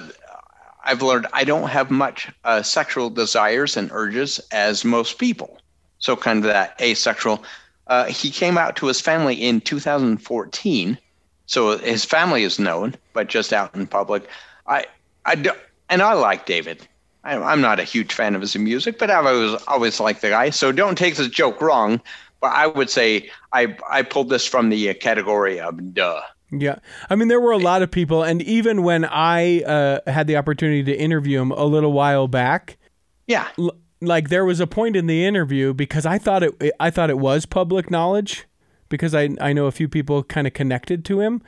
"I've 0.84 1.02
learned 1.02 1.26
I 1.32 1.44
don't 1.44 1.68
have 1.68 1.90
much 1.90 2.30
uh, 2.44 2.62
sexual 2.62 3.10
desires 3.10 3.76
and 3.76 3.90
urges 3.92 4.40
as 4.52 4.84
most 4.84 5.18
people." 5.18 5.58
So 5.98 6.16
kind 6.16 6.38
of 6.38 6.44
that 6.44 6.80
asexual. 6.80 7.44
Uh, 7.86 8.04
he 8.04 8.30
came 8.30 8.56
out 8.56 8.76
to 8.76 8.86
his 8.86 9.00
family 9.00 9.34
in 9.34 9.60
2014, 9.60 10.98
so 11.46 11.78
his 11.78 12.04
family 12.04 12.44
is 12.44 12.58
known, 12.58 12.94
but 13.12 13.28
just 13.28 13.52
out 13.52 13.74
in 13.74 13.86
public. 13.86 14.28
I, 14.66 14.86
I 15.26 15.34
do, 15.34 15.50
and 15.88 16.00
I 16.00 16.14
like 16.14 16.46
David. 16.46 16.86
I'm 17.24 17.60
not 17.60 17.78
a 17.78 17.84
huge 17.84 18.12
fan 18.12 18.34
of 18.34 18.40
his 18.40 18.56
music, 18.56 18.98
but 18.98 19.08
I've 19.10 19.26
always 19.26 19.62
always 19.68 20.00
liked 20.00 20.22
the 20.22 20.30
guy. 20.30 20.50
So 20.50 20.72
don't 20.72 20.98
take 20.98 21.14
this 21.14 21.28
joke 21.28 21.60
wrong. 21.60 22.00
But 22.42 22.52
I 22.52 22.66
would 22.66 22.90
say 22.90 23.30
I 23.54 23.74
I 23.90 24.02
pulled 24.02 24.28
this 24.28 24.46
from 24.46 24.68
the 24.68 24.90
uh, 24.90 24.94
category 24.94 25.58
of 25.60 25.94
duh. 25.94 26.20
Yeah. 26.50 26.76
I 27.08 27.14
mean, 27.16 27.28
there 27.28 27.40
were 27.40 27.52
a 27.52 27.56
lot 27.58 27.80
of 27.80 27.90
people. 27.90 28.22
And 28.22 28.42
even 28.42 28.82
when 28.82 29.06
I 29.06 29.62
uh, 29.62 30.00
had 30.06 30.26
the 30.26 30.36
opportunity 30.36 30.82
to 30.84 30.94
interview 30.94 31.40
him 31.40 31.50
a 31.52 31.64
little 31.64 31.94
while 31.94 32.28
back, 32.28 32.76
Yeah. 33.26 33.48
l- 33.58 33.74
like 34.02 34.28
there 34.28 34.44
was 34.44 34.60
a 34.60 34.66
point 34.66 34.94
in 34.94 35.06
the 35.06 35.24
interview 35.24 35.72
because 35.72 36.04
I 36.04 36.18
thought 36.18 36.42
it, 36.42 36.52
I 36.78 36.90
thought 36.90 37.08
it 37.08 37.18
was 37.18 37.46
public 37.46 37.90
knowledge 37.90 38.44
because 38.90 39.14
I, 39.14 39.30
I 39.40 39.54
know 39.54 39.64
a 39.64 39.72
few 39.72 39.88
people 39.88 40.22
kind 40.24 40.46
of 40.46 40.52
connected 40.52 41.06
to 41.06 41.20
him 41.20 41.40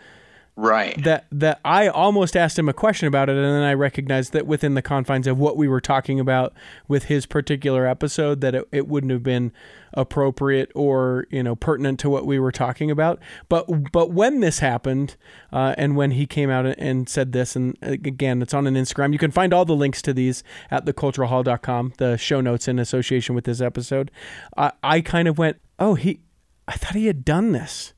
Right. 0.56 1.02
that 1.02 1.26
that 1.32 1.58
I 1.64 1.88
almost 1.88 2.36
asked 2.36 2.60
him 2.60 2.68
a 2.68 2.72
question 2.72 3.08
about 3.08 3.28
it, 3.28 3.34
and 3.34 3.44
then 3.44 3.62
I 3.62 3.74
recognized 3.74 4.32
that 4.34 4.46
within 4.46 4.74
the 4.74 4.82
confines 4.82 5.26
of 5.26 5.36
what 5.36 5.56
we 5.56 5.66
were 5.66 5.80
talking 5.80 6.20
about 6.20 6.52
with 6.86 7.04
his 7.04 7.26
particular 7.26 7.88
episode, 7.88 8.40
that 8.42 8.54
it, 8.54 8.68
it 8.70 8.86
wouldn't 8.86 9.10
have 9.10 9.24
been 9.24 9.50
appropriate 9.94 10.70
or 10.74 11.26
you 11.30 11.42
know 11.42 11.56
pertinent 11.56 11.98
to 12.00 12.10
what 12.10 12.24
we 12.24 12.38
were 12.38 12.52
talking 12.52 12.88
about. 12.88 13.18
But 13.48 13.90
but 13.90 14.12
when 14.12 14.38
this 14.38 14.60
happened, 14.60 15.16
uh, 15.52 15.74
and 15.76 15.96
when 15.96 16.12
he 16.12 16.24
came 16.24 16.50
out 16.50 16.66
and 16.66 17.08
said 17.08 17.32
this, 17.32 17.56
and 17.56 17.76
again, 17.82 18.40
it's 18.40 18.54
on 18.54 18.68
an 18.68 18.74
Instagram. 18.74 19.12
You 19.12 19.18
can 19.18 19.32
find 19.32 19.52
all 19.52 19.64
the 19.64 19.74
links 19.74 20.02
to 20.02 20.12
these 20.12 20.44
at 20.70 20.84
theculturalhall.com, 20.84 21.94
the 21.98 22.16
show 22.16 22.40
notes 22.40 22.68
in 22.68 22.78
association 22.78 23.34
with 23.34 23.44
this 23.44 23.60
episode. 23.60 24.12
I 24.56 24.70
I 24.84 25.00
kind 25.00 25.26
of 25.26 25.36
went, 25.36 25.56
oh, 25.80 25.94
he, 25.94 26.20
I 26.68 26.74
thought 26.74 26.94
he 26.94 27.06
had 27.06 27.24
done 27.24 27.50
this. 27.50 27.92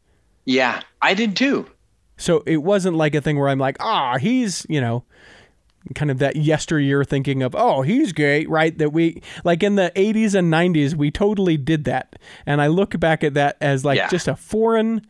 Yeah, 0.46 0.80
I 1.02 1.12
did 1.12 1.36
too. 1.36 1.68
So 2.16 2.42
it 2.46 2.58
wasn't 2.58 2.96
like 2.96 3.14
a 3.14 3.20
thing 3.20 3.38
where 3.38 3.48
I'm 3.48 3.58
like, 3.58 3.76
ah, 3.80 4.16
he's, 4.18 4.64
you 4.68 4.80
know, 4.80 5.04
kind 5.94 6.10
of 6.10 6.18
that 6.18 6.36
yesteryear 6.36 7.04
thinking 7.04 7.42
of, 7.42 7.54
oh, 7.54 7.82
he's 7.82 8.12
gay, 8.12 8.44
right? 8.46 8.76
That 8.78 8.92
we, 8.92 9.22
like 9.44 9.62
in 9.62 9.76
the 9.76 9.92
80s 9.94 10.34
and 10.34 10.52
90s, 10.52 10.94
we 10.94 11.10
totally 11.10 11.56
did 11.56 11.84
that. 11.84 12.16
And 12.46 12.60
I 12.60 12.66
look 12.68 12.98
back 12.98 13.22
at 13.22 13.34
that 13.34 13.56
as 13.60 13.84
like 13.84 13.98
Yeah. 13.98 14.08
just 14.08 14.26
a 14.28 14.34
foreign, 14.34 15.06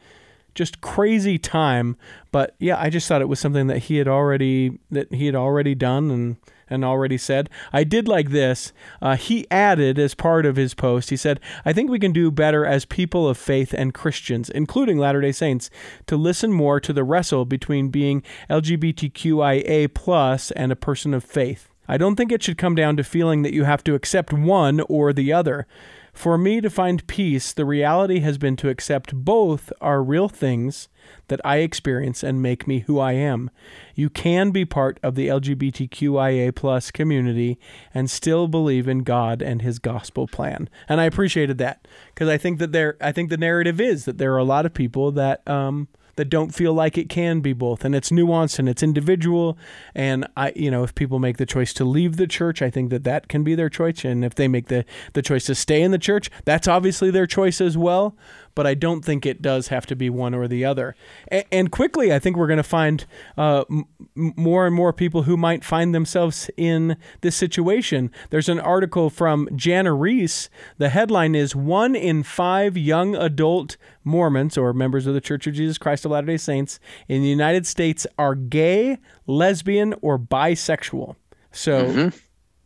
just 0.55 0.81
crazy 0.81 1.39
time. 1.39 1.97
But 2.33 2.55
yeah, 2.59 2.77
I 2.79 2.91
just 2.91 3.07
thought 3.09 3.23
it 3.23 3.29
was 3.29 3.41
something 3.41 3.69
that 3.69 3.79
he 3.79 3.97
had 3.97 4.09
already, 4.09 4.79
that 4.91 5.13
he 5.15 5.27
had 5.27 5.35
already 5.35 5.75
done 5.75 6.11
and, 6.11 6.37
and 6.69 6.85
already 6.85 7.19
said. 7.19 7.49
I 7.73 7.85
did 7.85 8.09
like 8.09 8.31
this. 8.31 8.73
Uh, 9.01 9.17
he 9.17 9.47
added 9.51 9.99
as 9.99 10.15
part 10.15 10.47
of 10.47 10.57
his 10.57 10.75
post, 10.75 11.11
he 11.11 11.17
said, 11.17 11.41
I 11.65 11.73
think 11.73 11.91
we 11.91 11.99
can 11.99 12.13
do 12.13 12.31
better 12.31 12.65
as 12.65 12.85
people 12.85 13.29
of 13.29 13.39
faith 13.39 13.73
and 13.73 13.95
Christians, 13.95 14.51
including 14.51 14.99
Latter 14.99 15.21
day 15.21 15.33
Saints, 15.33 15.71
to 16.07 16.17
listen 16.17 16.53
more 16.53 16.81
to 16.81 16.93
the 16.93 17.05
wrestle 17.05 17.45
between 17.45 17.89
being 17.89 18.23
LGBTQIA 18.51 19.93
plus 19.95 20.51
and 20.53 20.73
a 20.73 20.77
person 20.77 21.15
of 21.15 21.25
faith. 21.25 21.69
I 21.89 21.97
don't 21.97 22.17
think 22.17 22.33
it 22.33 22.43
should 22.43 22.59
come 22.59 22.75
down 22.75 22.97
to 22.97 23.05
feeling 23.05 23.43
that 23.43 23.53
you 23.53 23.65
have 23.65 23.85
to 23.85 23.95
accept 23.95 24.33
one 24.33 24.81
or 24.81 25.13
the 25.13 25.33
other. 25.33 25.67
For 26.13 26.39
me 26.39 26.61
to 26.63 26.71
find 26.71 27.07
peace, 27.07 27.53
the 27.53 27.67
reality 27.67 28.21
has 28.21 28.39
been 28.39 28.57
to 28.57 28.71
accept 28.71 29.15
both 29.15 29.73
are 29.81 30.03
real 30.03 30.29
things 30.29 30.89
that 31.29 31.41
I 31.45 31.59
experience 31.59 32.23
and 32.23 32.43
make 32.43 32.67
me 32.67 32.81
who 32.81 32.99
I 32.99 33.13
am. 33.13 33.51
You 33.95 34.11
can 34.11 34.51
be 34.51 34.65
part 34.65 34.99
of 35.03 35.15
the 35.15 35.29
LGBTQIA 35.29 36.55
plus 36.55 36.91
community 36.91 37.59
and 37.95 38.11
still 38.11 38.49
believe 38.49 38.89
in 38.89 39.03
God 39.03 39.43
and 39.43 39.63
his 39.63 39.79
gospel 39.79 40.27
plan. 40.27 40.69
And 40.89 41.01
I 41.01 41.05
appreciated 41.05 41.59
that 41.59 41.87
because 42.15 42.29
I 42.29 42.39
think 42.39 42.59
that 42.59 42.73
there 42.73 42.97
I 43.01 43.13
think 43.13 43.31
the 43.31 43.37
narrative 43.37 43.81
is 43.81 44.05
that 44.05 44.19
there 44.19 44.35
are 44.35 44.39
a 44.39 44.45
lot 44.45 44.67
of 44.67 44.75
people 44.75 45.13
that 45.13 45.47
um 45.49 45.89
that 46.17 46.27
don't 46.27 46.55
feel 46.55 46.73
like 46.73 46.99
it 46.99 47.09
can 47.09 47.41
be 47.41 47.53
both 47.53 47.85
and 47.85 47.95
it's 47.95 48.11
nuanced 48.11 48.59
and 48.59 48.69
it's 48.69 48.83
individual 48.83 49.57
and 49.95 50.27
i 50.37 50.53
you 50.57 50.71
know 50.71 50.83
if 50.83 50.95
people 50.95 51.19
make 51.19 51.37
the 51.37 51.47
choice 51.47 51.73
to 51.73 51.85
leave 51.85 52.17
the 52.17 52.27
church 52.27 52.61
i 52.61 52.71
think 52.71 52.91
that 52.91 53.05
that 53.05 53.29
can 53.29 53.45
be 53.45 53.55
their 53.55 53.69
choice 53.69 54.05
and 54.05 54.25
if 54.25 54.35
they 54.35 54.49
make 54.49 54.69
the 54.69 54.85
the 55.13 55.23
choice 55.23 55.45
to 55.45 55.55
stay 55.55 55.83
in 55.83 55.91
the 55.91 55.99
church 55.99 56.31
that's 56.45 56.67
obviously 56.67 57.11
their 57.11 57.27
choice 57.27 57.61
as 57.61 57.77
well 57.77 58.17
but 58.57 58.67
i 58.67 58.75
don't 58.75 59.05
think 59.05 59.25
it 59.25 59.41
does 59.41 59.69
have 59.69 59.87
to 59.87 59.95
be 59.95 60.11
one 60.11 60.35
or 60.35 60.49
the 60.49 60.65
other. 60.65 60.97
And, 61.29 61.45
and 61.53 61.71
quickly 61.71 62.13
i 62.13 62.19
think 62.19 62.37
we're 62.37 62.49
going 62.49 62.57
to 62.57 62.65
find 62.65 63.07
uh, 63.39 63.65
m- 63.71 63.85
more 64.17 64.67
and 64.67 64.75
more 64.75 64.93
people 64.93 65.23
who 65.23 65.37
might 65.37 65.65
find 65.65 65.95
themselves 65.95 66.51
in 66.57 66.97
this 67.21 67.37
situation. 67.37 68.11
There's 68.31 68.49
an 68.49 68.59
article 68.59 69.11
from 69.11 69.49
Jana 69.55 69.95
Riess. 69.95 70.49
The 70.79 70.89
headline 70.89 71.35
is 71.35 71.55
one 71.55 71.95
in 71.95 72.23
five 72.23 72.77
young 72.77 73.15
adult 73.15 73.77
Mormons 74.05 74.57
or 74.57 74.73
members 74.73 75.07
of 75.07 75.15
the 75.15 75.21
Church 75.21 75.47
of 75.47 75.55
Jesus 75.55 75.79
Christ 75.79 76.05
of 76.05 76.11
Latter 76.11 76.29
day 76.29 76.37
Saints 76.37 76.81
in 77.09 77.23
the 77.23 77.29
United 77.29 77.67
States 77.67 78.07
are 78.19 78.35
gay, 78.35 78.99
lesbian, 79.27 79.95
or 80.01 80.19
bisexual. 80.19 81.17
So 81.53 82.11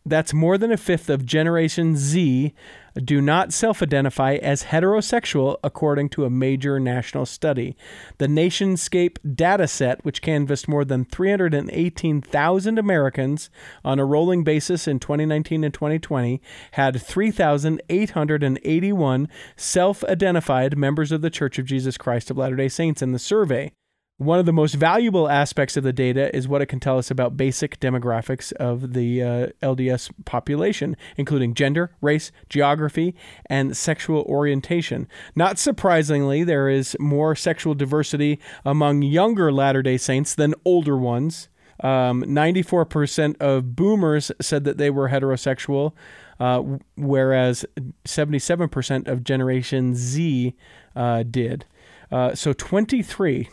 that's 0.05 0.33
more 0.33 0.57
than 0.57 0.71
a 0.71 0.77
fifth 0.77 1.09
of 1.09 1.25
Generation 1.25 1.95
Z 1.95 2.53
do 2.95 3.21
not 3.21 3.53
self 3.53 3.81
identify 3.81 4.33
as 4.35 4.65
heterosexual, 4.65 5.55
according 5.63 6.09
to 6.09 6.25
a 6.25 6.29
major 6.29 6.77
national 6.79 7.25
study. 7.25 7.75
The 8.17 8.27
Nationscape 8.27 9.17
dataset, 9.25 10.03
which 10.03 10.21
canvassed 10.21 10.67
more 10.67 10.85
than 10.85 11.05
318,000 11.05 12.77
Americans 12.77 13.49
on 13.83 13.97
a 13.99 14.05
rolling 14.05 14.43
basis 14.43 14.87
in 14.87 14.99
2019 14.99 15.63
and 15.63 15.73
2020, 15.73 16.39
had 16.71 17.01
3,881 17.01 19.29
self 19.55 20.03
identified 20.03 20.77
members 20.77 21.11
of 21.11 21.21
the 21.21 21.29
Church 21.29 21.59
of 21.59 21.65
Jesus 21.65 21.97
Christ 21.97 22.29
of 22.29 22.37
Latter 22.37 22.55
day 22.55 22.69
Saints 22.69 23.01
in 23.01 23.11
the 23.11 23.19
survey. 23.19 23.73
One 24.21 24.37
of 24.37 24.45
the 24.45 24.53
most 24.53 24.75
valuable 24.75 25.27
aspects 25.27 25.75
of 25.77 25.83
the 25.83 25.91
data 25.91 26.33
is 26.35 26.47
what 26.47 26.61
it 26.61 26.67
can 26.67 26.79
tell 26.79 26.99
us 26.99 27.09
about 27.09 27.35
basic 27.35 27.79
demographics 27.79 28.53
of 28.53 28.93
the 28.93 29.23
uh, 29.23 29.47
LDS 29.63 30.11
population, 30.25 30.95
including 31.17 31.55
gender, 31.55 31.95
race, 32.01 32.31
geography, 32.47 33.15
and 33.47 33.75
sexual 33.75 34.21
orientation. 34.29 35.07
Not 35.35 35.57
surprisingly, 35.57 36.43
there 36.43 36.69
is 36.69 36.95
more 36.99 37.35
sexual 37.35 37.73
diversity 37.73 38.39
among 38.63 39.01
younger 39.01 39.51
Latter 39.51 39.81
day 39.81 39.97
Saints 39.97 40.35
than 40.35 40.53
older 40.65 40.97
ones. 40.97 41.49
Um, 41.79 42.21
94% 42.21 43.41
of 43.41 43.75
boomers 43.75 44.31
said 44.39 44.65
that 44.65 44.77
they 44.77 44.91
were 44.91 45.09
heterosexual, 45.09 45.93
uh, 46.39 46.61
whereas 46.95 47.65
77% 48.05 49.07
of 49.07 49.23
Generation 49.23 49.95
Z 49.95 50.55
uh, 50.95 51.23
did. 51.23 51.65
Uh, 52.11 52.35
so 52.35 52.53
23 52.53 53.49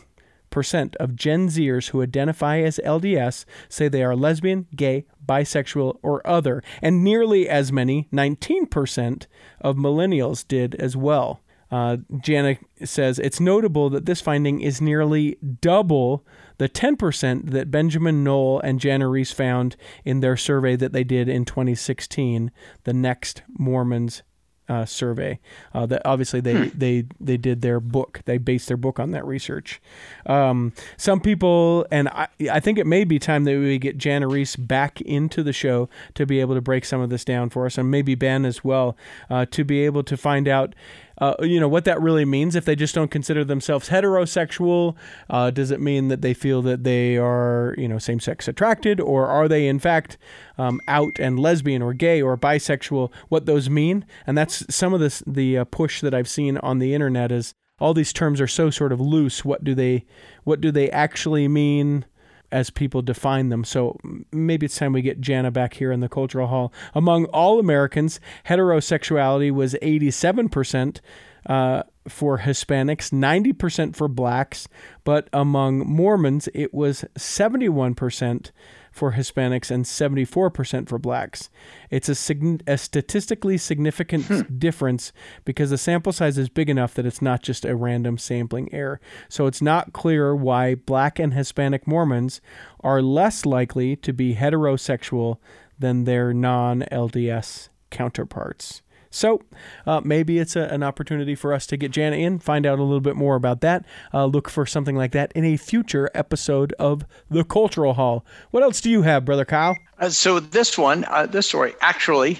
percent 0.49 0.95
of 0.97 1.15
Gen 1.15 1.47
Zers 1.47 1.89
who 1.89 2.01
identify 2.01 2.59
as 2.59 2.79
LDS 2.85 3.45
say 3.67 3.87
they 3.87 4.03
are 4.03 4.15
lesbian, 4.15 4.67
gay, 4.75 5.05
bisexual, 5.25 5.99
or 6.01 6.25
other, 6.27 6.63
and 6.81 7.03
nearly 7.03 7.47
as 7.47 7.71
many, 7.71 8.07
19%, 8.11 9.25
of 9.61 9.75
millennials 9.75 10.47
did 10.47 10.75
as 10.75 10.95
well. 10.95 11.41
Uh, 11.71 11.97
Jana 12.19 12.57
says 12.83 13.19
it's 13.19 13.39
notable 13.39 13.91
that 13.91 14.05
this 14.05 14.21
finding 14.21 14.59
is 14.59 14.81
nearly 14.81 15.37
double 15.61 16.25
the 16.57 16.67
10% 16.67 17.51
that 17.51 17.69
Benjamin 17.69 18.23
Knoll 18.23 18.59
and 18.61 18.79
Jana 18.79 19.05
Riess 19.07 19.31
found 19.31 19.75
in 20.03 20.19
their 20.19 20.35
survey 20.35 20.75
that 20.75 20.93
they 20.93 21.03
did 21.03 21.29
in 21.29 21.45
2016, 21.45 22.51
the 22.85 22.93
Next 22.93 23.43
Mormons 23.47 24.23
uh, 24.69 24.85
survey. 24.85 25.39
Uh, 25.73 25.85
that 25.87 26.01
obviously 26.05 26.39
they, 26.39 26.69
they 26.69 27.05
they 27.19 27.37
did 27.37 27.61
their 27.61 27.79
book. 27.79 28.21
They 28.25 28.37
based 28.37 28.67
their 28.67 28.77
book 28.77 28.99
on 28.99 29.11
that 29.11 29.25
research. 29.25 29.81
Um, 30.25 30.73
some 30.95 31.19
people, 31.19 31.85
and 31.91 32.07
I, 32.09 32.27
I 32.51 32.59
think 32.59 32.77
it 32.77 32.87
may 32.87 33.03
be 33.03 33.19
time 33.19 33.43
that 33.45 33.57
we 33.57 33.77
get 33.79 33.97
Jana 33.97 34.27
Riess 34.27 34.55
back 34.55 35.01
into 35.01 35.43
the 35.43 35.53
show 35.53 35.89
to 36.13 36.25
be 36.25 36.39
able 36.39 36.55
to 36.55 36.61
break 36.61 36.85
some 36.85 37.01
of 37.01 37.09
this 37.09 37.25
down 37.25 37.49
for 37.49 37.65
us, 37.65 37.77
and 37.77 37.89
maybe 37.91 38.15
Ben 38.15 38.45
as 38.45 38.63
well, 38.63 38.95
uh, 39.29 39.45
to 39.51 39.63
be 39.63 39.83
able 39.85 40.03
to 40.03 40.15
find 40.15 40.47
out. 40.47 40.75
Uh, 41.19 41.35
you 41.41 41.59
know 41.59 41.67
what 41.67 41.85
that 41.85 42.01
really 42.01 42.25
means 42.25 42.55
if 42.55 42.65
they 42.65 42.75
just 42.75 42.95
don't 42.95 43.11
consider 43.11 43.43
themselves 43.43 43.89
heterosexual 43.89 44.95
uh, 45.29 45.49
does 45.51 45.69
it 45.69 45.81
mean 45.81 46.07
that 46.07 46.21
they 46.21 46.33
feel 46.33 46.61
that 46.61 46.83
they 46.83 47.17
are 47.17 47.75
you 47.77 47.87
know 47.87 47.97
same-sex 47.97 48.47
attracted 48.47 48.99
or 49.01 49.27
are 49.27 49.47
they 49.47 49.67
in 49.67 49.79
fact 49.79 50.17
um, 50.57 50.79
out 50.87 51.19
and 51.19 51.39
lesbian 51.39 51.81
or 51.81 51.93
gay 51.93 52.21
or 52.21 52.37
bisexual? 52.37 53.11
What 53.29 53.45
those 53.45 53.69
mean? 53.69 54.05
And 54.27 54.37
that's 54.37 54.63
some 54.73 54.93
of 54.93 54.99
this 54.99 55.23
the 55.25 55.59
uh, 55.59 55.65
push 55.65 56.01
that 56.01 56.13
i've 56.13 56.29
seen 56.29 56.57
on 56.59 56.79
the 56.79 56.93
internet 56.93 57.31
is 57.31 57.53
all 57.79 57.93
these 57.93 58.13
terms 58.13 58.41
are 58.41 58.47
so 58.47 58.69
sort 58.69 58.91
of 58.91 58.99
loose. 58.99 59.45
What 59.45 59.63
do 59.63 59.73
they 59.73 60.05
what 60.43 60.61
do 60.61 60.71
they 60.71 60.89
actually 60.91 61.47
mean 61.47 62.05
as 62.51 62.69
people 62.69 63.01
define 63.01 63.49
them. 63.49 63.63
So 63.63 63.97
maybe 64.31 64.65
it's 64.65 64.77
time 64.77 64.93
we 64.93 65.01
get 65.01 65.21
Jana 65.21 65.51
back 65.51 65.75
here 65.75 65.91
in 65.91 65.99
the 65.99 66.09
cultural 66.09 66.47
hall. 66.47 66.73
Among 66.93 67.25
all 67.25 67.59
Americans, 67.59 68.19
heterosexuality 68.47 69.51
was 69.51 69.75
87% 69.75 70.99
uh, 71.45 71.83
for 72.07 72.39
Hispanics, 72.39 73.11
90% 73.11 73.95
for 73.95 74.07
blacks, 74.07 74.67
but 75.03 75.29
among 75.31 75.79
Mormons, 75.79 76.49
it 76.53 76.73
was 76.73 77.05
71% 77.17 78.51
for 78.99 79.13
Hispanics 79.13 79.71
and 79.71 79.85
74% 79.85 80.89
for 80.89 80.99
blacks. 80.99 81.49
It's 81.89 82.09
a, 82.09 82.15
sign- 82.15 82.59
a 82.67 82.77
statistically 82.77 83.57
significant 83.57 84.25
hmm. 84.25 84.41
difference 84.57 85.13
because 85.45 85.69
the 85.69 85.77
sample 85.77 86.11
size 86.11 86.37
is 86.37 86.49
big 86.49 86.69
enough 86.69 86.93
that 86.95 87.05
it's 87.05 87.21
not 87.21 87.41
just 87.41 87.63
a 87.63 87.77
random 87.77 88.17
sampling 88.17 88.67
error. 88.73 88.99
So 89.29 89.47
it's 89.47 89.61
not 89.61 89.93
clear 89.93 90.35
why 90.35 90.75
black 90.75 91.17
and 91.17 91.33
Hispanic 91.33 91.87
Mormons 91.87 92.41
are 92.81 93.01
less 93.01 93.45
likely 93.45 93.95
to 93.95 94.11
be 94.11 94.35
heterosexual 94.35 95.37
than 95.79 96.03
their 96.03 96.33
non 96.33 96.81
LDS 96.91 97.69
counterparts. 97.89 98.81
So 99.09 99.41
uh, 99.85 100.01
maybe 100.03 100.39
it's 100.39 100.55
a, 100.55 100.61
an 100.61 100.83
opportunity 100.83 101.35
for 101.35 101.53
us 101.53 101.65
to 101.67 101.77
get 101.77 101.91
Jana 101.91 102.15
in, 102.15 102.39
find 102.39 102.65
out 102.65 102.79
a 102.79 102.83
little 102.83 102.99
bit 102.99 103.15
more 103.15 103.35
about 103.35 103.61
that. 103.61 103.85
Uh, 104.13 104.25
look 104.25 104.49
for 104.49 104.65
something 104.65 104.95
like 104.95 105.11
that 105.13 105.31
in 105.33 105.45
a 105.45 105.57
future 105.57 106.09
episode 106.13 106.73
of 106.79 107.05
the 107.29 107.43
Cultural 107.43 107.93
Hall. 107.93 108.25
What 108.51 108.63
else 108.63 108.81
do 108.81 108.89
you 108.89 109.01
have, 109.03 109.25
brother 109.25 109.45
Kyle? 109.45 109.77
Uh, 109.97 110.09
so 110.09 110.39
this 110.39 110.77
one, 110.77 111.05
uh, 111.05 111.25
this 111.25 111.47
story, 111.47 111.73
actually, 111.81 112.39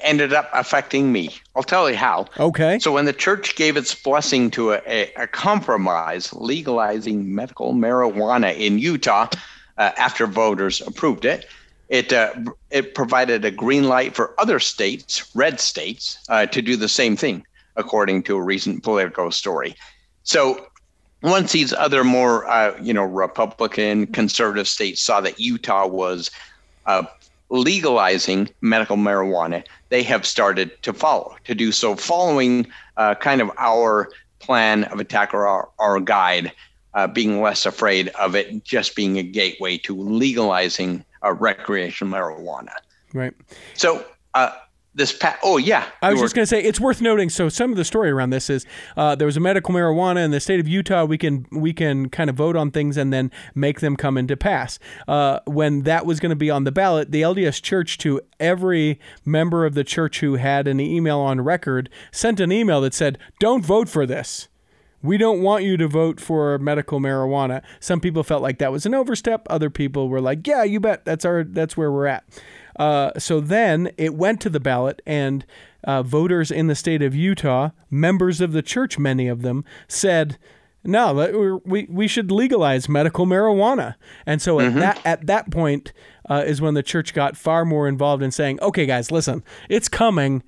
ended 0.00 0.32
up 0.32 0.48
affecting 0.52 1.12
me. 1.12 1.30
I'll 1.56 1.62
tell 1.62 1.90
you 1.90 1.96
how. 1.96 2.26
Okay. 2.38 2.78
So 2.78 2.92
when 2.92 3.04
the 3.04 3.12
church 3.12 3.56
gave 3.56 3.76
its 3.76 3.94
blessing 3.94 4.50
to 4.52 4.72
a, 4.72 4.82
a, 4.86 5.12
a 5.16 5.26
compromise 5.26 6.32
legalizing 6.32 7.34
medical 7.34 7.74
marijuana 7.74 8.56
in 8.56 8.78
Utah 8.78 9.28
uh, 9.78 9.90
after 9.96 10.26
voters 10.26 10.80
approved 10.80 11.24
it, 11.24 11.46
it 11.88 12.12
uh, 12.12 12.32
it 12.70 12.94
provided 12.94 13.44
a 13.44 13.50
green 13.50 13.84
light 13.84 14.14
for 14.14 14.34
other 14.38 14.58
states, 14.58 15.34
red 15.34 15.60
states, 15.60 16.18
uh, 16.28 16.46
to 16.46 16.62
do 16.62 16.76
the 16.76 16.88
same 16.88 17.16
thing, 17.16 17.44
according 17.76 18.22
to 18.24 18.36
a 18.36 18.42
recent 18.42 18.82
Politico 18.82 19.30
story. 19.30 19.74
So 20.22 20.66
once 21.22 21.52
these 21.52 21.72
other 21.72 22.04
more, 22.04 22.46
uh, 22.46 22.78
you 22.82 22.92
know, 22.92 23.04
Republican 23.04 24.06
conservative 24.08 24.68
states 24.68 25.00
saw 25.00 25.20
that 25.22 25.40
Utah 25.40 25.86
was 25.86 26.30
uh, 26.86 27.04
legalizing 27.50 28.48
medical 28.60 28.96
marijuana, 28.96 29.64
they 29.88 30.02
have 30.02 30.26
started 30.26 30.70
to 30.82 30.92
follow, 30.92 31.36
to 31.44 31.54
do 31.54 31.72
so, 31.72 31.96
following 31.96 32.66
uh, 32.96 33.14
kind 33.14 33.40
of 33.40 33.50
our 33.58 34.10
plan 34.38 34.84
of 34.84 35.00
attack 35.00 35.32
or 35.32 35.46
our, 35.46 35.68
our 35.78 36.00
guide, 36.00 36.52
uh, 36.94 37.06
being 37.06 37.40
less 37.40 37.66
afraid 37.66 38.08
of 38.08 38.34
it 38.34 38.64
just 38.64 38.96
being 38.96 39.18
a 39.18 39.22
gateway 39.22 39.76
to 39.78 39.96
legalizing 39.96 41.04
uh, 41.24 41.32
recreational 41.32 42.12
marijuana. 42.12 42.72
Right. 43.12 43.34
So, 43.74 44.04
uh, 44.34 44.50
this 44.94 45.12
pa- 45.12 45.36
oh 45.42 45.56
yeah 45.56 45.86
I 46.02 46.12
was 46.12 46.20
just 46.20 46.34
going 46.34 46.44
to 46.44 46.46
say 46.46 46.62
it's 46.62 46.78
worth 46.78 47.00
noting. 47.00 47.28
So 47.28 47.48
some 47.48 47.70
of 47.70 47.76
the 47.76 47.84
story 47.84 48.10
around 48.10 48.30
this 48.30 48.48
is 48.48 48.64
uh, 48.96 49.14
there 49.16 49.26
was 49.26 49.36
a 49.36 49.40
medical 49.40 49.74
marijuana 49.74 50.24
in 50.24 50.30
the 50.30 50.40
state 50.40 50.60
of 50.60 50.68
Utah. 50.68 51.04
We 51.04 51.18
can 51.18 51.46
we 51.50 51.72
can 51.72 52.08
kind 52.08 52.30
of 52.30 52.36
vote 52.36 52.56
on 52.56 52.70
things 52.70 52.96
and 52.96 53.12
then 53.12 53.32
make 53.54 53.80
them 53.80 53.96
come 53.96 54.16
into 54.16 54.36
pass. 54.36 54.78
Uh, 55.08 55.40
when 55.46 55.82
that 55.82 56.06
was 56.06 56.20
going 56.20 56.30
to 56.30 56.36
be 56.36 56.50
on 56.50 56.64
the 56.64 56.72
ballot, 56.72 57.10
the 57.10 57.22
LDS 57.22 57.60
Church 57.60 57.98
to 57.98 58.20
every 58.38 59.00
member 59.24 59.66
of 59.66 59.74
the 59.74 59.84
church 59.84 60.20
who 60.20 60.36
had 60.36 60.68
an 60.68 60.78
email 60.78 61.18
on 61.18 61.40
record 61.40 61.90
sent 62.12 62.38
an 62.38 62.52
email 62.52 62.80
that 62.80 62.94
said, 62.94 63.18
"Don't 63.40 63.64
vote 63.64 63.88
for 63.88 64.06
this." 64.06 64.48
We 65.04 65.18
don't 65.18 65.42
want 65.42 65.64
you 65.64 65.76
to 65.76 65.86
vote 65.86 66.18
for 66.18 66.58
medical 66.58 66.98
marijuana. 66.98 67.62
Some 67.78 68.00
people 68.00 68.22
felt 68.22 68.42
like 68.42 68.58
that 68.58 68.72
was 68.72 68.86
an 68.86 68.94
overstep. 68.94 69.46
Other 69.50 69.68
people 69.68 70.08
were 70.08 70.20
like, 70.20 70.46
"Yeah, 70.46 70.64
you 70.64 70.80
bet. 70.80 71.04
That's 71.04 71.26
our. 71.26 71.44
That's 71.44 71.76
where 71.76 71.92
we're 71.92 72.06
at." 72.06 72.24
Uh, 72.76 73.12
so 73.18 73.38
then 73.38 73.92
it 73.98 74.14
went 74.14 74.40
to 74.40 74.48
the 74.48 74.60
ballot, 74.60 75.02
and 75.06 75.44
uh, 75.84 76.02
voters 76.02 76.50
in 76.50 76.68
the 76.68 76.74
state 76.74 77.02
of 77.02 77.14
Utah, 77.14 77.70
members 77.90 78.40
of 78.40 78.52
the 78.52 78.62
church, 78.62 78.98
many 78.98 79.28
of 79.28 79.42
them, 79.42 79.62
said, 79.88 80.38
"No, 80.82 81.60
we 81.66 81.84
we 81.84 82.08
should 82.08 82.30
legalize 82.30 82.88
medical 82.88 83.26
marijuana." 83.26 83.96
And 84.24 84.40
so 84.40 84.58
at 84.58 84.74
that 84.74 85.00
at 85.04 85.26
that 85.26 85.50
point 85.50 85.92
uh, 86.30 86.44
is 86.46 86.62
when 86.62 86.72
the 86.72 86.82
church 86.82 87.12
got 87.12 87.36
far 87.36 87.66
more 87.66 87.86
involved 87.86 88.22
in 88.22 88.30
saying, 88.30 88.58
"Okay, 88.62 88.86
guys, 88.86 89.12
listen, 89.12 89.44
it's 89.68 89.90
coming." 89.90 90.42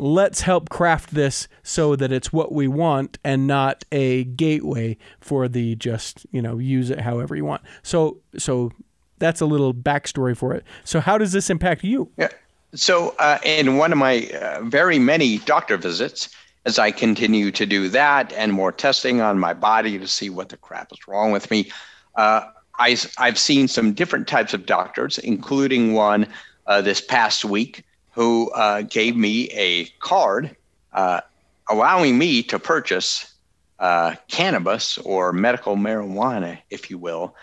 Let's 0.00 0.40
help 0.40 0.70
craft 0.70 1.14
this 1.14 1.46
so 1.62 1.94
that 1.94 2.10
it's 2.10 2.32
what 2.32 2.52
we 2.52 2.66
want 2.66 3.18
and 3.22 3.46
not 3.46 3.84
a 3.92 4.24
gateway 4.24 4.96
for 5.20 5.46
the 5.46 5.76
just 5.76 6.26
you 6.32 6.40
know 6.40 6.58
use 6.58 6.90
it 6.90 7.00
however 7.00 7.36
you 7.36 7.44
want. 7.44 7.62
So 7.82 8.18
so 8.38 8.72
that's 9.18 9.40
a 9.40 9.46
little 9.46 9.74
backstory 9.74 10.36
for 10.36 10.54
it. 10.54 10.64
So 10.84 11.00
how 11.00 11.18
does 11.18 11.32
this 11.32 11.50
impact 11.50 11.84
you? 11.84 12.10
Yeah. 12.16 12.28
So, 12.72 13.16
uh, 13.18 13.38
in 13.44 13.78
one 13.78 13.90
of 13.90 13.98
my 13.98 14.28
uh, 14.28 14.62
very 14.62 15.00
many 15.00 15.38
doctor 15.38 15.76
visits, 15.76 16.28
as 16.64 16.78
I 16.78 16.92
continue 16.92 17.50
to 17.50 17.66
do 17.66 17.88
that 17.88 18.32
and 18.32 18.52
more 18.52 18.70
testing 18.70 19.20
on 19.20 19.40
my 19.40 19.54
body 19.54 19.98
to 19.98 20.06
see 20.06 20.30
what 20.30 20.50
the 20.50 20.56
crap 20.56 20.92
is 20.92 21.08
wrong 21.08 21.32
with 21.32 21.50
me, 21.50 21.70
uh, 22.14 22.42
I, 22.78 22.96
I've 23.18 23.38
seen 23.38 23.66
some 23.66 23.92
different 23.92 24.28
types 24.28 24.54
of 24.54 24.66
doctors, 24.66 25.18
including 25.18 25.94
one 25.94 26.28
uh, 26.68 26.80
this 26.80 27.00
past 27.00 27.44
week 27.44 27.84
who 28.12 28.50
uh, 28.50 28.82
gave 28.82 29.16
me 29.16 29.48
a 29.50 29.86
card 30.00 30.56
uh, 30.92 31.20
allowing 31.68 32.18
me 32.18 32.42
to 32.44 32.58
purchase 32.58 33.32
uh, 33.78 34.14
cannabis 34.28 34.98
or 34.98 35.32
medical 35.32 35.76
marijuana, 35.76 36.58
if 36.70 36.90
you 36.90 36.98
will. 36.98 37.34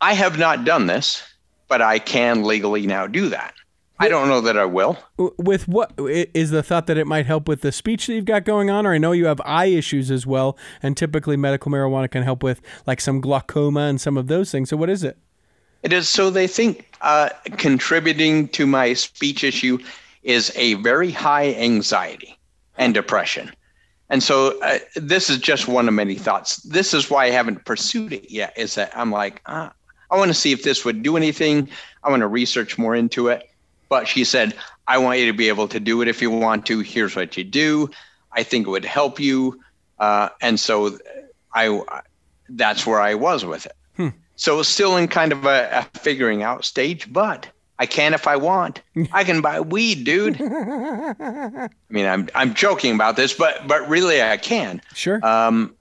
I 0.00 0.14
have 0.14 0.38
not 0.38 0.64
done 0.64 0.86
this, 0.86 1.22
but 1.68 1.82
I 1.82 1.98
can 1.98 2.44
legally 2.44 2.86
now 2.86 3.06
do 3.06 3.28
that. 3.30 3.54
I 4.00 4.08
don't 4.08 4.28
know 4.28 4.40
that 4.40 4.58
I 4.58 4.64
will. 4.64 4.98
With 5.16 5.68
what 5.68 5.92
is 5.98 6.50
the 6.50 6.62
thought 6.62 6.86
that 6.88 6.98
it 6.98 7.06
might 7.06 7.26
help 7.26 7.46
with 7.46 7.60
the 7.60 7.72
speech 7.72 8.06
that 8.06 8.14
you've 8.14 8.24
got 8.24 8.44
going 8.44 8.68
on 8.68 8.86
or 8.86 8.92
i 8.92 8.98
know 8.98 9.12
you 9.12 9.26
have 9.26 9.40
eye 9.44 9.66
issues 9.66 10.10
as 10.10 10.26
well 10.26 10.58
and 10.82 10.96
typically 10.96 11.36
medical 11.36 11.70
marijuana 11.70 12.10
can 12.10 12.24
help 12.24 12.42
with 12.42 12.60
like 12.86 13.00
some 13.00 13.20
glaucoma 13.20 13.82
and 13.82 14.00
some 14.00 14.16
of 14.16 14.26
those 14.26 14.50
things 14.50 14.68
so 14.68 14.76
what 14.76 14.90
is 14.90 15.04
it 15.04 15.16
It 15.84 15.92
is 15.92 16.08
so 16.08 16.30
they 16.30 16.46
think 16.46 16.96
uh, 17.02 17.28
contributing 17.58 18.48
to 18.48 18.66
my 18.66 18.94
speech 18.94 19.44
issue 19.44 19.78
is 20.22 20.50
a 20.56 20.74
very 20.74 21.10
high 21.10 21.54
anxiety 21.54 22.38
and 22.78 22.94
depression. 22.94 23.52
And 24.08 24.22
so 24.22 24.58
uh, 24.62 24.78
this 24.96 25.28
is 25.28 25.36
just 25.36 25.68
one 25.68 25.86
of 25.86 25.92
many 25.92 26.14
thoughts. 26.14 26.56
This 26.62 26.94
is 26.94 27.10
why 27.10 27.26
I 27.26 27.30
haven't 27.30 27.66
pursued 27.66 28.14
it 28.14 28.30
yet, 28.30 28.54
is 28.56 28.76
that 28.76 28.96
I'm 28.96 29.12
like, 29.12 29.42
ah, 29.44 29.74
I 30.10 30.16
want 30.16 30.30
to 30.30 30.34
see 30.34 30.52
if 30.52 30.62
this 30.62 30.86
would 30.86 31.02
do 31.02 31.18
anything. 31.18 31.68
I 32.02 32.08
want 32.08 32.20
to 32.20 32.28
research 32.28 32.78
more 32.78 32.94
into 32.94 33.28
it. 33.28 33.50
But 33.90 34.08
she 34.08 34.24
said, 34.24 34.54
I 34.88 34.96
want 34.96 35.18
you 35.18 35.26
to 35.26 35.36
be 35.36 35.48
able 35.48 35.68
to 35.68 35.80
do 35.80 36.00
it 36.00 36.08
if 36.08 36.22
you 36.22 36.30
want 36.30 36.64
to. 36.66 36.80
Here's 36.80 37.14
what 37.14 37.36
you 37.36 37.44
do. 37.44 37.90
I 38.32 38.42
think 38.42 38.66
it 38.66 38.70
would 38.70 38.86
help 38.86 39.20
you. 39.20 39.60
Uh, 39.98 40.30
and 40.40 40.58
so 40.58 40.98
I, 41.52 41.82
that's 42.48 42.86
where 42.86 43.02
I 43.02 43.14
was 43.14 43.44
with 43.44 43.66
it. 43.66 43.76
So 44.36 44.60
it's 44.60 44.68
still 44.68 44.96
in 44.96 45.08
kind 45.08 45.32
of 45.32 45.44
a, 45.44 45.68
a 45.72 45.98
figuring 45.98 46.42
out 46.42 46.64
stage, 46.64 47.12
but 47.12 47.46
I 47.78 47.86
can 47.86 48.14
if 48.14 48.26
I 48.26 48.36
want. 48.36 48.82
I 49.12 49.24
can 49.24 49.40
buy 49.40 49.60
weed, 49.60 50.04
dude. 50.04 50.40
I 50.40 51.68
mean, 51.88 52.06
I'm 52.06 52.28
I'm 52.34 52.54
joking 52.54 52.94
about 52.94 53.16
this, 53.16 53.32
but 53.32 53.66
but 53.66 53.88
really 53.88 54.22
I 54.22 54.36
can. 54.36 54.80
sure 54.94 55.24
Um, 55.24 55.74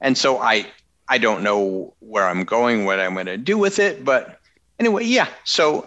and 0.00 0.16
so 0.16 0.38
I 0.38 0.66
I 1.08 1.18
don't 1.18 1.42
know 1.42 1.94
where 2.00 2.28
I'm 2.28 2.44
going, 2.44 2.84
what 2.84 3.00
I'm 3.00 3.14
going 3.14 3.26
to 3.26 3.36
do 3.36 3.58
with 3.58 3.78
it, 3.78 4.04
but 4.04 4.40
anyway, 4.78 5.04
yeah. 5.04 5.28
So 5.44 5.86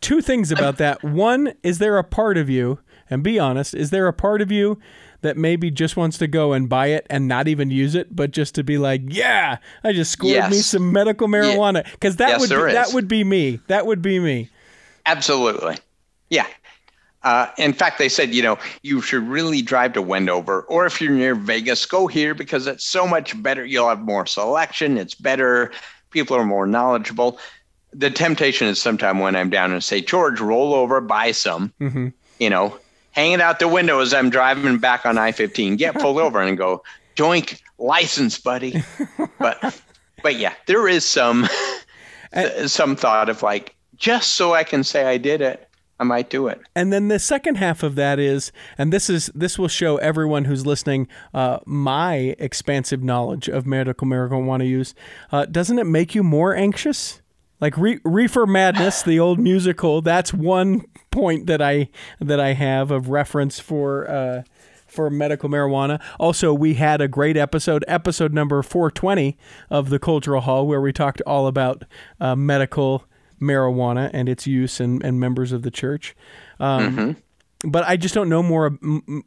two 0.00 0.22
things 0.22 0.50
about 0.50 0.78
that. 0.78 1.02
One, 1.04 1.52
is 1.62 1.78
there 1.78 1.98
a 1.98 2.04
part 2.04 2.38
of 2.38 2.48
you, 2.48 2.78
and 3.10 3.22
be 3.22 3.38
honest, 3.38 3.74
is 3.74 3.90
there 3.90 4.06
a 4.06 4.14
part 4.14 4.40
of 4.40 4.50
you 4.50 4.78
that 5.22 5.36
maybe 5.36 5.70
just 5.70 5.96
wants 5.96 6.18
to 6.18 6.26
go 6.26 6.52
and 6.52 6.68
buy 6.68 6.88
it 6.88 7.06
and 7.10 7.28
not 7.28 7.48
even 7.48 7.70
use 7.70 7.94
it, 7.94 8.14
but 8.14 8.30
just 8.30 8.54
to 8.54 8.64
be 8.64 8.78
like, 8.78 9.02
yeah, 9.06 9.58
I 9.84 9.92
just 9.92 10.12
scored 10.12 10.50
me 10.50 10.58
some 10.58 10.92
medical 10.92 11.28
marijuana 11.28 11.84
because 11.92 12.16
that 12.16 12.30
Yes, 12.30 12.40
would 12.40 12.66
be, 12.66 12.72
that 12.72 12.92
would 12.92 13.08
be 13.08 13.24
me. 13.24 13.60
That 13.66 13.86
would 13.86 14.02
be 14.02 14.18
me. 14.18 14.48
Absolutely. 15.06 15.76
Yeah. 16.28 16.46
Uh, 17.22 17.48
in 17.58 17.74
fact, 17.74 17.98
they 17.98 18.08
said, 18.08 18.34
you 18.34 18.42
know, 18.42 18.58
you 18.82 19.02
should 19.02 19.26
really 19.28 19.60
drive 19.60 19.92
to 19.92 20.00
Wendover, 20.00 20.62
or 20.62 20.86
if 20.86 21.02
you're 21.02 21.12
near 21.12 21.34
Vegas, 21.34 21.84
go 21.84 22.06
here 22.06 22.34
because 22.34 22.66
it's 22.66 22.84
so 22.84 23.06
much 23.06 23.40
better. 23.42 23.64
You'll 23.64 23.88
have 23.90 24.00
more 24.00 24.24
selection. 24.24 24.96
It's 24.96 25.14
better. 25.14 25.70
People 26.10 26.36
are 26.36 26.46
more 26.46 26.66
knowledgeable. 26.66 27.38
The 27.92 28.10
temptation 28.10 28.68
is 28.68 28.80
sometime 28.80 29.18
when 29.18 29.36
I'm 29.36 29.50
down 29.50 29.72
and 29.72 29.84
say, 29.84 30.00
George, 30.00 30.40
roll 30.40 30.72
over, 30.72 31.00
buy 31.02 31.32
some, 31.32 31.74
you 32.38 32.48
know, 32.48 32.78
hang 33.12 33.32
it 33.32 33.40
out 33.40 33.58
the 33.58 33.68
window 33.68 34.00
as 34.00 34.14
I'm 34.14 34.30
driving 34.30 34.78
back 34.78 35.06
on 35.06 35.18
I 35.18 35.32
15, 35.32 35.76
get 35.76 35.94
pulled 35.94 36.18
over 36.20 36.40
and 36.40 36.56
go, 36.56 36.82
doink, 37.16 37.60
license, 37.78 38.38
buddy. 38.38 38.82
But, 39.38 39.80
but 40.22 40.36
yeah, 40.36 40.54
there 40.66 40.88
is 40.88 41.04
some, 41.04 41.48
some 42.66 42.96
thought 42.96 43.28
of 43.28 43.42
like, 43.42 43.74
just 43.96 44.34
so 44.34 44.54
I 44.54 44.64
can 44.64 44.84
say 44.84 45.04
I 45.04 45.18
did 45.18 45.40
it, 45.40 45.66
I 45.98 46.04
might 46.04 46.30
do 46.30 46.48
it. 46.48 46.60
And 46.74 46.90
then 46.92 47.08
the 47.08 47.18
second 47.18 47.56
half 47.56 47.82
of 47.82 47.94
that 47.96 48.18
is, 48.18 48.52
and 48.78 48.90
this 48.90 49.10
is 49.10 49.30
this 49.34 49.58
will 49.58 49.68
show 49.68 49.98
everyone 49.98 50.46
who's 50.46 50.64
listening 50.64 51.08
uh, 51.34 51.58
my 51.66 52.34
expansive 52.38 53.02
knowledge 53.02 53.48
of 53.48 53.66
medical 53.66 54.06
marijuana 54.06 54.46
wanna 54.46 54.64
use. 54.64 54.94
Uh, 55.30 55.44
doesn't 55.44 55.78
it 55.78 55.84
make 55.84 56.14
you 56.14 56.22
more 56.22 56.54
anxious? 56.54 57.19
Like 57.60 57.76
Re- 57.76 58.00
Reefer 58.04 58.46
Madness, 58.46 59.02
the 59.02 59.18
old 59.20 59.38
musical. 59.38 60.00
That's 60.02 60.32
one 60.32 60.84
point 61.10 61.46
that 61.46 61.60
I 61.60 61.88
that 62.20 62.40
I 62.40 62.52
have 62.54 62.90
of 62.90 63.08
reference 63.08 63.58
for. 63.60 64.08
Uh, 64.10 64.42
for 64.86 65.08
medical 65.08 65.48
marijuana. 65.48 66.02
Also, 66.18 66.52
we 66.52 66.74
had 66.74 67.00
a 67.00 67.06
great 67.06 67.36
episode, 67.36 67.84
episode 67.86 68.32
number 68.34 68.60
420 68.60 69.38
of 69.70 69.88
the 69.88 70.00
Cultural 70.00 70.40
Hall, 70.40 70.66
where 70.66 70.80
we 70.80 70.92
talked 70.92 71.22
all 71.28 71.46
about 71.46 71.84
uh, 72.18 72.34
medical 72.34 73.04
marijuana 73.40 74.10
and 74.12 74.28
its 74.28 74.48
use 74.48 74.80
and, 74.80 75.00
and 75.04 75.20
members 75.20 75.52
of 75.52 75.62
the 75.62 75.70
church. 75.70 76.16
Um, 76.58 77.16
But 77.62 77.84
I 77.86 77.96
just 77.96 78.16
don't 78.16 78.28
know 78.28 78.42
more, 78.42 78.76
m- 78.82 79.22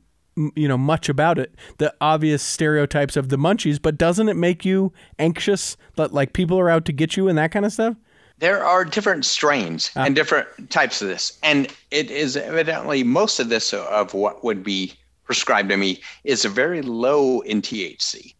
you 0.53 0.67
know, 0.67 0.77
much 0.77 1.07
about 1.07 1.39
it. 1.39 1.55
The 1.77 1.93
obvious 2.01 2.43
stereotypes 2.43 3.15
of 3.15 3.29
the 3.29 3.37
munchies, 3.37 3.81
but 3.81 3.97
doesn't 3.97 4.27
it 4.27 4.35
make 4.35 4.65
you 4.65 4.91
anxious 5.17 5.77
that 5.95 6.13
like 6.13 6.33
people 6.33 6.59
are 6.59 6.69
out 6.69 6.83
to 6.85 6.91
get 6.91 7.15
you 7.15 7.29
and 7.29 7.37
that 7.37 7.51
kind 7.51 7.65
of 7.65 7.71
stuff? 7.71 7.95
There 8.43 8.61
are 8.65 8.83
different 8.83 9.23
strains 9.25 9.89
and 9.95 10.15
different 10.15 10.69
types 10.69 11.01
of 11.01 11.07
this. 11.07 11.39
And 11.43 11.67
it 11.91 12.11
is 12.11 12.35
evidently 12.35 13.01
most 13.03 13.39
of 13.39 13.47
this 13.47 13.73
of 13.73 14.13
what 14.13 14.43
would 14.43 14.63
be 14.63 14.93
prescribed 15.23 15.69
to 15.69 15.77
me 15.77 16.01
is 16.25 16.43
very 16.43 16.81
low 16.81 17.39
in 17.41 17.61
THC. 17.61 18.33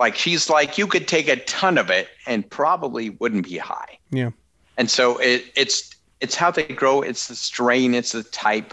Like 0.00 0.14
she's 0.16 0.48
like, 0.48 0.78
you 0.78 0.86
could 0.86 1.06
take 1.06 1.28
a 1.28 1.36
ton 1.44 1.76
of 1.76 1.90
it 1.90 2.08
and 2.26 2.48
probably 2.48 3.10
wouldn't 3.10 3.44
be 3.46 3.58
high. 3.58 3.98
Yeah. 4.10 4.30
And 4.78 4.90
so 4.90 5.18
it, 5.18 5.44
it's 5.54 5.94
it's 6.22 6.34
how 6.34 6.50
they 6.50 6.64
grow, 6.64 7.02
it's 7.02 7.28
the 7.28 7.34
strain, 7.36 7.94
it's 7.94 8.12
the 8.12 8.22
type. 8.22 8.72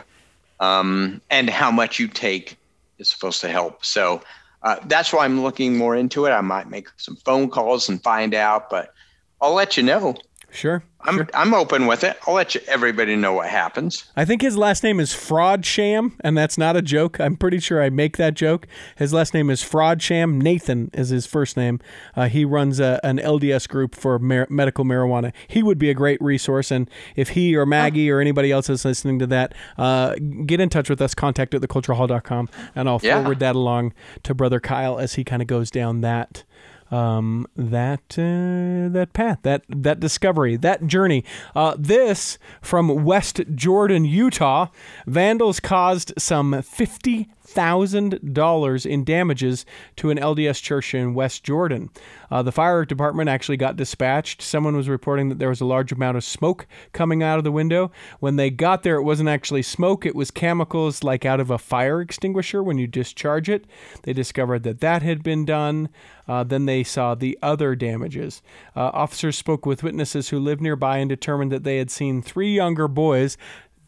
um, 0.59 1.21
and 1.29 1.49
how 1.49 1.71
much 1.71 1.99
you 1.99 2.07
take 2.07 2.57
is 2.99 3.09
supposed 3.09 3.41
to 3.41 3.49
help. 3.49 3.83
So 3.83 4.21
uh, 4.63 4.77
that's 4.85 5.11
why 5.13 5.25
I'm 5.25 5.41
looking 5.43 5.77
more 5.77 5.95
into 5.95 6.25
it. 6.25 6.31
I 6.31 6.41
might 6.41 6.69
make 6.69 6.87
some 6.97 7.15
phone 7.17 7.49
calls 7.49 7.89
and 7.89 8.01
find 8.01 8.33
out, 8.33 8.69
but 8.69 8.93
I'll 9.41 9.53
let 9.53 9.77
you 9.77 9.83
know. 9.83 10.15
Sure. 10.51 10.83
I'm 11.01 11.15
sure. 11.15 11.27
I'm 11.33 11.53
open 11.53 11.87
with 11.87 12.03
it. 12.03 12.17
I'll 12.27 12.33
let 12.33 12.55
you, 12.55 12.61
everybody 12.67 13.15
know 13.15 13.31
what 13.33 13.47
happens. 13.47 14.11
I 14.17 14.25
think 14.25 14.41
his 14.41 14.57
last 14.57 14.83
name 14.83 14.99
is 14.99 15.11
Frodsham, 15.13 16.11
and 16.21 16.37
that's 16.37 16.57
not 16.57 16.75
a 16.75 16.81
joke. 16.81 17.19
I'm 17.21 17.37
pretty 17.37 17.59
sure 17.59 17.81
I 17.81 17.89
make 17.89 18.17
that 18.17 18.33
joke. 18.33 18.67
His 18.97 19.13
last 19.13 19.33
name 19.33 19.49
is 19.49 19.61
Frodsham. 19.63 20.41
Nathan 20.41 20.89
is 20.93 21.09
his 21.09 21.25
first 21.25 21.55
name. 21.55 21.79
Uh, 22.17 22.27
he 22.27 22.43
runs 22.43 22.81
a, 22.81 22.99
an 23.03 23.17
LDS 23.17 23.69
group 23.69 23.95
for 23.95 24.19
mar- 24.19 24.47
medical 24.49 24.83
marijuana. 24.83 25.31
He 25.47 25.63
would 25.63 25.77
be 25.77 25.89
a 25.89 25.93
great 25.93 26.21
resource, 26.21 26.69
and 26.69 26.89
if 27.15 27.29
he 27.29 27.55
or 27.55 27.65
Maggie 27.65 28.09
or 28.11 28.19
anybody 28.19 28.51
else 28.51 28.69
is 28.69 28.83
listening 28.83 29.19
to 29.19 29.27
that, 29.27 29.53
uh, 29.77 30.15
get 30.45 30.59
in 30.59 30.67
touch 30.67 30.89
with 30.89 31.01
us. 31.01 31.13
Contact 31.13 31.53
at 31.53 31.61
theculturalhall.com, 31.61 32.49
and 32.75 32.89
I'll 32.89 32.99
Yeah. 33.01 33.21
forward 33.21 33.39
that 33.39 33.55
along 33.55 33.93
to 34.23 34.33
Brother 34.33 34.59
Kyle 34.59 34.99
as 34.99 35.13
he 35.13 35.23
kind 35.23 35.41
of 35.41 35.47
goes 35.47 35.71
down 35.71 36.01
that 36.01 36.43
um, 36.91 37.47
that 37.55 38.17
uh, 38.17 38.89
that 38.91 39.09
path, 39.13 39.39
that 39.43 39.63
that 39.69 39.99
discovery, 39.99 40.55
that 40.57 40.87
journey. 40.87 41.23
Uh, 41.55 41.75
this 41.77 42.37
from 42.61 43.03
West 43.03 43.41
Jordan, 43.55 44.05
Utah. 44.05 44.67
Vandals 45.05 45.59
caused 45.59 46.13
some 46.17 46.61
fifty 46.61 47.29
thousand 47.49 48.33
dollars 48.33 48.85
in 48.85 49.03
damages 49.03 49.65
to 49.95 50.09
an 50.09 50.17
LDS 50.17 50.61
church 50.61 50.93
in 50.93 51.13
West 51.13 51.43
Jordan. 51.43 51.89
Uh, 52.29 52.43
the 52.43 52.51
fire 52.51 52.85
department 52.85 53.29
actually 53.29 53.57
got 53.57 53.75
dispatched. 53.75 54.41
Someone 54.41 54.75
was 54.75 54.87
reporting 54.87 55.29
that 55.29 55.39
there 55.39 55.49
was 55.49 55.61
a 55.61 55.65
large 55.65 55.91
amount 55.91 56.17
of 56.17 56.23
smoke 56.23 56.67
coming 56.93 57.23
out 57.23 57.37
of 57.37 57.43
the 57.43 57.51
window. 57.51 57.91
When 58.19 58.35
they 58.35 58.49
got 58.49 58.83
there, 58.83 58.97
it 58.97 59.03
wasn't 59.03 59.29
actually 59.29 59.63
smoke; 59.63 60.05
it 60.05 60.15
was 60.15 60.31
chemicals 60.31 61.03
like 61.03 61.25
out 61.25 61.39
of 61.39 61.49
a 61.49 61.57
fire 61.57 62.01
extinguisher 62.01 62.61
when 62.61 62.77
you 62.77 62.87
discharge 62.87 63.49
it. 63.49 63.65
They 64.03 64.13
discovered 64.13 64.63
that 64.63 64.81
that 64.81 65.01
had 65.01 65.23
been 65.23 65.45
done. 65.45 65.89
Uh, 66.27 66.43
then 66.43 66.67
they 66.67 66.83
saw 66.83 67.15
the 67.15 67.39
other 67.41 67.75
damages. 67.75 68.43
Uh, 68.75 68.91
officers 68.93 69.35
spoke 69.35 69.65
with 69.65 69.81
witnesses 69.81 70.29
who 70.29 70.39
lived 70.39 70.61
nearby 70.61 70.97
and 70.97 71.09
determined 71.09 71.51
that 71.51 71.63
they 71.63 71.79
had 71.79 71.89
seen 71.89 72.21
three 72.21 72.53
younger 72.53 72.87
boys 72.87 73.35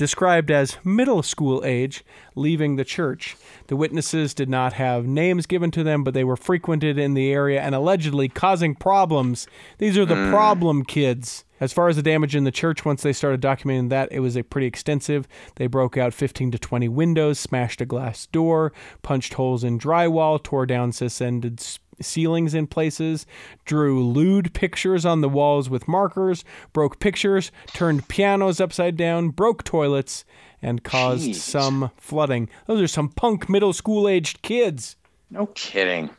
described 0.02 0.49
as 0.49 0.80
middle 0.84 1.22
school 1.22 1.62
age, 1.64 2.04
leaving 2.34 2.76
the 2.76 2.84
church. 2.84 3.38
The 3.68 3.76
witnesses 3.76 4.34
did 4.34 4.49
not 4.49 4.74
have 4.74 5.06
names 5.06 5.45
given 5.45 5.70
to 5.70 5.84
them, 5.84 6.04
but 6.04 6.16
they 6.16 6.24
were 6.24 6.36
frequented 6.36 6.97
in 6.97 7.14
the 7.14 7.32
area 7.32 7.62
and 7.62 7.76
allegedly 7.76 8.28
causing 8.28 8.74
problems. 8.74 9.45
These 9.78 9.99
are 9.99 10.06
the 10.06 10.16
hmm. 10.16 10.32
problem 10.32 10.86
kids. 10.86 11.45
As 11.60 11.72
far 11.72 11.88
as 11.88 11.97
the 11.97 12.02
damage 12.02 12.36
in 12.36 12.45
the 12.45 12.52
church, 12.52 12.84
once 12.84 13.04
they 13.04 13.14
started 13.14 13.41
documenting 13.41 13.89
that, 13.89 14.12
it 14.12 14.22
was 14.22 14.36
a 14.36 14.43
pretty 14.43 14.66
extensive. 14.66 15.28
They 15.58 15.68
broke 15.68 15.97
out 15.97 16.16
15 16.16 16.49
to 16.49 16.58
20 16.58 16.89
windows, 16.89 17.38
smashed 17.38 17.80
a 17.80 17.86
glass 17.86 18.26
door, 18.26 18.74
punched 19.04 19.36
holes 19.36 19.64
in 19.64 19.78
drywall, 19.78 20.41
tore 20.41 20.66
down 20.66 20.93
suspended 20.93 21.62
ceilings 22.02 22.54
in 22.54 22.68
places, 22.68 23.26
drew 23.66 24.04
lewd 24.06 24.54
pictures 24.54 25.06
on 25.06 25.22
the 25.22 25.30
walls 25.30 25.70
with 25.70 25.88
markers, 25.88 26.43
broke 26.74 26.99
pictures, 26.99 27.52
turned 27.74 28.08
pianos 28.08 28.60
upside 28.60 28.97
down, 28.97 29.30
broke 29.30 29.64
toilets, 29.64 30.26
and 30.62 30.84
caused 30.84 31.30
Jeez. 31.30 31.36
some 31.36 31.91
flooding. 31.97 32.49
Those 32.68 32.82
are 32.82 32.88
some 32.88 33.10
punk 33.10 33.49
middle 33.49 33.74
school 33.74 34.08
aged 34.08 34.41
kids. 34.41 34.95
No 35.30 35.47
kidding. 35.47 36.10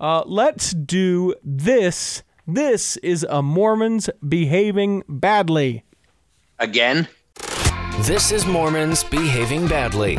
Uh, 0.00 0.22
let's 0.26 0.72
do 0.72 1.34
this. 1.42 2.22
This 2.46 2.96
is 2.98 3.26
a 3.28 3.42
Mormons 3.42 4.10
behaving 4.26 5.02
badly. 5.08 5.84
Again? 6.58 7.08
This 8.00 8.32
is 8.32 8.44
Mormons 8.46 9.04
behaving 9.04 9.66
badly. 9.68 10.18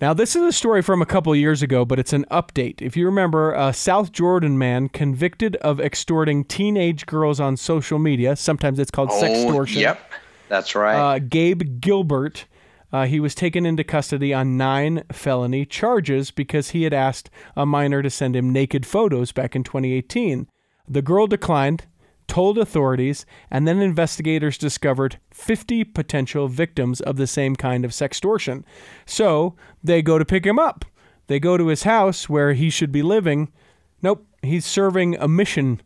Now, 0.00 0.14
this 0.14 0.34
is 0.34 0.42
a 0.42 0.52
story 0.52 0.80
from 0.80 1.02
a 1.02 1.06
couple 1.06 1.36
years 1.36 1.60
ago, 1.62 1.84
but 1.84 1.98
it's 1.98 2.14
an 2.14 2.24
update. 2.30 2.80
If 2.80 2.96
you 2.96 3.04
remember, 3.04 3.52
a 3.52 3.70
South 3.74 4.12
Jordan 4.12 4.56
man 4.56 4.88
convicted 4.88 5.56
of 5.56 5.78
extorting 5.78 6.44
teenage 6.44 7.04
girls 7.04 7.38
on 7.38 7.58
social 7.58 7.98
media, 7.98 8.34
sometimes 8.34 8.78
it's 8.78 8.90
called 8.90 9.10
Oh, 9.12 9.22
sextortion. 9.22 9.76
yep. 9.80 10.00
That's 10.48 10.74
right. 10.74 10.96
Uh, 10.96 11.18
Gabe 11.18 11.80
Gilbert, 11.80 12.46
uh, 12.92 13.04
he 13.04 13.20
was 13.20 13.34
taken 13.34 13.66
into 13.66 13.84
custody 13.84 14.32
on 14.32 14.56
nine 14.56 15.02
felony 15.12 15.66
charges 15.66 16.30
because 16.30 16.70
he 16.70 16.84
had 16.84 16.94
asked 16.94 17.28
a 17.54 17.66
minor 17.66 18.02
to 18.02 18.08
send 18.08 18.34
him 18.34 18.50
naked 18.50 18.86
photos 18.86 19.32
back 19.32 19.54
in 19.54 19.62
2018. 19.62 20.48
The 20.88 21.02
girl 21.02 21.26
declined, 21.26 21.84
told 22.30 22.56
authorities, 22.56 23.26
and 23.50 23.68
then 23.68 23.80
investigators 23.80 24.56
discovered 24.56 25.18
50 25.30 25.84
potential 25.84 26.48
victims 26.48 27.02
of 27.02 27.16
the 27.16 27.26
same 27.26 27.56
kind 27.56 27.84
of 27.84 27.90
sextortion. 27.90 28.64
So 29.04 29.54
they 29.84 30.00
go 30.00 30.18
to 30.18 30.24
pick 30.24 30.46
him 30.46 30.58
up. 30.58 30.86
They 31.26 31.38
go 31.38 31.58
to 31.58 31.66
his 31.66 31.82
house 31.82 32.28
where 32.28 32.54
he 32.54 32.70
should 32.70 32.90
be 32.90 33.02
living. 33.02 33.52
Nope, 34.00 34.26
he's 34.42 34.64
serving 34.64 35.16
a 35.16 35.28
mission 35.28 35.82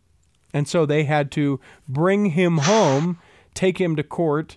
and 0.54 0.68
so 0.68 0.86
they 0.86 1.04
had 1.04 1.30
to 1.32 1.60
bring 1.86 2.26
him 2.26 2.58
home, 2.58 3.18
take 3.52 3.78
him 3.78 3.96
to 3.96 4.04
court, 4.04 4.56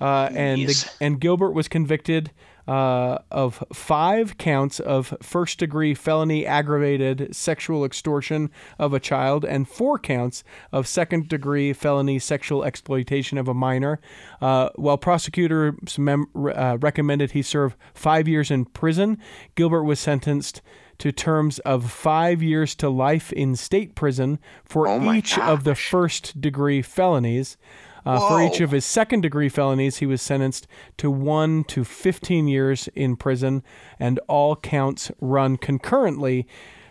uh, 0.00 0.30
and 0.32 0.62
the, 0.62 0.90
and 1.00 1.20
Gilbert 1.20 1.52
was 1.52 1.68
convicted 1.68 2.32
uh, 2.66 3.18
of 3.30 3.62
five 3.72 4.38
counts 4.38 4.80
of 4.80 5.14
first 5.20 5.58
degree 5.58 5.94
felony 5.94 6.46
aggravated 6.46 7.34
sexual 7.34 7.84
extortion 7.84 8.50
of 8.78 8.92
a 8.92 9.00
child 9.00 9.44
and 9.44 9.68
four 9.68 9.98
counts 9.98 10.44
of 10.72 10.86
second 10.86 11.28
degree 11.28 11.72
felony 11.72 12.18
sexual 12.18 12.64
exploitation 12.64 13.38
of 13.38 13.48
a 13.48 13.54
minor. 13.54 14.00
Uh, 14.40 14.70
while 14.76 14.98
prosecutors 14.98 15.98
mem- 15.98 16.26
uh, 16.34 16.78
recommended 16.80 17.32
he 17.32 17.42
serve 17.42 17.76
five 17.92 18.26
years 18.26 18.50
in 18.50 18.64
prison, 18.64 19.18
Gilbert 19.54 19.84
was 19.84 20.00
sentenced 20.00 20.62
to 20.98 21.12
terms 21.12 21.58
of 21.60 21.90
five 21.90 22.42
years 22.42 22.74
to 22.76 22.88
life 22.88 23.32
in 23.32 23.56
state 23.56 23.94
prison 23.94 24.38
for 24.64 24.86
Oh 24.88 25.12
each 25.12 25.38
of 25.38 25.64
the 25.64 25.74
first 25.74 26.40
degree 26.40 26.82
felonies. 26.82 27.56
Uh, 28.04 28.28
for 28.28 28.42
each 28.42 28.60
of 28.60 28.70
his 28.70 28.84
second 28.84 29.22
degree 29.22 29.48
felonies, 29.48 29.98
he 29.98 30.06
was 30.06 30.20
sentenced 30.20 30.66
to 30.98 31.10
1 31.10 31.64
to 31.64 31.84
15 31.84 32.48
years 32.48 32.88
in 32.94 33.16
prison, 33.16 33.62
and 33.98 34.18
all 34.28 34.56
counts 34.56 35.10
run 35.20 35.56
concurrently. 35.56 36.46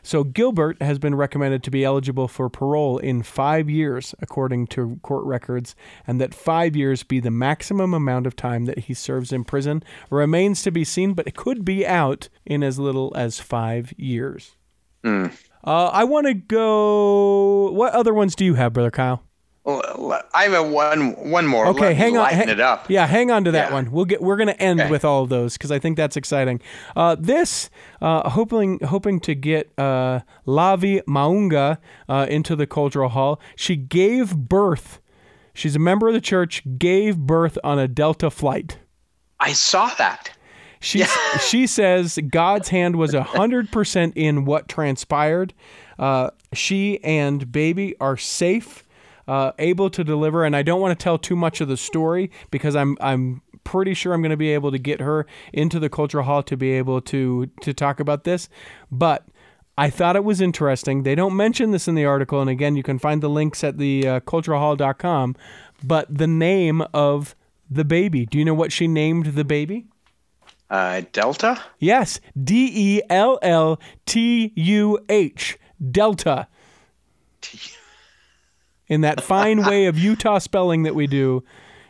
So 0.05 0.26
Gilbert 0.26 0.82
has 0.82 0.99
been 0.99 1.16
recommended 1.16 1.64
to 1.64 1.72
be 1.72 1.86
eligible 1.86 2.28
for 2.28 2.49
parole 2.49 2.97
in 2.97 3.24
five 3.24 3.70
years, 3.70 4.14
according 4.22 4.68
to 4.68 4.99
court 5.01 5.24
records, 5.24 5.76
and 6.05 6.20
that 6.20 6.34
five 6.34 6.76
years 6.76 7.03
be 7.03 7.22
the 7.22 7.32
maximum 7.32 7.93
amount 7.93 8.28
of 8.28 8.36
time 8.36 8.66
that 8.66 8.80
he 8.80 8.93
serves 8.93 9.32
in 9.32 9.45
prison. 9.45 9.82
Remains 10.09 10.61
to 10.64 10.72
be 10.72 10.84
seen, 10.84 11.14
but 11.14 11.26
it 11.26 11.38
could 11.38 11.64
be 11.64 11.88
out 11.88 12.28
in 12.45 12.64
as 12.64 12.78
little 12.78 13.14
as 13.16 13.39
five 13.39 13.93
years. 13.95 14.57
Uh, 15.64 15.88
I 15.88 16.03
want 16.03 16.28
to 16.28 16.34
go. 16.34 17.72
What 17.72 17.93
other 17.93 18.14
ones 18.14 18.36
do 18.36 18.43
you 18.43 18.55
have, 18.55 18.74
Brother 18.74 18.91
Kyle? 18.91 19.24
I 19.66 20.43
have 20.43 20.53
a 20.53 20.64
one 20.64 21.11
one 21.32 21.47
more. 21.47 21.68
Okay, 21.68 21.80
Let 21.88 21.95
hang 21.95 22.18
on. 22.18 22.24
Lighten 22.24 22.39
hang- 22.39 22.49
it 22.49 22.59
up. 22.59 22.89
Yeah, 22.89 23.07
hang 23.07 23.32
on 23.32 23.45
to 23.45 23.51
that 23.51 23.70
Yeah. 23.70 23.74
one. 23.74 23.91
We'll 23.91 24.03
get. 24.05 24.22
We're 24.22 24.36
going 24.36 24.47
to 24.49 24.61
end 24.61 24.82
Okay. 24.82 24.89
with 24.91 25.05
all 25.05 25.24
of 25.24 25.30
those 25.30 25.53
because 25.57 25.72
I 25.72 25.80
think 25.80 25.95
that's 25.95 26.18
exciting. 26.18 26.59
Uh, 26.97 27.16
this, 27.18 27.70
uh, 28.01 28.30
hoping 28.32 28.80
hoping 28.84 29.20
to 29.22 29.36
get 29.36 29.72
uh, 29.78 30.20
Lavi 30.45 31.01
Mounga 31.07 31.78
uh, 32.09 32.26
into 32.30 32.55
the 32.57 32.68
cultural 32.68 33.09
hall. 33.09 33.39
She 33.55 33.76
gave 33.78 34.36
birth. 34.36 34.99
She's 35.53 35.76
a 35.76 35.80
member 35.80 36.07
of 36.09 36.14
the 36.14 36.22
church. 36.22 36.61
Gave 36.78 37.18
birth 37.20 37.57
on 37.64 37.80
a 37.80 37.88
Delta 37.88 38.30
flight. 38.30 38.80
I 39.39 39.53
saw 39.53 39.88
that. 39.97 40.32
She 40.82 41.05
she 41.39 41.68
says 41.68 42.20
God's 42.30 42.68
hand 42.68 42.97
was 42.97 43.14
hundred 43.14 43.72
percent 43.72 44.18
in 44.18 44.43
what 44.43 44.68
transpired. 44.68 45.53
Uh, 45.97 46.32
she 46.53 47.01
and 47.03 47.49
baby 47.51 47.95
are 48.01 48.18
safe, 48.18 48.83
uh, 49.28 49.52
able 49.60 49.90
to 49.90 50.04
deliver, 50.04 50.46
and 50.46 50.56
I 50.56 50.64
don't 50.64 50.82
want 50.82 50.98
to 50.98 51.04
tell 51.04 51.18
too 51.18 51.36
much 51.36 51.62
of 51.62 51.68
the 51.68 51.78
story 51.78 52.32
because 52.52 52.76
I'm 52.76 52.98
I'm 53.02 53.42
pretty 53.64 53.94
sure 53.94 54.14
I'm 54.14 54.22
going 54.22 54.32
to 54.32 54.38
be 54.38 54.52
able 54.52 54.72
to 54.72 54.78
get 54.78 55.00
her 55.00 55.26
into 55.54 55.80
the 55.80 55.90
cultural 55.90 56.26
hall 56.26 56.44
to 56.44 56.58
be 56.58 56.72
able 56.72 57.02
to 57.02 57.48
to 57.62 57.74
talk 57.74 58.00
about 58.00 58.24
this, 58.24 58.50
but. 58.92 59.26
I 59.76 59.90
thought 59.90 60.16
it 60.16 60.24
was 60.24 60.40
interesting. 60.40 61.02
They 61.02 61.16
don't 61.16 61.36
mention 61.36 61.72
this 61.72 61.88
in 61.88 61.96
the 61.96 62.06
article, 62.06 62.40
and 62.40 62.48
again, 62.48 62.76
you 62.76 62.84
can 62.84 63.00
find 63.00 63.24
the 63.24 63.28
links 63.28 63.64
at 63.64 63.80
the 63.80 64.08
uh, 64.08 64.20
culturalhall.com. 64.20 65.36
But 65.84 66.16
the 66.16 66.28
name 66.28 66.84
of 66.94 67.36
the 67.70 67.84
baby. 67.84 68.28
Do 68.28 68.38
you 68.38 68.46
know 68.46 68.54
what 68.54 68.72
she 68.72 68.88
named 68.88 69.28
the 69.28 69.44
baby? 69.44 69.88
Uh, 70.70 71.02
Delta. 71.12 71.62
Yes, 71.80 72.20
D 72.42 72.72
E 72.74 73.02
L 73.10 73.38
L 73.42 73.80
T 74.06 74.52
U 74.56 75.00
H, 75.10 75.58
Delta. 75.92 76.48
In 78.94 79.02
that 79.02 79.22
fine 79.22 79.64
way 79.64 79.86
of 79.88 79.98
Utah 79.98 80.38
spelling 80.38 80.84
that 80.84 80.94
we 80.94 81.08
do, 81.08 81.44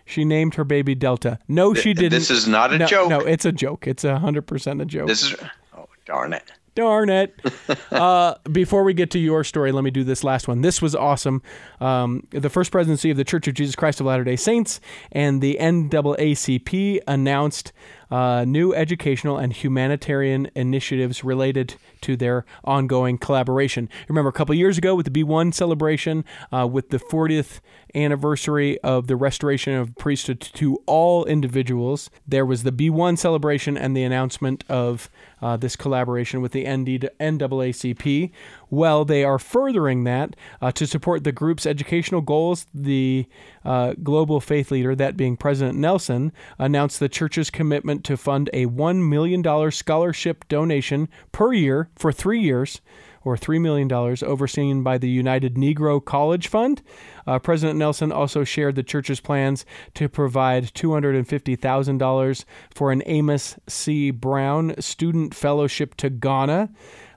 she 0.06 0.24
named 0.24 0.56
her 0.56 0.64
baby 0.64 0.95
Delta. 0.95 1.38
No, 1.49 1.74
she 1.74 1.93
didn't. 1.93 2.12
this 2.12 2.30
is 2.30 2.47
not 2.47 2.72
a 2.72 2.78
no, 2.78 2.86
joke. 2.86 3.10
No, 3.10 3.20
it's 3.20 3.43
a 3.43 3.51
joke. 3.51 3.88
It's 3.88 4.06
a 4.06 4.20
hundred 4.20 4.43
percent 4.43 4.82
a 4.82 4.86
joke. 4.86 5.08
This 5.08 5.24
is. 5.24 5.36
Oh 5.76 5.88
darn 6.06 6.32
it. 6.32 6.49
Darn 6.76 7.10
it. 7.10 7.39
uh, 7.91 8.36
before 8.51 8.84
we 8.84 8.93
get 8.93 9.12
to 9.12 9.20
your 9.20 9.43
story, 9.43 9.72
let 9.72 9.84
me 9.84 9.91
do 9.91 10.04
this 10.06 10.24
last 10.24 10.47
one. 10.47 10.62
This 10.62 10.82
was 10.82 10.95
awesome. 10.95 11.41
Um, 11.82 12.26
the 12.32 12.49
First 12.49 12.72
Presidency 12.72 13.12
of 13.12 13.18
the 13.18 13.24
Church 13.24 13.47
of 13.47 13.54
Jesus 13.54 13.76
Christ 13.76 13.99
of 13.99 14.08
Latter 14.08 14.24
day 14.24 14.38
Saints 14.38 14.80
and 15.12 15.41
the 15.41 15.58
NAACP 15.60 16.99
announced 17.06 17.74
uh, 18.14 18.45
new 18.45 18.76
educational 18.76 19.39
and 19.39 19.51
humanitarian 19.51 20.47
initiatives 20.53 21.24
related 21.24 21.74
to 21.99 22.16
their 22.16 22.45
ongoing 22.64 23.18
collaboration. 23.18 23.89
Remember, 24.07 24.30
a 24.30 24.34
couple 24.34 24.53
years 24.53 24.78
ago 24.78 24.93
with 24.93 25.05
the 25.05 25.11
Be 25.11 25.24
One 25.24 25.51
celebration, 25.51 26.24
uh, 26.51 26.68
with 26.72 26.91
the 26.91 26.99
40th 26.99 27.59
anniversary 27.95 28.80
of 28.82 29.07
the 29.07 29.16
restoration 29.16 29.74
of 29.74 29.95
priesthood 29.95 30.39
to 30.41 30.78
all 30.86 31.26
individuals, 31.26 32.11
there 32.28 32.45
was 32.45 32.61
the 32.61 32.72
Be 32.72 32.88
One 32.88 33.18
celebration 33.18 33.76
and 33.76 33.97
the 33.97 34.03
announcement 34.03 34.64
of 34.70 35.09
uh, 35.41 35.57
this 35.57 35.76
collaboration 35.76 36.39
with 36.39 36.51
the 36.51 36.70
ND- 36.70 37.09
NAACP. 37.20 38.32
Well, 38.74 39.05
they 39.05 39.24
are 39.24 39.38
furthering 39.38 40.03
that 40.05 40.36
uh, 40.59 40.71
to 40.71 40.88
support 40.88 41.24
the 41.24 41.32
group's 41.32 41.67
educational 41.67 42.21
goals. 42.21 42.65
The 42.74 43.28
uh, 43.63 43.93
global 44.01 44.39
faith 44.39 44.71
leader, 44.71 44.95
that 44.95 45.15
being 45.15 45.38
President 45.38 45.78
Nelson, 45.78 46.32
announced 46.57 46.99
the 46.99 47.07
church's 47.07 47.51
commitment 47.51 48.03
to 48.05 48.17
fund 48.17 48.49
a 48.51 48.65
$1 48.65 49.07
million 49.07 49.71
scholarship 49.71 50.47
donation 50.47 51.07
per 51.32 51.53
year 51.53 51.91
for 51.95 52.11
three 52.11 52.41
years 52.41 52.82
or 53.24 53.38
$3 53.38 53.61
million, 53.61 53.91
overseen 53.93 54.82
by 54.82 54.97
the 54.97 55.09
United 55.09 55.53
Negro 55.53 56.03
College 56.03 56.47
Fund. 56.47 56.82
Uh, 57.28 57.38
President 57.38 57.78
Nelson 57.78 58.11
also 58.11 58.43
shared 58.43 58.76
the 58.76 58.84
church's 58.84 59.19
plans 59.19 59.65
to 59.93 60.09
provide 60.09 60.74
$250,000 60.74 62.45
for 62.74 62.91
an 62.91 63.03
Amos 63.05 63.55
C. 63.67 64.09
Brown 64.09 64.74
Student 64.80 65.36
Fellowship 65.36 65.95
to 65.97 66.09
Ghana. 66.09 66.69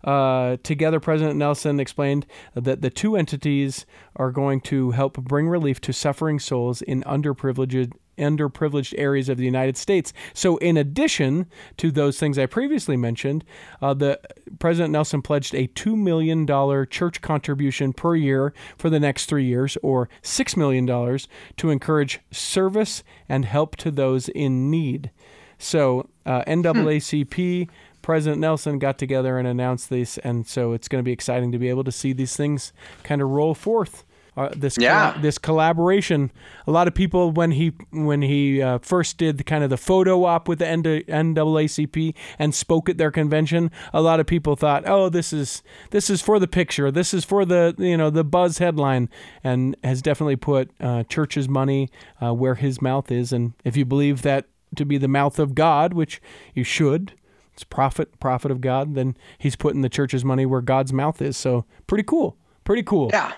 Uh, 0.07 0.57
together, 0.63 1.01
President 1.01 1.37
Nelson 1.37 1.81
explained 1.81 2.27
that 2.55 2.81
the 2.81 2.91
two 2.91 3.17
entities 3.17 3.85
are 4.15 4.31
going 4.31 4.61
to 4.63 4.93
help 4.93 5.17
bring 5.19 5.49
relief 5.49 5.81
to 5.83 5.93
suffering 5.93 6.39
souls 6.39 6.81
in 6.81 7.03
underprivileged 7.03 7.93
underprivileged 8.19 8.95
areas 8.97 9.29
of 9.29 9.37
the 9.37 9.45
United 9.45 9.77
States. 9.77 10.13
So, 10.33 10.57
in 10.59 10.77
addition 10.77 11.47
to 11.77 11.91
those 11.91 12.19
things 12.19 12.39
I 12.39 12.47
previously 12.47 12.97
mentioned, 12.97 13.45
uh, 13.83 13.95
the 13.95 14.19
President 14.59 14.93
Nelson 14.93 15.23
pledged 15.23 15.55
a 15.55 15.67
two 15.67 15.97
million 15.97 16.47
dollar 16.47 16.87
church 16.87 17.21
contribution 17.21 17.93
per 17.93 18.15
year 18.17 18.55
for 18.79 18.89
the 18.91 19.01
next 19.01 19.27
three 19.27 19.45
years, 19.45 19.77
or 19.83 20.09
six 20.23 20.57
million 20.57 20.87
dollars, 20.87 21.29
to 21.59 21.71
encourage 21.71 22.21
service 22.31 23.03
and 23.29 23.45
help 23.45 23.77
to 23.77 23.91
those 23.91 24.29
in 24.31 24.71
need. 24.71 25.11
So, 25.59 26.09
uh, 26.25 26.43
NAACP. 26.45 27.69
President 28.07 28.41
Nelson 28.41 28.79
got 28.79 28.99
together 28.99 29.37
and 29.37 29.49
announced 29.49 29.91
this, 29.91 30.17
and 30.19 30.47
so 30.47 30.73
it's 30.75 30.87
going 30.87 31.01
to 31.01 31.05
be 31.05 31.11
exciting 31.11 31.51
to 31.51 31.59
be 31.59 31.69
able 31.69 31.83
to 31.83 31.91
see 31.91 32.13
these 32.13 32.37
things 32.37 32.73
kind 33.03 33.21
of 33.21 33.29
roll 33.31 33.53
forth. 33.53 34.05
Uh, 34.37 34.49
this 34.55 34.77
Yeah. 34.79 35.19
this 35.21 35.39
collaboration. 35.39 36.31
A 36.69 36.71
lot 36.71 36.87
of 36.87 36.95
people 36.95 37.33
when 37.33 37.51
he 37.51 37.73
when 37.91 38.23
he 38.23 38.63
uh, 38.63 38.79
first 38.79 39.19
did 39.19 39.39
the, 39.39 39.45
kind 39.45 39.65
of 39.65 39.71
the 39.71 39.77
photo 39.77 40.25
op 40.25 40.47
with 40.47 40.61
the 40.61 40.69
N- 40.69 40.85
NAACP 40.85 42.15
and 42.39 42.55
spoke 42.55 42.89
at 42.89 42.97
their 42.97 43.11
convention, 43.11 43.73
a 43.93 44.01
lot 44.01 44.21
of 44.21 44.27
people 44.27 44.55
thought, 44.55 44.85
"Oh, 44.87 45.09
this 45.09 45.33
is 45.33 45.65
this 45.91 46.09
is 46.09 46.23
for 46.23 46.39
the 46.39 46.47
picture. 46.47 46.93
This 46.93 47.13
is 47.13 47.25
for 47.25 47.45
the 47.45 47.75
you 47.77 47.97
know 47.97 48.11
the 48.11 48.23
buzz 48.23 48.59
headline," 48.59 49.09
and 49.43 49.75
has 49.83 50.01
definitely 50.01 50.37
put 50.37 50.71
uh, 50.81 51.03
church's 51.05 51.49
money 51.49 51.91
uh, 52.23 52.33
where 52.33 52.55
his 52.55 52.81
mouth 52.81 53.11
is. 53.11 53.33
And 53.33 53.55
if 53.65 53.77
you 53.77 53.85
believe 53.85 54.23
that 54.23 54.45
to 54.77 54.85
be 54.85 54.97
the 54.97 55.09
mouth 55.09 55.41
of 55.41 55.57
God, 55.57 55.93
which 55.93 56.23
you 56.55 56.63
should. 56.63 57.13
It's 57.57 57.65
prophet, 57.65 58.21
prophet 58.21 58.51
of 58.51 58.61
God. 58.61 58.95
Then 58.95 59.17
he's 59.39 59.57
putting 59.57 59.81
the 59.81 59.89
church's 59.89 60.27
money 60.27 60.45
where 60.45 60.61
God's 60.61 60.93
mouth 60.93 61.23
is. 61.23 61.39
So 61.39 61.65
pretty 61.87 62.05
cool, 62.05 62.37
pretty 62.65 62.83
cool. 62.83 63.09
Yeah. 63.15 63.33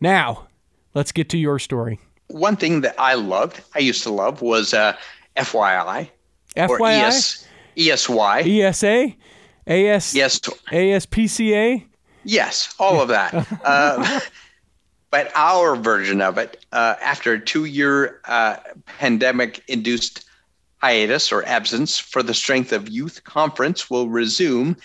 Now, 0.00 0.46
let's 0.94 1.10
get 1.10 1.28
to 1.30 1.36
your 1.38 1.58
story. 1.58 1.98
One 2.28 2.54
thing 2.54 2.82
that 2.82 2.94
I 2.96 3.14
loved, 3.14 3.60
I 3.74 3.80
used 3.80 4.04
to 4.04 4.10
love, 4.10 4.40
was 4.40 4.72
uh, 4.72 4.96
FYI 5.36 6.08
or 6.56 6.78
FYI, 6.78 7.08
ES, 7.08 7.46
ESY. 7.76 8.62
ESA, 8.62 9.12
AS, 9.66 10.14
Yes, 10.14 10.38
ASPCA. 10.70 11.84
yes, 12.22 12.72
all 12.78 13.00
of 13.00 13.08
that. 13.08 13.34
uh, 13.64 14.20
but 15.10 15.32
our 15.34 15.74
version 15.74 16.20
of 16.20 16.38
it, 16.38 16.64
uh, 16.70 16.94
after 17.02 17.32
a 17.32 17.40
two-year 17.40 18.20
uh, 18.26 18.58
pandemic-induced 18.98 20.24
hiatus 20.80 21.32
or 21.32 21.44
absence 21.46 21.98
for 21.98 22.22
the 22.22 22.34
Strength 22.34 22.72
of 22.72 22.88
Youth 22.88 23.24
Conference, 23.24 23.90
will 23.90 24.08
resume 24.08 24.76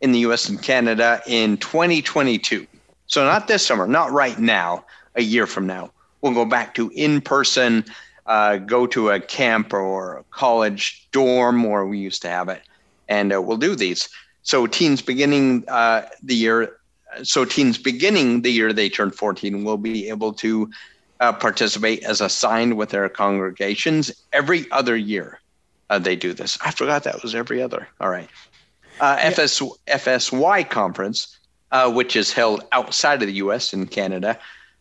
in 0.00 0.12
the 0.12 0.20
U.S. 0.20 0.48
and 0.48 0.60
Canada 0.62 1.20
in 1.26 1.56
2022. 1.58 2.66
So 3.06 3.24
not 3.24 3.48
this 3.48 3.66
summer, 3.66 3.86
not 3.86 4.12
right 4.12 4.38
now. 4.38 4.84
A 5.16 5.22
year 5.22 5.46
from 5.46 5.66
now, 5.66 5.90
we'll 6.20 6.34
go 6.34 6.44
back 6.44 6.74
to 6.74 6.90
in-person. 6.90 7.84
Uh, 8.26 8.58
go 8.58 8.86
to 8.86 9.10
a 9.10 9.18
camp 9.18 9.72
or 9.72 10.18
a 10.18 10.24
college 10.30 11.08
dorm 11.10 11.64
where 11.64 11.84
we 11.84 11.98
used 11.98 12.22
to 12.22 12.28
have 12.28 12.48
it, 12.48 12.62
and 13.08 13.32
uh, 13.32 13.42
we'll 13.42 13.56
do 13.56 13.74
these. 13.74 14.08
So 14.42 14.68
teens 14.68 15.02
beginning 15.02 15.64
uh, 15.66 16.06
the 16.22 16.36
year, 16.36 16.76
so 17.24 17.44
teens 17.44 17.76
beginning 17.76 18.42
the 18.42 18.52
year 18.52 18.72
they 18.72 18.88
turn 18.88 19.10
14 19.10 19.64
will 19.64 19.78
be 19.78 20.08
able 20.08 20.32
to 20.34 20.70
uh, 21.18 21.32
participate 21.32 22.04
as 22.04 22.20
assigned 22.20 22.76
with 22.76 22.90
their 22.90 23.08
congregations 23.08 24.12
every 24.32 24.70
other 24.70 24.96
year. 24.96 25.39
Uh, 25.90 25.98
they 25.98 26.16
do 26.16 26.32
this. 26.32 26.56
I 26.64 26.70
forgot 26.70 27.02
that 27.02 27.22
was 27.22 27.34
every 27.34 27.60
other. 27.60 27.86
All 28.00 28.08
right. 28.08 28.28
Uh, 29.00 29.16
FS, 29.20 29.60
FSY 29.88 30.70
conference, 30.70 31.38
uh, 31.72 31.90
which 31.92 32.14
is 32.16 32.32
held 32.32 32.64
outside 32.72 33.20
of 33.22 33.26
the 33.26 33.34
U.S. 33.34 33.72
and 33.72 33.90
Canada, 33.90 34.38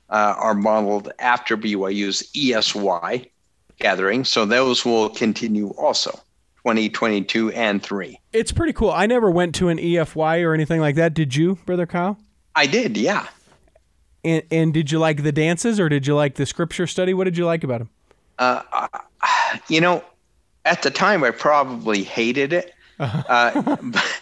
uh, 0.09 0.35
are 0.37 0.53
modeled 0.53 1.11
after 1.19 1.57
BYU's 1.57 2.23
EFY 2.33 3.27
gathering. 3.79 4.23
So 4.23 4.45
those 4.45 4.85
will 4.85 5.09
continue 5.09 5.69
also 5.71 6.11
2022 6.57 7.51
and 7.51 7.81
3. 7.81 8.19
It's 8.31 8.51
pretty 8.51 8.73
cool. 8.73 8.91
I 8.91 9.07
never 9.07 9.31
went 9.31 9.55
to 9.55 9.69
an 9.69 9.79
EFY 9.79 10.43
or 10.43 10.53
anything 10.53 10.79
like 10.79 10.95
that. 10.95 11.15
Did 11.15 11.35
you, 11.35 11.57
brother 11.65 11.87
Kyle? 11.87 12.19
I 12.55 12.67
did, 12.67 12.97
yeah. 12.97 13.27
And, 14.23 14.43
and 14.51 14.73
did 14.73 14.91
you 14.91 14.99
like 14.99 15.23
the 15.23 15.31
dances 15.31 15.79
or 15.79 15.89
did 15.89 16.05
you 16.05 16.13
like 16.13 16.35
the 16.35 16.45
scripture 16.45 16.85
study? 16.85 17.13
What 17.13 17.23
did 17.23 17.37
you 17.37 17.45
like 17.45 17.63
about 17.63 17.79
them? 17.79 17.89
You 19.69 19.81
know, 19.81 20.03
at 20.65 20.81
the 20.81 20.91
time, 20.91 21.23
I 21.23 21.31
probably 21.31 22.03
hated 22.03 22.53
it. 22.53 22.73
Uh, 22.99 23.77
but 23.81 24.21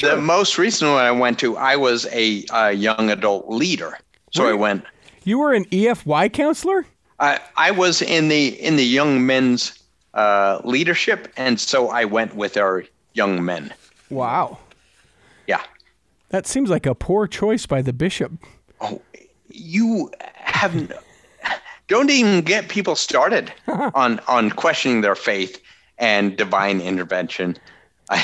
The 0.00 0.16
most 0.16 0.58
recent 0.58 0.90
one 0.90 1.04
I 1.04 1.10
went 1.10 1.38
to, 1.40 1.56
I 1.56 1.76
was 1.76 2.06
a, 2.12 2.44
uh 2.46 2.68
young 2.68 3.10
adult 3.10 3.48
leader. 3.48 3.98
So 4.32 4.48
I 4.48 4.54
went. 4.54 4.84
You 5.24 5.38
were 5.38 5.52
an 5.52 5.66
EFY 5.66 6.32
counselor? 6.32 6.86
I 7.20 7.38
I 7.56 7.70
was 7.70 8.00
in 8.02 8.28
the 8.28 8.48
in 8.48 8.76
the 8.76 8.84
young 8.84 9.26
men's 9.26 9.78
uh, 10.14 10.60
leadership, 10.64 11.30
and 11.36 11.60
so 11.60 11.88
I 11.90 12.04
went 12.06 12.34
with 12.34 12.56
our 12.56 12.84
young 13.12 13.44
men. 13.44 13.72
Wow. 14.10 14.58
Yeah. 15.46 15.62
That 16.30 16.46
seems 16.46 16.70
like 16.70 16.86
a 16.86 16.94
poor 16.94 17.26
choice 17.26 17.66
by 17.66 17.82
the 17.82 17.92
bishop. 17.92 18.32
Oh, 18.80 19.02
you 19.50 20.10
haven't. 20.18 20.92
Don't 21.92 22.08
even 22.10 22.40
get 22.40 22.68
people 22.70 22.96
started 22.96 23.52
on 23.94 24.18
on 24.26 24.48
questioning 24.50 25.02
their 25.02 25.14
faith 25.14 25.60
and 25.98 26.36
divine 26.38 26.80
intervention. 26.80 27.56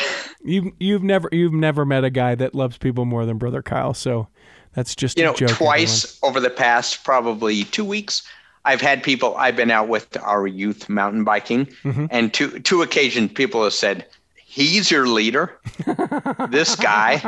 You 0.45 0.73
you've 0.79 1.03
never 1.03 1.29
you've 1.33 1.53
never 1.53 1.85
met 1.85 2.05
a 2.05 2.11
guy 2.11 2.35
that 2.37 2.55
loves 2.55 2.79
people 2.79 3.05
more 3.05 3.27
than 3.27 3.37
brother 3.39 3.61
Kyle, 3.61 3.93
so 3.93 4.29
that's 4.73 4.95
just 4.95 5.19
you 5.19 5.25
a 5.25 5.27
know, 5.27 5.35
joke. 5.35 5.51
twice 5.51 6.17
over 6.23 6.39
the 6.41 6.49
past 6.49 7.05
probably 7.05 7.65
two 7.65 7.85
weeks, 7.85 8.23
I've 8.65 8.81
had 8.81 9.03
people. 9.03 9.37
I've 9.37 9.57
been 9.57 9.71
out 9.73 9.89
with 9.89 10.17
our 10.23 10.47
youth 10.47 10.89
mountain 10.89 11.25
biking, 11.25 11.67
Mm-hmm. 11.83 12.07
and 12.11 12.33
two 12.33 12.61
two 12.61 12.83
occasions, 12.83 13.33
people 13.33 13.65
have 13.65 13.75
said, 13.75 14.07
"He's 14.37 14.91
your 14.93 15.09
leader." 15.09 15.59
this 16.51 16.77
guy. 16.77 17.19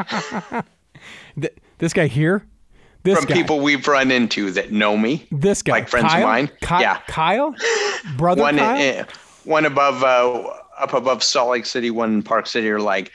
Th- 1.39 1.53
this 1.79 1.93
guy 1.93 2.07
here, 2.07 2.47
this 3.03 3.19
from 3.19 3.27
guy, 3.27 3.35
people 3.35 3.61
we've 3.61 3.87
run 3.89 4.11
into 4.11 4.51
that 4.53 4.73
know 4.73 4.97
me. 4.97 5.27
this 5.31 5.63
guy, 5.63 5.73
like 5.73 5.89
friends 5.89 6.13
of 6.13 6.21
mine. 6.21 6.49
Ky- 6.61 6.81
Yeah. 6.81 6.99
Kyle, 7.09 7.55
brother 8.17 8.43
one 8.43 8.57
Kyle. 8.59 9.01
uh, 9.01 9.05
one 9.45 9.65
above 9.65 10.03
uh, 10.05 10.49
up 10.79 10.93
above 10.95 11.23
Salt 11.23 11.51
Lake 11.51 11.67
City, 11.67 11.91
one 11.91 12.13
in 12.15 12.23
Park 12.23 12.47
City 12.47 12.69
are 12.71 12.81
like, 12.81 13.11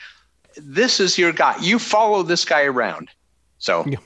"This 0.56 1.00
is 1.00 1.18
your 1.18 1.32
guy. 1.32 1.56
You 1.60 1.78
follow 1.78 2.22
this 2.22 2.44
guy 2.44 2.62
around." 2.64 3.10
So, 3.58 3.84
Yeah. 3.86 3.98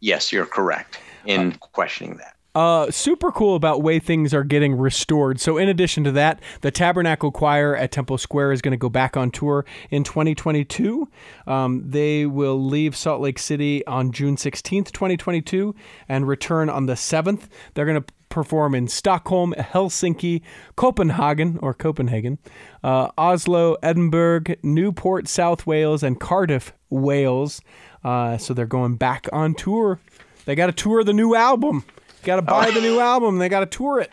yes, 0.00 0.32
you're 0.32 0.46
correct 0.46 0.98
in 1.24 1.52
questioning 1.52 2.16
that. 2.18 2.34
Uh, 2.58 2.90
super 2.90 3.30
cool 3.30 3.54
about 3.54 3.84
way 3.84 4.00
things 4.00 4.34
are 4.34 4.42
getting 4.42 4.76
restored. 4.76 5.38
So, 5.38 5.58
in 5.58 5.68
addition 5.68 6.02
to 6.02 6.10
that, 6.10 6.40
the 6.62 6.72
Tabernacle 6.72 7.30
Choir 7.30 7.76
at 7.76 7.92
Temple 7.92 8.18
Square 8.18 8.50
is 8.50 8.60
going 8.60 8.72
to 8.72 8.76
go 8.76 8.88
back 8.88 9.16
on 9.16 9.30
tour 9.30 9.64
in 9.90 10.02
2022. 10.02 11.08
Um, 11.46 11.88
they 11.88 12.26
will 12.26 12.60
leave 12.60 12.96
Salt 12.96 13.20
Lake 13.20 13.38
City 13.38 13.86
on 13.86 14.10
June 14.10 14.34
16th, 14.34 14.90
2022, 14.90 15.72
and 16.08 16.26
return 16.26 16.68
on 16.68 16.86
the 16.86 16.94
7th. 16.94 17.46
They're 17.74 17.86
going 17.86 18.02
to 18.02 18.12
perform 18.28 18.74
in 18.74 18.88
Stockholm, 18.88 19.54
Helsinki, 19.56 20.42
Copenhagen 20.74 21.60
or 21.62 21.72
Copenhagen, 21.72 22.38
uh, 22.82 23.10
Oslo, 23.16 23.76
Edinburgh, 23.84 24.56
Newport, 24.64 25.28
South 25.28 25.64
Wales, 25.64 26.02
and 26.02 26.18
Cardiff, 26.18 26.72
Wales. 26.90 27.60
Uh, 28.02 28.36
so 28.36 28.52
they're 28.52 28.66
going 28.66 28.96
back 28.96 29.28
on 29.32 29.54
tour. 29.54 30.00
They 30.44 30.56
got 30.56 30.66
to 30.66 30.72
tour 30.72 31.04
the 31.04 31.12
new 31.12 31.36
album. 31.36 31.84
Got 32.28 32.36
to 32.36 32.42
buy 32.42 32.70
the 32.70 32.80
new 32.82 33.00
album. 33.00 33.38
They 33.38 33.48
got 33.48 33.60
to 33.60 33.66
tour 33.66 34.00
it. 34.00 34.10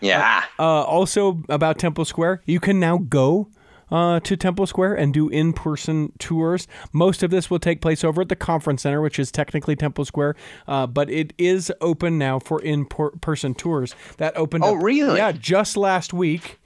Yeah. 0.00 0.42
Uh, 0.58 0.82
also 0.82 1.42
about 1.50 1.78
Temple 1.78 2.06
Square, 2.06 2.42
you 2.46 2.58
can 2.60 2.80
now 2.80 2.96
go 2.96 3.48
uh, 3.90 4.20
to 4.20 4.36
Temple 4.38 4.66
Square 4.66 4.94
and 4.94 5.12
do 5.12 5.28
in 5.28 5.52
person 5.52 6.12
tours. 6.18 6.66
Most 6.94 7.22
of 7.22 7.30
this 7.30 7.50
will 7.50 7.58
take 7.58 7.82
place 7.82 8.02
over 8.02 8.22
at 8.22 8.30
the 8.30 8.34
Conference 8.36 8.80
Center, 8.82 9.02
which 9.02 9.18
is 9.18 9.30
technically 9.30 9.76
Temple 9.76 10.06
Square, 10.06 10.34
uh, 10.66 10.86
but 10.86 11.10
it 11.10 11.34
is 11.36 11.70
open 11.82 12.16
now 12.16 12.38
for 12.38 12.58
in 12.62 12.86
person 12.86 13.54
tours. 13.54 13.94
That 14.16 14.34
opened 14.34 14.64
Oh, 14.64 14.78
up, 14.78 14.82
really? 14.82 15.18
Yeah, 15.18 15.32
just 15.32 15.76
last 15.76 16.14
week. 16.14 16.58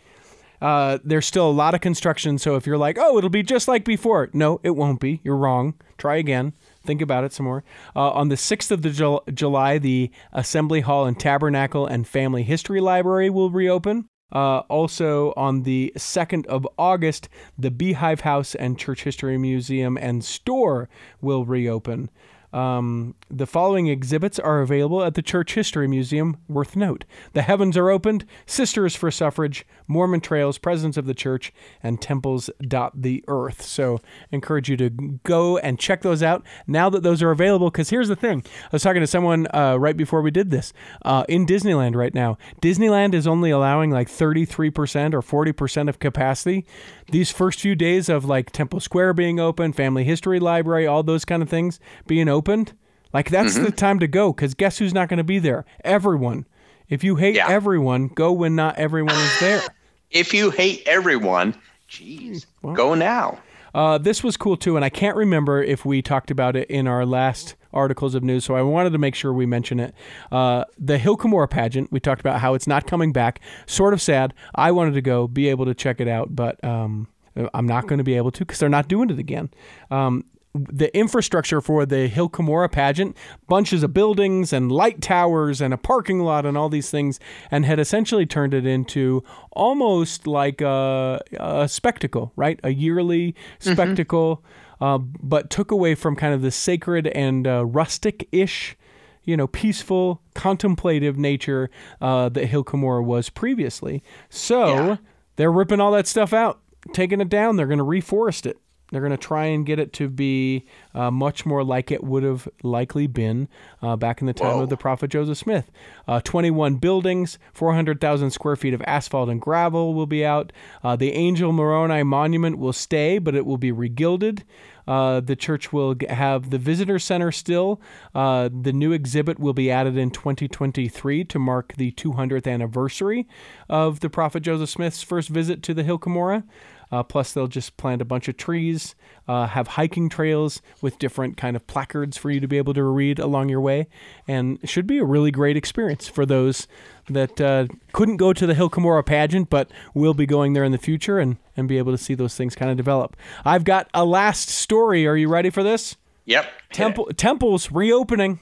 Uh, 0.62 0.98
there's 1.04 1.26
still 1.26 1.50
a 1.50 1.52
lot 1.52 1.74
of 1.74 1.80
construction, 1.80 2.38
so 2.38 2.54
if 2.54 2.64
you're 2.64 2.78
like, 2.78 2.96
oh, 2.98 3.18
it'll 3.18 3.28
be 3.28 3.42
just 3.42 3.66
like 3.68 3.84
before, 3.84 4.30
no, 4.32 4.60
it 4.62 4.70
won't 4.70 5.00
be. 5.00 5.20
You're 5.24 5.36
wrong. 5.36 5.74
Try 5.98 6.16
again. 6.16 6.52
Think 6.86 7.02
about 7.02 7.24
it 7.24 7.32
some 7.32 7.44
more. 7.44 7.64
Uh, 7.94 8.10
on 8.10 8.28
the 8.28 8.36
6th 8.36 8.70
of 8.70 8.82
the 8.82 8.90
Jul- 8.90 9.24
July, 9.32 9.78
the 9.78 10.10
Assembly 10.32 10.80
Hall 10.80 11.04
and 11.04 11.18
Tabernacle 11.18 11.86
and 11.86 12.06
Family 12.06 12.42
History 12.42 12.80
Library 12.80 13.28
will 13.28 13.50
reopen. 13.50 14.08
Uh, 14.32 14.58
also, 14.68 15.32
on 15.36 15.62
the 15.62 15.92
2nd 15.96 16.46
of 16.46 16.66
August, 16.78 17.28
the 17.56 17.70
Beehive 17.70 18.20
House 18.20 18.54
and 18.54 18.78
Church 18.78 19.04
History 19.04 19.38
Museum 19.38 19.96
and 19.96 20.24
Store 20.24 20.88
will 21.20 21.44
reopen. 21.44 22.10
Um, 22.56 23.14
the 23.28 23.46
following 23.46 23.88
exhibits 23.88 24.38
are 24.38 24.62
available 24.62 25.04
at 25.04 25.12
the 25.12 25.20
Church 25.20 25.52
History 25.52 25.86
Museum, 25.86 26.38
worth 26.48 26.74
note. 26.74 27.04
The 27.34 27.42
Heavens 27.42 27.76
Are 27.76 27.90
Opened, 27.90 28.24
Sisters 28.46 28.96
for 28.96 29.10
Suffrage, 29.10 29.66
Mormon 29.86 30.20
Trails, 30.20 30.56
Presence 30.56 30.96
of 30.96 31.04
the 31.04 31.12
Church, 31.12 31.52
and 31.82 32.00
Temples. 32.00 32.48
Dot 32.66 33.02
the 33.02 33.22
Earth. 33.28 33.60
So, 33.60 34.00
encourage 34.32 34.70
you 34.70 34.76
to 34.78 34.88
go 34.88 35.58
and 35.58 35.78
check 35.78 36.00
those 36.00 36.22
out 36.22 36.46
now 36.66 36.88
that 36.88 37.02
those 37.02 37.22
are 37.22 37.30
available. 37.30 37.70
Because 37.70 37.90
here's 37.90 38.08
the 38.08 38.16
thing 38.16 38.42
I 38.64 38.68
was 38.72 38.82
talking 38.82 39.02
to 39.02 39.06
someone 39.06 39.46
uh, 39.52 39.76
right 39.78 39.96
before 39.96 40.22
we 40.22 40.30
did 40.30 40.50
this. 40.50 40.72
Uh, 41.04 41.24
in 41.28 41.44
Disneyland 41.44 41.94
right 41.94 42.14
now, 42.14 42.38
Disneyland 42.62 43.12
is 43.12 43.26
only 43.26 43.50
allowing 43.50 43.90
like 43.90 44.08
33% 44.08 45.12
or 45.12 45.20
40% 45.20 45.88
of 45.90 45.98
capacity. 45.98 46.64
These 47.12 47.30
first 47.30 47.60
few 47.60 47.74
days 47.74 48.08
of 48.08 48.24
like 48.24 48.50
Temple 48.50 48.80
Square 48.80 49.12
being 49.12 49.38
open, 49.38 49.74
Family 49.74 50.04
History 50.04 50.40
Library, 50.40 50.86
all 50.86 51.02
those 51.02 51.26
kind 51.26 51.42
of 51.42 51.50
things 51.50 51.78
being 52.06 52.28
opened, 52.46 52.72
like 53.12 53.30
that's 53.30 53.54
the 53.54 53.70
time 53.72 53.98
to 53.98 54.06
go 54.06 54.32
because 54.32 54.54
guess 54.54 54.78
who's 54.78 54.94
not 54.94 55.08
going 55.08 55.18
to 55.18 55.24
be 55.24 55.38
there? 55.38 55.64
Everyone. 55.84 56.46
If 56.88 57.02
you 57.02 57.16
hate 57.16 57.34
Yeah. 57.34 57.48
everyone, 57.48 58.08
go 58.08 58.32
when 58.32 58.54
not 58.54 58.76
everyone 58.78 59.14
is 59.16 59.40
there. 59.40 59.62
If 60.12 60.32
you 60.32 60.50
hate 60.52 60.84
everyone, 60.86 61.56
geez, 61.88 62.46
go 62.62 62.94
now. 62.94 63.38
Uh, 63.74 63.98
this 63.98 64.22
was 64.22 64.36
cool 64.36 64.56
too, 64.56 64.76
and 64.76 64.84
I 64.84 64.88
can't 64.88 65.16
remember 65.16 65.60
if 65.60 65.84
we 65.84 66.00
talked 66.00 66.30
about 66.30 66.54
it 66.54 66.70
in 66.70 66.86
our 66.86 67.04
last 67.04 67.56
articles 67.72 68.14
of 68.14 68.22
news, 68.22 68.44
so 68.44 68.54
I 68.54 68.62
wanted 68.62 68.90
to 68.90 68.98
make 68.98 69.16
sure 69.16 69.32
we 69.32 69.46
mention 69.46 69.80
it. 69.80 69.92
Uh, 70.30 70.64
the 70.78 70.96
Hill 70.96 71.16
Cumorah 71.16 71.50
pageant, 71.50 71.90
we 71.90 71.98
talked 71.98 72.20
about 72.20 72.40
how 72.40 72.54
it's 72.54 72.68
not 72.68 72.86
coming 72.86 73.12
back. 73.12 73.40
Sort 73.66 73.92
of 73.92 74.00
sad. 74.00 74.32
I 74.54 74.70
wanted 74.70 74.94
to 74.94 75.02
go, 75.02 75.26
be 75.26 75.48
able 75.48 75.64
to 75.64 75.74
check 75.74 76.00
it 76.00 76.06
out, 76.08 76.36
but 76.36 76.62
um, 76.64 77.08
I'm 77.52 77.66
not 77.66 77.88
going 77.88 77.98
to 77.98 78.04
be 78.04 78.14
able 78.14 78.30
to 78.30 78.38
because 78.44 78.60
they're 78.60 78.68
not 78.68 78.86
doing 78.86 79.10
it 79.10 79.18
again. 79.18 79.50
Um, 79.90 80.24
the 80.70 80.94
infrastructure 80.96 81.60
for 81.60 81.84
the 81.86 82.08
Hill 82.08 82.28
Cumorah 82.28 82.70
pageant, 82.70 83.16
bunches 83.48 83.82
of 83.82 83.92
buildings 83.92 84.52
and 84.52 84.70
light 84.72 85.00
towers 85.00 85.60
and 85.60 85.72
a 85.74 85.76
parking 85.78 86.20
lot 86.20 86.44
and 86.46 86.56
all 86.56 86.68
these 86.68 86.90
things, 86.90 87.18
and 87.50 87.64
had 87.64 87.78
essentially 87.78 88.26
turned 88.26 88.54
it 88.54 88.66
into 88.66 89.22
almost 89.52 90.26
like 90.26 90.60
a, 90.60 91.20
a 91.38 91.68
spectacle, 91.68 92.32
right? 92.36 92.60
A 92.64 92.70
yearly 92.72 93.34
spectacle, 93.58 94.44
uh, 94.80 94.98
but 94.98 95.50
took 95.50 95.70
away 95.70 95.94
from 95.94 96.16
kind 96.16 96.34
of 96.34 96.42
the 96.42 96.50
sacred 96.50 97.06
and 97.08 97.46
uh, 97.46 97.64
rustic 97.64 98.28
ish 98.32 98.76
you 99.24 99.36
know, 99.36 99.48
peaceful, 99.48 100.22
contemplative 100.34 101.18
nature 101.18 101.68
uh, 102.00 102.28
that 102.28 102.46
Hill 102.46 102.62
Cumorah 102.62 103.04
was 103.04 103.28
previously. 103.28 104.00
So 104.30 104.66
Yeah. 104.90 104.96
they're 105.34 105.50
ripping 105.50 105.80
all 105.80 105.90
that 105.90 106.06
stuff 106.06 106.32
out, 106.32 106.60
taking 106.92 107.20
it 107.20 107.28
down. 107.28 107.56
They're 107.56 107.66
going 107.66 107.80
to 107.80 107.84
reforest 107.84 108.46
it. 108.46 108.56
They're 108.90 109.00
going 109.00 109.10
to 109.10 109.16
try 109.16 109.46
and 109.46 109.66
get 109.66 109.78
it 109.78 109.92
to 109.94 110.08
be 110.08 110.64
uh, 110.94 111.10
much 111.10 111.44
more 111.44 111.64
like 111.64 111.90
it 111.90 112.04
would 112.04 112.22
have 112.22 112.48
likely 112.62 113.06
been 113.06 113.48
uh, 113.82 113.96
back 113.96 114.20
in 114.20 114.26
the 114.26 114.32
time 114.32 114.56
Whoa. 114.56 114.62
of 114.62 114.68
the 114.68 114.76
prophet 114.76 115.08
Joseph 115.08 115.38
Smith. 115.38 115.70
Uh, 116.06 116.20
21 116.20 116.76
buildings, 116.76 117.38
400,000 117.52 118.30
square 118.30 118.56
feet 118.56 118.74
of 118.74 118.82
asphalt 118.86 119.28
and 119.28 119.40
gravel 119.40 119.94
will 119.94 120.06
be 120.06 120.24
out. 120.24 120.52
Uh, 120.84 120.94
the 120.94 121.12
Angel 121.12 121.52
Moroni 121.52 122.02
Monument 122.02 122.58
will 122.58 122.72
stay, 122.72 123.18
but 123.18 123.34
it 123.34 123.44
will 123.44 123.58
be 123.58 123.72
regilded. 123.72 124.42
Uh, 124.86 125.20
the 125.20 125.34
church 125.34 125.72
will 125.72 125.96
have 126.08 126.50
the 126.50 126.58
visitor 126.58 126.98
center 126.98 127.32
still. 127.32 127.80
Uh, 128.14 128.48
the 128.48 128.72
new 128.72 128.92
exhibit 128.92 129.38
will 129.38 129.52
be 129.52 129.70
added 129.70 129.96
in 129.96 130.10
2023 130.10 131.24
to 131.24 131.38
mark 131.38 131.74
the 131.76 131.90
200th 131.92 132.50
anniversary 132.50 133.26
of 133.68 134.00
the 134.00 134.08
prophet 134.08 134.40
Joseph 134.40 134.70
Smith's 134.70 135.02
first 135.02 135.28
visit 135.28 135.62
to 135.64 135.74
the 135.74 135.82
Hill 135.82 135.98
Cumorah. 135.98 136.44
Uh, 136.92 137.02
plus, 137.02 137.32
they'll 137.32 137.48
just 137.48 137.76
plant 137.76 138.00
a 138.00 138.04
bunch 138.04 138.28
of 138.28 138.36
trees, 138.36 138.94
uh, 139.26 139.46
have 139.46 139.68
hiking 139.68 140.08
trails 140.08 140.62
with 140.80 140.98
different 140.98 141.36
kind 141.36 141.56
of 141.56 141.66
placards 141.66 142.16
for 142.16 142.30
you 142.30 142.40
to 142.40 142.46
be 142.46 142.58
able 142.58 142.74
to 142.74 142.84
read 142.84 143.18
along 143.18 143.48
your 143.48 143.60
way, 143.60 143.88
and 144.28 144.58
it 144.62 144.68
should 144.68 144.86
be 144.86 144.98
a 144.98 145.04
really 145.04 145.30
great 145.30 145.56
experience 145.56 146.06
for 146.08 146.24
those 146.24 146.68
that 147.08 147.40
uh, 147.40 147.66
couldn't 147.92 148.16
go 148.16 148.32
to 148.32 148.46
the 148.46 148.54
Hill 148.54 148.70
Cumorah 148.70 149.04
pageant, 149.04 149.50
but 149.50 149.70
will 149.94 150.14
be 150.14 150.26
going 150.26 150.52
there 150.52 150.64
in 150.64 150.72
the 150.72 150.78
future 150.78 151.18
and, 151.18 151.36
and 151.56 151.68
be 151.68 151.78
able 151.78 151.92
to 151.92 151.98
see 151.98 152.14
those 152.14 152.36
things 152.36 152.54
kind 152.54 152.70
of 152.70 152.76
develop. 152.76 153.16
I've 153.44 153.64
got 153.64 153.88
a 153.94 154.04
last 154.04 154.48
story. 154.48 155.06
Are 155.06 155.16
you 155.16 155.28
ready 155.28 155.50
for 155.50 155.62
this? 155.62 155.96
Yep. 156.26 156.46
Temple 156.72 157.06
temples 157.16 157.70
reopening, 157.70 158.40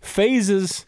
phases, 0.00 0.86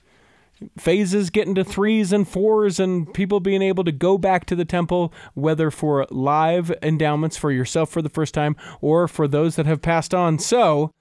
phases 0.79 1.31
getting 1.31 1.55
to 1.55 1.65
threes 1.65 2.13
and 2.13 2.29
fours, 2.29 2.79
and 2.81 3.13
people 3.13 3.41
being 3.41 3.63
able 3.63 3.85
to 3.85 3.93
go 3.93 4.19
back 4.19 4.45
to 4.47 4.57
the 4.57 4.65
temple, 4.65 5.13
whether 5.35 5.71
for 5.71 6.07
live 6.11 6.73
endowments 6.83 7.37
for 7.37 7.51
yourself 7.51 7.91
for 7.91 8.03
the 8.03 8.09
first 8.09 8.35
time 8.35 8.57
or 8.81 9.09
for 9.09 9.27
those 9.27 9.57
that 9.57 9.67
have 9.67 9.83
passed 9.83 10.15
on. 10.15 10.39
So. 10.39 10.93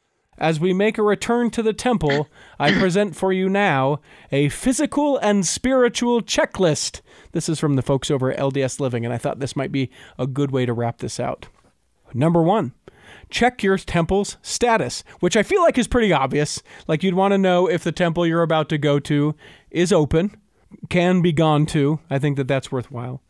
As 0.42 0.58
we 0.58 0.72
make 0.72 0.98
a 0.98 1.04
return 1.04 1.50
to 1.50 1.62
the 1.62 1.74
temple, 1.74 2.30
I 2.58 2.72
present 2.80 3.14
for 3.14 3.34
you 3.34 3.50
now 3.50 4.00
a 4.32 4.48
physical 4.48 5.18
and 5.18 5.46
spiritual 5.46 6.22
checklist. 6.22 7.02
This 7.34 7.50
is 7.50 7.60
from 7.60 7.76
the 7.76 7.82
folks 7.82 8.10
over 8.10 8.32
at 8.32 8.40
LDS 8.40 8.80
Living, 8.80 9.04
and 9.04 9.14
I 9.14 9.18
thought 9.18 9.40
this 9.40 9.58
might 9.58 9.74
be 9.74 9.92
a 10.18 10.26
good 10.26 10.52
way 10.52 10.66
to 10.66 10.72
wrap 10.72 11.00
this 11.00 11.20
out. 11.20 11.50
Number 12.14 12.42
one, 12.42 12.74
check 13.30 13.64
your 13.64 13.78
temple's 13.78 14.38
status, 14.42 15.04
which 15.20 15.38
I 15.38 15.44
feel 15.44 15.62
like 15.62 15.78
is 15.78 15.88
pretty 15.88 16.12
obvious. 16.12 16.64
Like 16.88 17.04
you'd 17.04 17.14
want 17.14 17.34
to 17.34 17.38
know 17.38 17.70
if 17.70 17.84
the 17.84 17.92
temple 17.92 18.26
you're 18.26 18.42
about 18.42 18.70
to 18.70 18.78
go 18.78 19.00
to 19.00 19.36
is 19.72 19.92
open, 19.92 20.38
can 20.90 21.22
be 21.22 21.32
gone 21.32 21.66
to. 21.68 22.00
I 22.10 22.18
think 22.20 22.38
that 22.38 22.48
that's 22.48 22.72
worthwhile. 22.72 23.22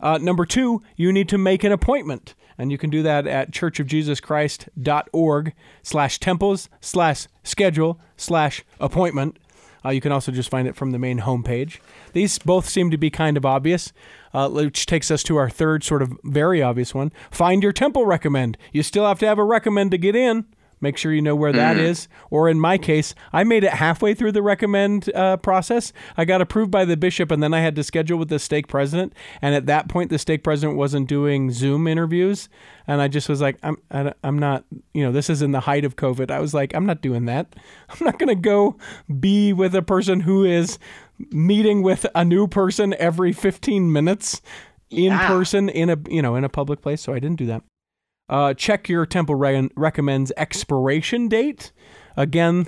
Uh, 0.00 0.18
number 0.18 0.44
two, 0.44 0.82
you 0.96 1.12
need 1.12 1.28
to 1.30 1.38
make 1.38 1.64
an 1.64 1.72
appointment. 1.72 2.34
And 2.58 2.72
you 2.72 2.78
can 2.78 2.88
do 2.90 3.02
that 3.02 3.26
at 3.26 3.50
churchofjesuschrist.org 3.50 5.54
slash 5.82 6.18
temples 6.18 6.70
slash 6.80 7.26
schedule 7.42 8.00
slash 8.16 8.64
appointment. 8.80 9.38
Uh, 9.84 9.90
you 9.90 10.00
can 10.00 10.10
also 10.10 10.32
just 10.32 10.48
find 10.48 10.66
it 10.66 10.74
from 10.74 10.92
the 10.92 10.98
main 10.98 11.20
homepage. 11.20 11.80
These 12.16 12.38
both 12.38 12.66
seem 12.66 12.90
to 12.92 12.96
be 12.96 13.10
kind 13.10 13.36
of 13.36 13.44
obvious, 13.44 13.92
uh, 14.32 14.48
which 14.48 14.86
takes 14.86 15.10
us 15.10 15.22
to 15.24 15.36
our 15.36 15.50
third 15.50 15.84
sort 15.84 16.00
of 16.00 16.18
very 16.24 16.62
obvious 16.62 16.94
one. 16.94 17.12
Find 17.30 17.62
your 17.62 17.74
temple 17.74 18.06
recommend. 18.06 18.56
You 18.72 18.82
still 18.82 19.06
have 19.06 19.18
to 19.18 19.26
have 19.26 19.38
a 19.38 19.44
recommend 19.44 19.90
to 19.90 19.98
get 19.98 20.16
in. 20.16 20.46
Make 20.86 20.98
sure 20.98 21.12
you 21.12 21.20
know 21.20 21.34
where 21.34 21.52
that 21.52 21.76
is. 21.78 22.06
Or 22.30 22.48
in 22.48 22.60
my 22.60 22.78
case, 22.78 23.12
I 23.32 23.42
made 23.42 23.64
it 23.64 23.72
halfway 23.72 24.14
through 24.14 24.30
the 24.30 24.40
recommend 24.40 25.10
uh, 25.16 25.36
process. 25.38 25.92
I 26.16 26.24
got 26.24 26.40
approved 26.40 26.70
by 26.70 26.84
the 26.84 26.96
bishop, 26.96 27.32
and 27.32 27.42
then 27.42 27.52
I 27.52 27.58
had 27.58 27.74
to 27.74 27.82
schedule 27.82 28.16
with 28.20 28.28
the 28.28 28.38
stake 28.38 28.68
president. 28.68 29.12
And 29.42 29.52
at 29.52 29.66
that 29.66 29.88
point, 29.88 30.10
the 30.10 30.18
stake 30.18 30.44
president 30.44 30.78
wasn't 30.78 31.08
doing 31.08 31.50
Zoom 31.50 31.88
interviews, 31.88 32.48
and 32.86 33.02
I 33.02 33.08
just 33.08 33.28
was 33.28 33.40
like, 33.40 33.58
I'm, 33.64 33.78
I, 33.90 34.12
I'm 34.22 34.38
not. 34.38 34.64
You 34.94 35.02
know, 35.02 35.10
this 35.10 35.28
is 35.28 35.42
in 35.42 35.50
the 35.50 35.58
height 35.58 35.84
of 35.84 35.96
COVID. 35.96 36.30
I 36.30 36.38
was 36.38 36.54
like, 36.54 36.72
I'm 36.72 36.86
not 36.86 37.02
doing 37.02 37.24
that. 37.24 37.56
I'm 37.88 38.04
not 38.06 38.20
gonna 38.20 38.36
go 38.36 38.76
be 39.18 39.52
with 39.52 39.74
a 39.74 39.82
person 39.82 40.20
who 40.20 40.44
is 40.44 40.78
meeting 41.32 41.82
with 41.82 42.06
a 42.14 42.24
new 42.24 42.46
person 42.46 42.94
every 43.00 43.32
15 43.32 43.90
minutes 43.92 44.40
in 44.90 45.04
Yeah. 45.10 45.26
person 45.26 45.68
in 45.68 45.90
a 45.90 45.96
you 46.08 46.22
know 46.22 46.36
in 46.36 46.44
a 46.44 46.48
public 46.48 46.80
place. 46.80 47.00
So 47.02 47.12
I 47.12 47.18
didn't 47.18 47.38
do 47.38 47.46
that. 47.46 47.62
Uh, 48.28 48.54
check 48.54 48.88
your 48.88 49.06
temple 49.06 49.34
re- 49.34 49.68
recommends 49.76 50.32
expiration 50.36 51.28
date. 51.28 51.72
Again, 52.16 52.66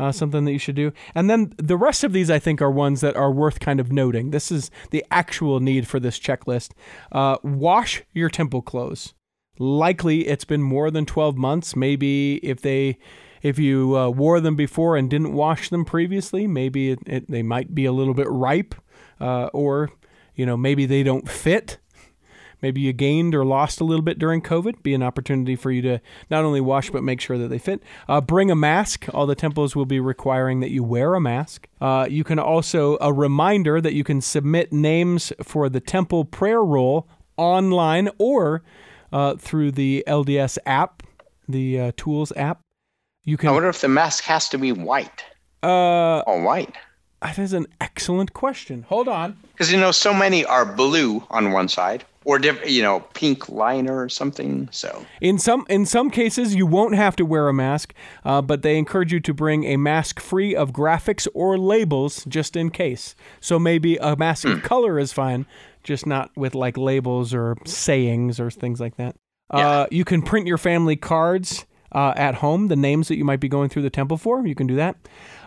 uh, 0.00 0.10
something 0.10 0.44
that 0.46 0.52
you 0.52 0.58
should 0.58 0.76
do. 0.76 0.92
And 1.14 1.28
then 1.28 1.52
the 1.58 1.76
rest 1.76 2.04
of 2.04 2.12
these, 2.12 2.30
I 2.30 2.38
think, 2.38 2.62
are 2.62 2.70
ones 2.70 3.02
that 3.02 3.16
are 3.16 3.30
worth 3.30 3.60
kind 3.60 3.78
of 3.78 3.92
noting. 3.92 4.30
This 4.30 4.50
is 4.50 4.70
the 4.90 5.04
actual 5.10 5.60
need 5.60 5.86
for 5.86 6.00
this 6.00 6.18
checklist. 6.18 6.70
Uh, 7.12 7.36
wash 7.42 8.02
your 8.14 8.30
temple 8.30 8.62
clothes. 8.62 9.14
Likely, 9.58 10.26
it's 10.26 10.46
been 10.46 10.62
more 10.62 10.90
than 10.90 11.04
12 11.04 11.36
months. 11.36 11.76
Maybe 11.76 12.36
if 12.36 12.62
they. 12.62 12.98
If 13.42 13.58
you 13.58 13.96
uh, 13.96 14.10
wore 14.10 14.38
them 14.38 14.54
before 14.54 14.98
and 14.98 15.08
didn't 15.08 15.32
wash 15.32 15.70
them 15.70 15.86
previously, 15.86 16.46
maybe 16.46 16.90
it, 16.90 16.98
it, 17.06 17.30
they 17.30 17.42
might 17.42 17.74
be 17.74 17.86
a 17.86 17.92
little 17.92 18.12
bit 18.12 18.26
ripe, 18.28 18.74
uh, 19.18 19.48
or 19.54 19.88
you 20.34 20.44
know 20.44 20.58
maybe 20.58 20.84
they 20.84 21.02
don't 21.02 21.26
fit 21.26 21.78
maybe 22.62 22.80
you 22.80 22.92
gained 22.92 23.34
or 23.34 23.44
lost 23.44 23.80
a 23.80 23.84
little 23.84 24.02
bit 24.04 24.18
during 24.18 24.42
COVID, 24.42 24.82
be 24.82 24.94
an 24.94 25.02
opportunity 25.02 25.56
for 25.56 25.70
you 25.70 25.82
to 25.82 26.00
not 26.30 26.44
only 26.44 26.60
wash 26.60 26.90
but 26.90 27.02
make 27.02 27.20
sure 27.20 27.38
that 27.38 27.48
they 27.48 27.58
fit. 27.58 27.82
Uh, 28.08 28.20
bring 28.20 28.50
a 28.50 28.56
mask. 28.56 29.06
All 29.14 29.26
the 29.26 29.34
temples 29.34 29.74
will 29.76 29.86
be 29.86 30.00
requiring 30.00 30.60
that 30.60 30.70
you 30.70 30.82
wear 30.82 31.14
a 31.14 31.20
mask. 31.20 31.68
Uh, 31.80 32.06
you 32.10 32.24
can 32.24 32.38
also 32.38 32.98
a 33.00 33.12
reminder 33.12 33.80
that 33.80 33.94
you 33.94 34.04
can 34.04 34.20
submit 34.20 34.72
names 34.72 35.32
for 35.42 35.68
the 35.68 35.80
temple 35.80 36.24
prayer 36.24 36.62
roll 36.62 37.08
online 37.36 38.08
or. 38.18 38.62
uh, 39.12 39.34
through 39.34 39.72
the 39.72 40.04
LDS 40.06 40.56
app, 40.66 41.02
the 41.48 41.80
uh, 41.80 41.92
Tools 41.96 42.32
app. 42.36 42.60
You 43.24 43.36
can. 43.36 43.48
I 43.48 43.52
wonder 43.52 43.68
if 43.68 43.80
the 43.80 43.88
mask 43.88 44.22
has 44.24 44.48
to 44.50 44.58
be 44.58 44.70
white. 44.70 45.24
Uh, 45.64 46.22
Oh, 46.28 46.40
white. 46.44 46.74
that 47.20 47.36
is 47.38 47.52
an 47.52 47.66
excellent 47.80 48.32
question. 48.34 48.82
Hold 48.88 49.08
on. 49.08 49.36
Because 49.52 49.72
you 49.72 49.80
know, 49.80 49.90
so 49.90 50.14
many 50.14 50.44
are 50.44 50.64
blue 50.64 51.24
on 51.28 51.50
one 51.50 51.66
side, 51.68 52.04
or 52.30 52.38
diff- 52.38 52.70
you 52.70 52.80
know, 52.80 53.00
pink 53.12 53.48
liner 53.48 54.00
or 54.00 54.08
something. 54.08 54.68
So 54.70 55.04
In 55.20 55.36
some 55.36 55.66
in 55.68 55.84
some 55.84 56.10
cases, 56.10 56.54
you 56.54 56.64
won't 56.64 56.94
have 56.94 57.16
to 57.16 57.24
wear 57.24 57.48
a 57.48 57.52
mask, 57.52 57.92
uh, 58.24 58.40
but 58.40 58.62
they 58.62 58.78
encourage 58.78 59.12
you 59.12 59.18
to 59.18 59.34
bring 59.34 59.64
a 59.64 59.76
mask 59.76 60.20
free 60.20 60.54
of 60.54 60.72
graphics 60.72 61.26
or 61.34 61.58
labels 61.58 62.24
just 62.26 62.54
in 62.54 62.70
case. 62.70 63.16
So 63.40 63.58
maybe 63.58 63.96
a 63.96 64.14
mask 64.14 64.46
of 64.46 64.62
color 64.62 65.00
is 65.00 65.12
fine, 65.12 65.44
just 65.82 66.06
not 66.06 66.30
with 66.36 66.54
like 66.54 66.76
labels 66.76 67.34
or 67.34 67.56
sayings 67.66 68.38
or 68.38 68.48
things 68.48 68.78
like 68.78 68.94
that. 68.96 69.16
Uh, 69.50 69.86
you 69.90 70.04
can 70.04 70.22
print 70.22 70.46
your 70.46 70.58
family 70.58 70.94
cards 70.94 71.66
uh, 71.92 72.12
at 72.14 72.36
home, 72.36 72.68
the 72.68 72.76
names 72.76 73.08
that 73.08 73.16
you 73.16 73.24
might 73.24 73.40
be 73.40 73.48
going 73.48 73.68
through 73.68 73.82
the 73.82 73.90
temple 73.90 74.16
for. 74.16 74.46
You 74.46 74.54
can 74.54 74.68
do 74.68 74.76
that. 74.76 74.96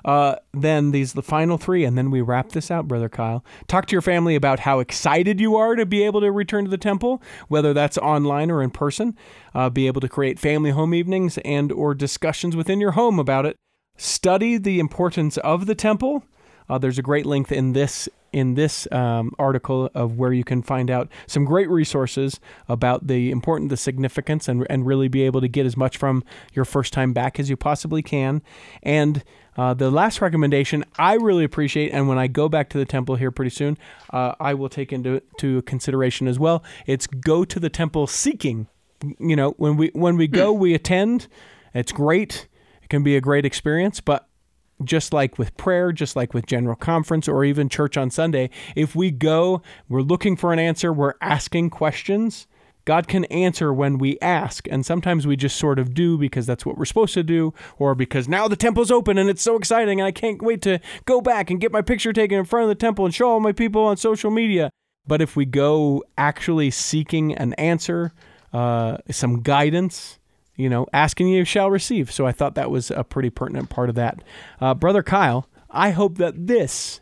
Uh, 0.05 0.35
then 0.53 0.91
these 0.91 1.13
the 1.13 1.23
final 1.23 1.57
three, 1.57 1.85
and 1.85 1.97
then 1.97 2.11
we 2.11 2.21
wrap 2.21 2.49
this 2.49 2.69
out, 2.69 2.87
brother 2.87 3.09
Kyle. 3.09 3.43
Talk 3.67 3.85
to 3.87 3.93
your 3.93 4.01
family 4.01 4.35
about 4.35 4.59
how 4.59 4.79
excited 4.79 5.39
you 5.39 5.55
are 5.55 5.75
to 5.75 5.85
be 5.85 6.03
able 6.03 6.21
to 6.21 6.31
return 6.31 6.65
to 6.65 6.69
the 6.69 6.77
temple, 6.77 7.21
whether 7.47 7.73
that's 7.73 7.97
online 7.97 8.51
or 8.51 8.61
in 8.61 8.69
person. 8.69 9.17
Uh, 9.53 9.69
be 9.69 9.87
able 9.87 10.01
to 10.01 10.09
create 10.09 10.39
family 10.39 10.71
home 10.71 10.93
evenings 10.93 11.37
and 11.39 11.71
or 11.71 11.93
discussions 11.93 12.55
within 12.55 12.81
your 12.81 12.91
home 12.91 13.19
about 13.19 13.45
it. 13.45 13.55
Study 13.95 14.57
the 14.57 14.79
importance 14.79 15.37
of 15.37 15.65
the 15.65 15.75
temple. 15.75 16.23
Uh, 16.69 16.77
there's 16.77 16.97
a 16.97 17.03
great 17.03 17.25
link 17.25 17.51
in 17.51 17.73
this 17.73 18.09
in 18.31 18.55
this 18.55 18.87
um, 18.91 19.31
article 19.37 19.89
of 19.93 20.17
where 20.17 20.33
you 20.33 20.43
can 20.43 20.63
find 20.63 20.89
out 20.89 21.07
some 21.27 21.45
great 21.45 21.69
resources 21.69 22.39
about 22.67 23.05
the 23.05 23.29
important, 23.29 23.69
the 23.69 23.77
significance, 23.77 24.47
and 24.47 24.65
and 24.69 24.85
really 24.85 25.07
be 25.07 25.21
able 25.21 25.39
to 25.39 25.47
get 25.47 25.65
as 25.65 25.77
much 25.77 25.97
from 25.97 26.23
your 26.53 26.65
first 26.65 26.91
time 26.93 27.13
back 27.13 27.39
as 27.39 27.49
you 27.49 27.55
possibly 27.55 28.01
can. 28.01 28.41
And 28.81 29.23
uh, 29.57 29.73
the 29.73 29.91
last 29.91 30.21
recommendation 30.21 30.83
I 30.97 31.15
really 31.15 31.43
appreciate, 31.43 31.91
and 31.91 32.07
when 32.07 32.17
I 32.17 32.27
go 32.27 32.49
back 32.49 32.69
to 32.69 32.77
the 32.77 32.85
temple 32.85 33.15
here 33.15 33.31
pretty 33.31 33.51
soon, 33.51 33.77
uh, 34.11 34.33
I 34.39 34.53
will 34.53 34.69
take 34.69 34.91
into 34.91 35.21
to 35.39 35.61
consideration 35.63 36.27
as 36.27 36.39
well. 36.39 36.63
It's 36.85 37.07
go 37.07 37.45
to 37.45 37.59
the 37.59 37.69
temple 37.69 38.07
seeking. 38.07 38.67
You 39.19 39.35
know, 39.35 39.51
when 39.57 39.77
we 39.77 39.91
when 39.93 40.17
we 40.17 40.27
go, 40.27 40.51
we 40.51 40.73
attend. 40.73 41.27
It's 41.73 41.91
great. 41.91 42.47
It 42.81 42.89
can 42.89 43.03
be 43.03 43.15
a 43.15 43.21
great 43.21 43.45
experience, 43.45 43.99
but 43.99 44.27
just 44.83 45.13
like 45.13 45.37
with 45.37 45.55
prayer, 45.57 45.91
just 45.91 46.15
like 46.15 46.33
with 46.33 46.45
general 46.45 46.75
conference 46.75 47.27
or 47.27 47.45
even 47.45 47.69
church 47.69 47.97
on 47.97 48.09
Sunday, 48.09 48.49
if 48.75 48.95
we 48.95 49.11
go, 49.11 49.61
we're 49.89 50.01
looking 50.01 50.35
for 50.35 50.53
an 50.53 50.59
answer, 50.59 50.91
we're 50.91 51.13
asking 51.21 51.69
questions. 51.69 52.47
God 52.85 53.07
can 53.07 53.25
answer 53.25 53.73
when 53.73 53.97
we 53.97 54.19
ask, 54.21 54.67
and 54.69 54.85
sometimes 54.85 55.25
we 55.25 55.35
just 55.35 55.57
sort 55.57 55.79
of 55.79 55.93
do 55.93 56.17
because 56.17 56.45
that's 56.45 56.65
what 56.65 56.77
we're 56.77 56.85
supposed 56.85 57.13
to 57.13 57.23
do, 57.23 57.53
or 57.77 57.95
because 57.95 58.27
now 58.27 58.47
the 58.47 58.55
temple's 58.55 58.91
open 58.91 59.17
and 59.17 59.29
it's 59.29 59.41
so 59.41 59.55
exciting 59.55 60.01
and 60.01 60.07
I 60.07 60.11
can't 60.11 60.41
wait 60.41 60.61
to 60.63 60.79
go 61.05 61.21
back 61.21 61.49
and 61.49 61.61
get 61.61 61.71
my 61.71 61.81
picture 61.81 62.11
taken 62.11 62.39
in 62.39 62.45
front 62.45 62.63
of 62.63 62.69
the 62.69 62.75
temple 62.75 63.05
and 63.05 63.13
show 63.13 63.29
all 63.29 63.39
my 63.39 63.53
people 63.53 63.85
on 63.85 63.97
social 63.97 64.31
media. 64.31 64.69
But 65.07 65.21
if 65.21 65.35
we 65.35 65.45
go 65.45 66.03
actually 66.17 66.71
seeking 66.71 67.33
an 67.35 67.53
answer, 67.53 68.13
uh, 68.51 68.97
some 69.11 69.41
guidance, 69.41 70.19
you 70.55 70.69
know, 70.69 70.87
asking 70.93 71.29
you 71.29 71.45
shall 71.45 71.71
receive. 71.71 72.11
So 72.11 72.25
I 72.25 72.31
thought 72.31 72.55
that 72.55 72.71
was 72.71 72.91
a 72.91 73.03
pretty 73.03 73.29
pertinent 73.29 73.69
part 73.69 73.89
of 73.89 73.95
that. 73.95 74.21
Uh, 74.61 74.73
Brother 74.73 75.03
Kyle, 75.03 75.49
I 75.69 75.91
hope 75.91 76.17
that 76.17 76.47
this 76.47 77.01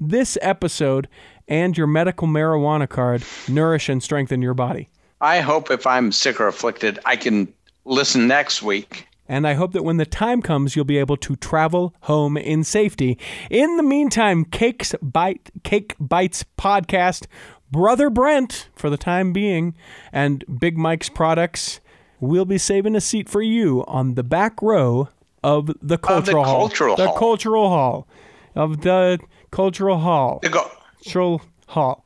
this 0.00 0.38
episode 0.42 1.08
and 1.48 1.76
your 1.76 1.86
medical 1.86 2.28
marijuana 2.28 2.88
card 2.88 3.22
nourish 3.48 3.88
and 3.88 4.02
strengthen 4.02 4.42
your 4.42 4.54
body. 4.54 4.90
I 5.20 5.40
hope 5.40 5.70
if 5.70 5.86
I'm 5.86 6.12
sick 6.12 6.40
or 6.40 6.46
afflicted, 6.46 6.98
I 7.04 7.16
can 7.16 7.52
listen 7.84 8.28
next 8.28 8.62
week. 8.62 9.06
And 9.28 9.46
I 9.46 9.54
hope 9.54 9.72
that 9.72 9.84
when 9.84 9.98
the 9.98 10.06
time 10.06 10.40
comes, 10.40 10.74
you'll 10.74 10.84
be 10.86 10.98
able 10.98 11.18
to 11.18 11.36
travel 11.36 11.94
home 12.02 12.36
in 12.36 12.64
safety. 12.64 13.18
In 13.50 13.76
the 13.76 13.82
meantime, 13.82 14.44
Cakes 14.44 14.94
Bite 15.02 15.50
Cake 15.64 15.94
Bites 16.00 16.44
podcast, 16.56 17.26
Brother 17.70 18.08
Brent, 18.08 18.68
for 18.74 18.88
the 18.88 18.96
time 18.96 19.32
being, 19.32 19.74
and 20.12 20.44
Big 20.58 20.78
Mike's 20.78 21.10
products 21.10 21.80
we'll 22.20 22.44
be 22.44 22.58
saving 22.58 22.96
a 22.96 23.00
seat 23.00 23.28
for 23.28 23.42
you 23.42 23.84
on 23.86 24.14
the 24.14 24.22
back 24.22 24.60
row 24.62 25.08
of 25.42 25.70
the 25.80 25.98
cultural 25.98 26.44
hall. 26.44 26.68
cultural 26.68 26.96
the 26.96 27.06
hall. 27.06 27.18
cultural 27.18 27.68
hall 27.68 28.08
of 28.54 28.80
the 28.82 29.18
cultural 29.50 29.98
hall. 29.98 30.40
To 30.40 30.48
go, 30.48 30.70
Cultural 31.04 31.42
hall. 31.68 32.04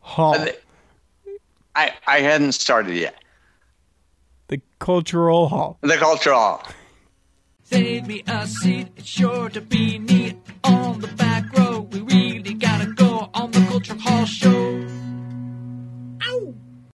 Hall. 0.00 0.46
I 1.78 1.92
I 2.08 2.20
hadn't 2.20 2.52
started 2.52 2.96
yet. 2.96 3.14
The 4.48 4.60
cultural 4.80 5.48
hall. 5.48 5.78
The 5.82 5.96
cultural 5.96 6.38
hall. 6.38 6.62
Save 7.62 8.06
me 8.08 8.24
a 8.26 8.46
seat, 8.46 8.88
it's 8.96 9.06
sure 9.06 9.48
to 9.50 9.60
be 9.60 9.98
neat 9.98 10.36
on 10.64 11.00
the 11.00 11.08
back 11.08 11.44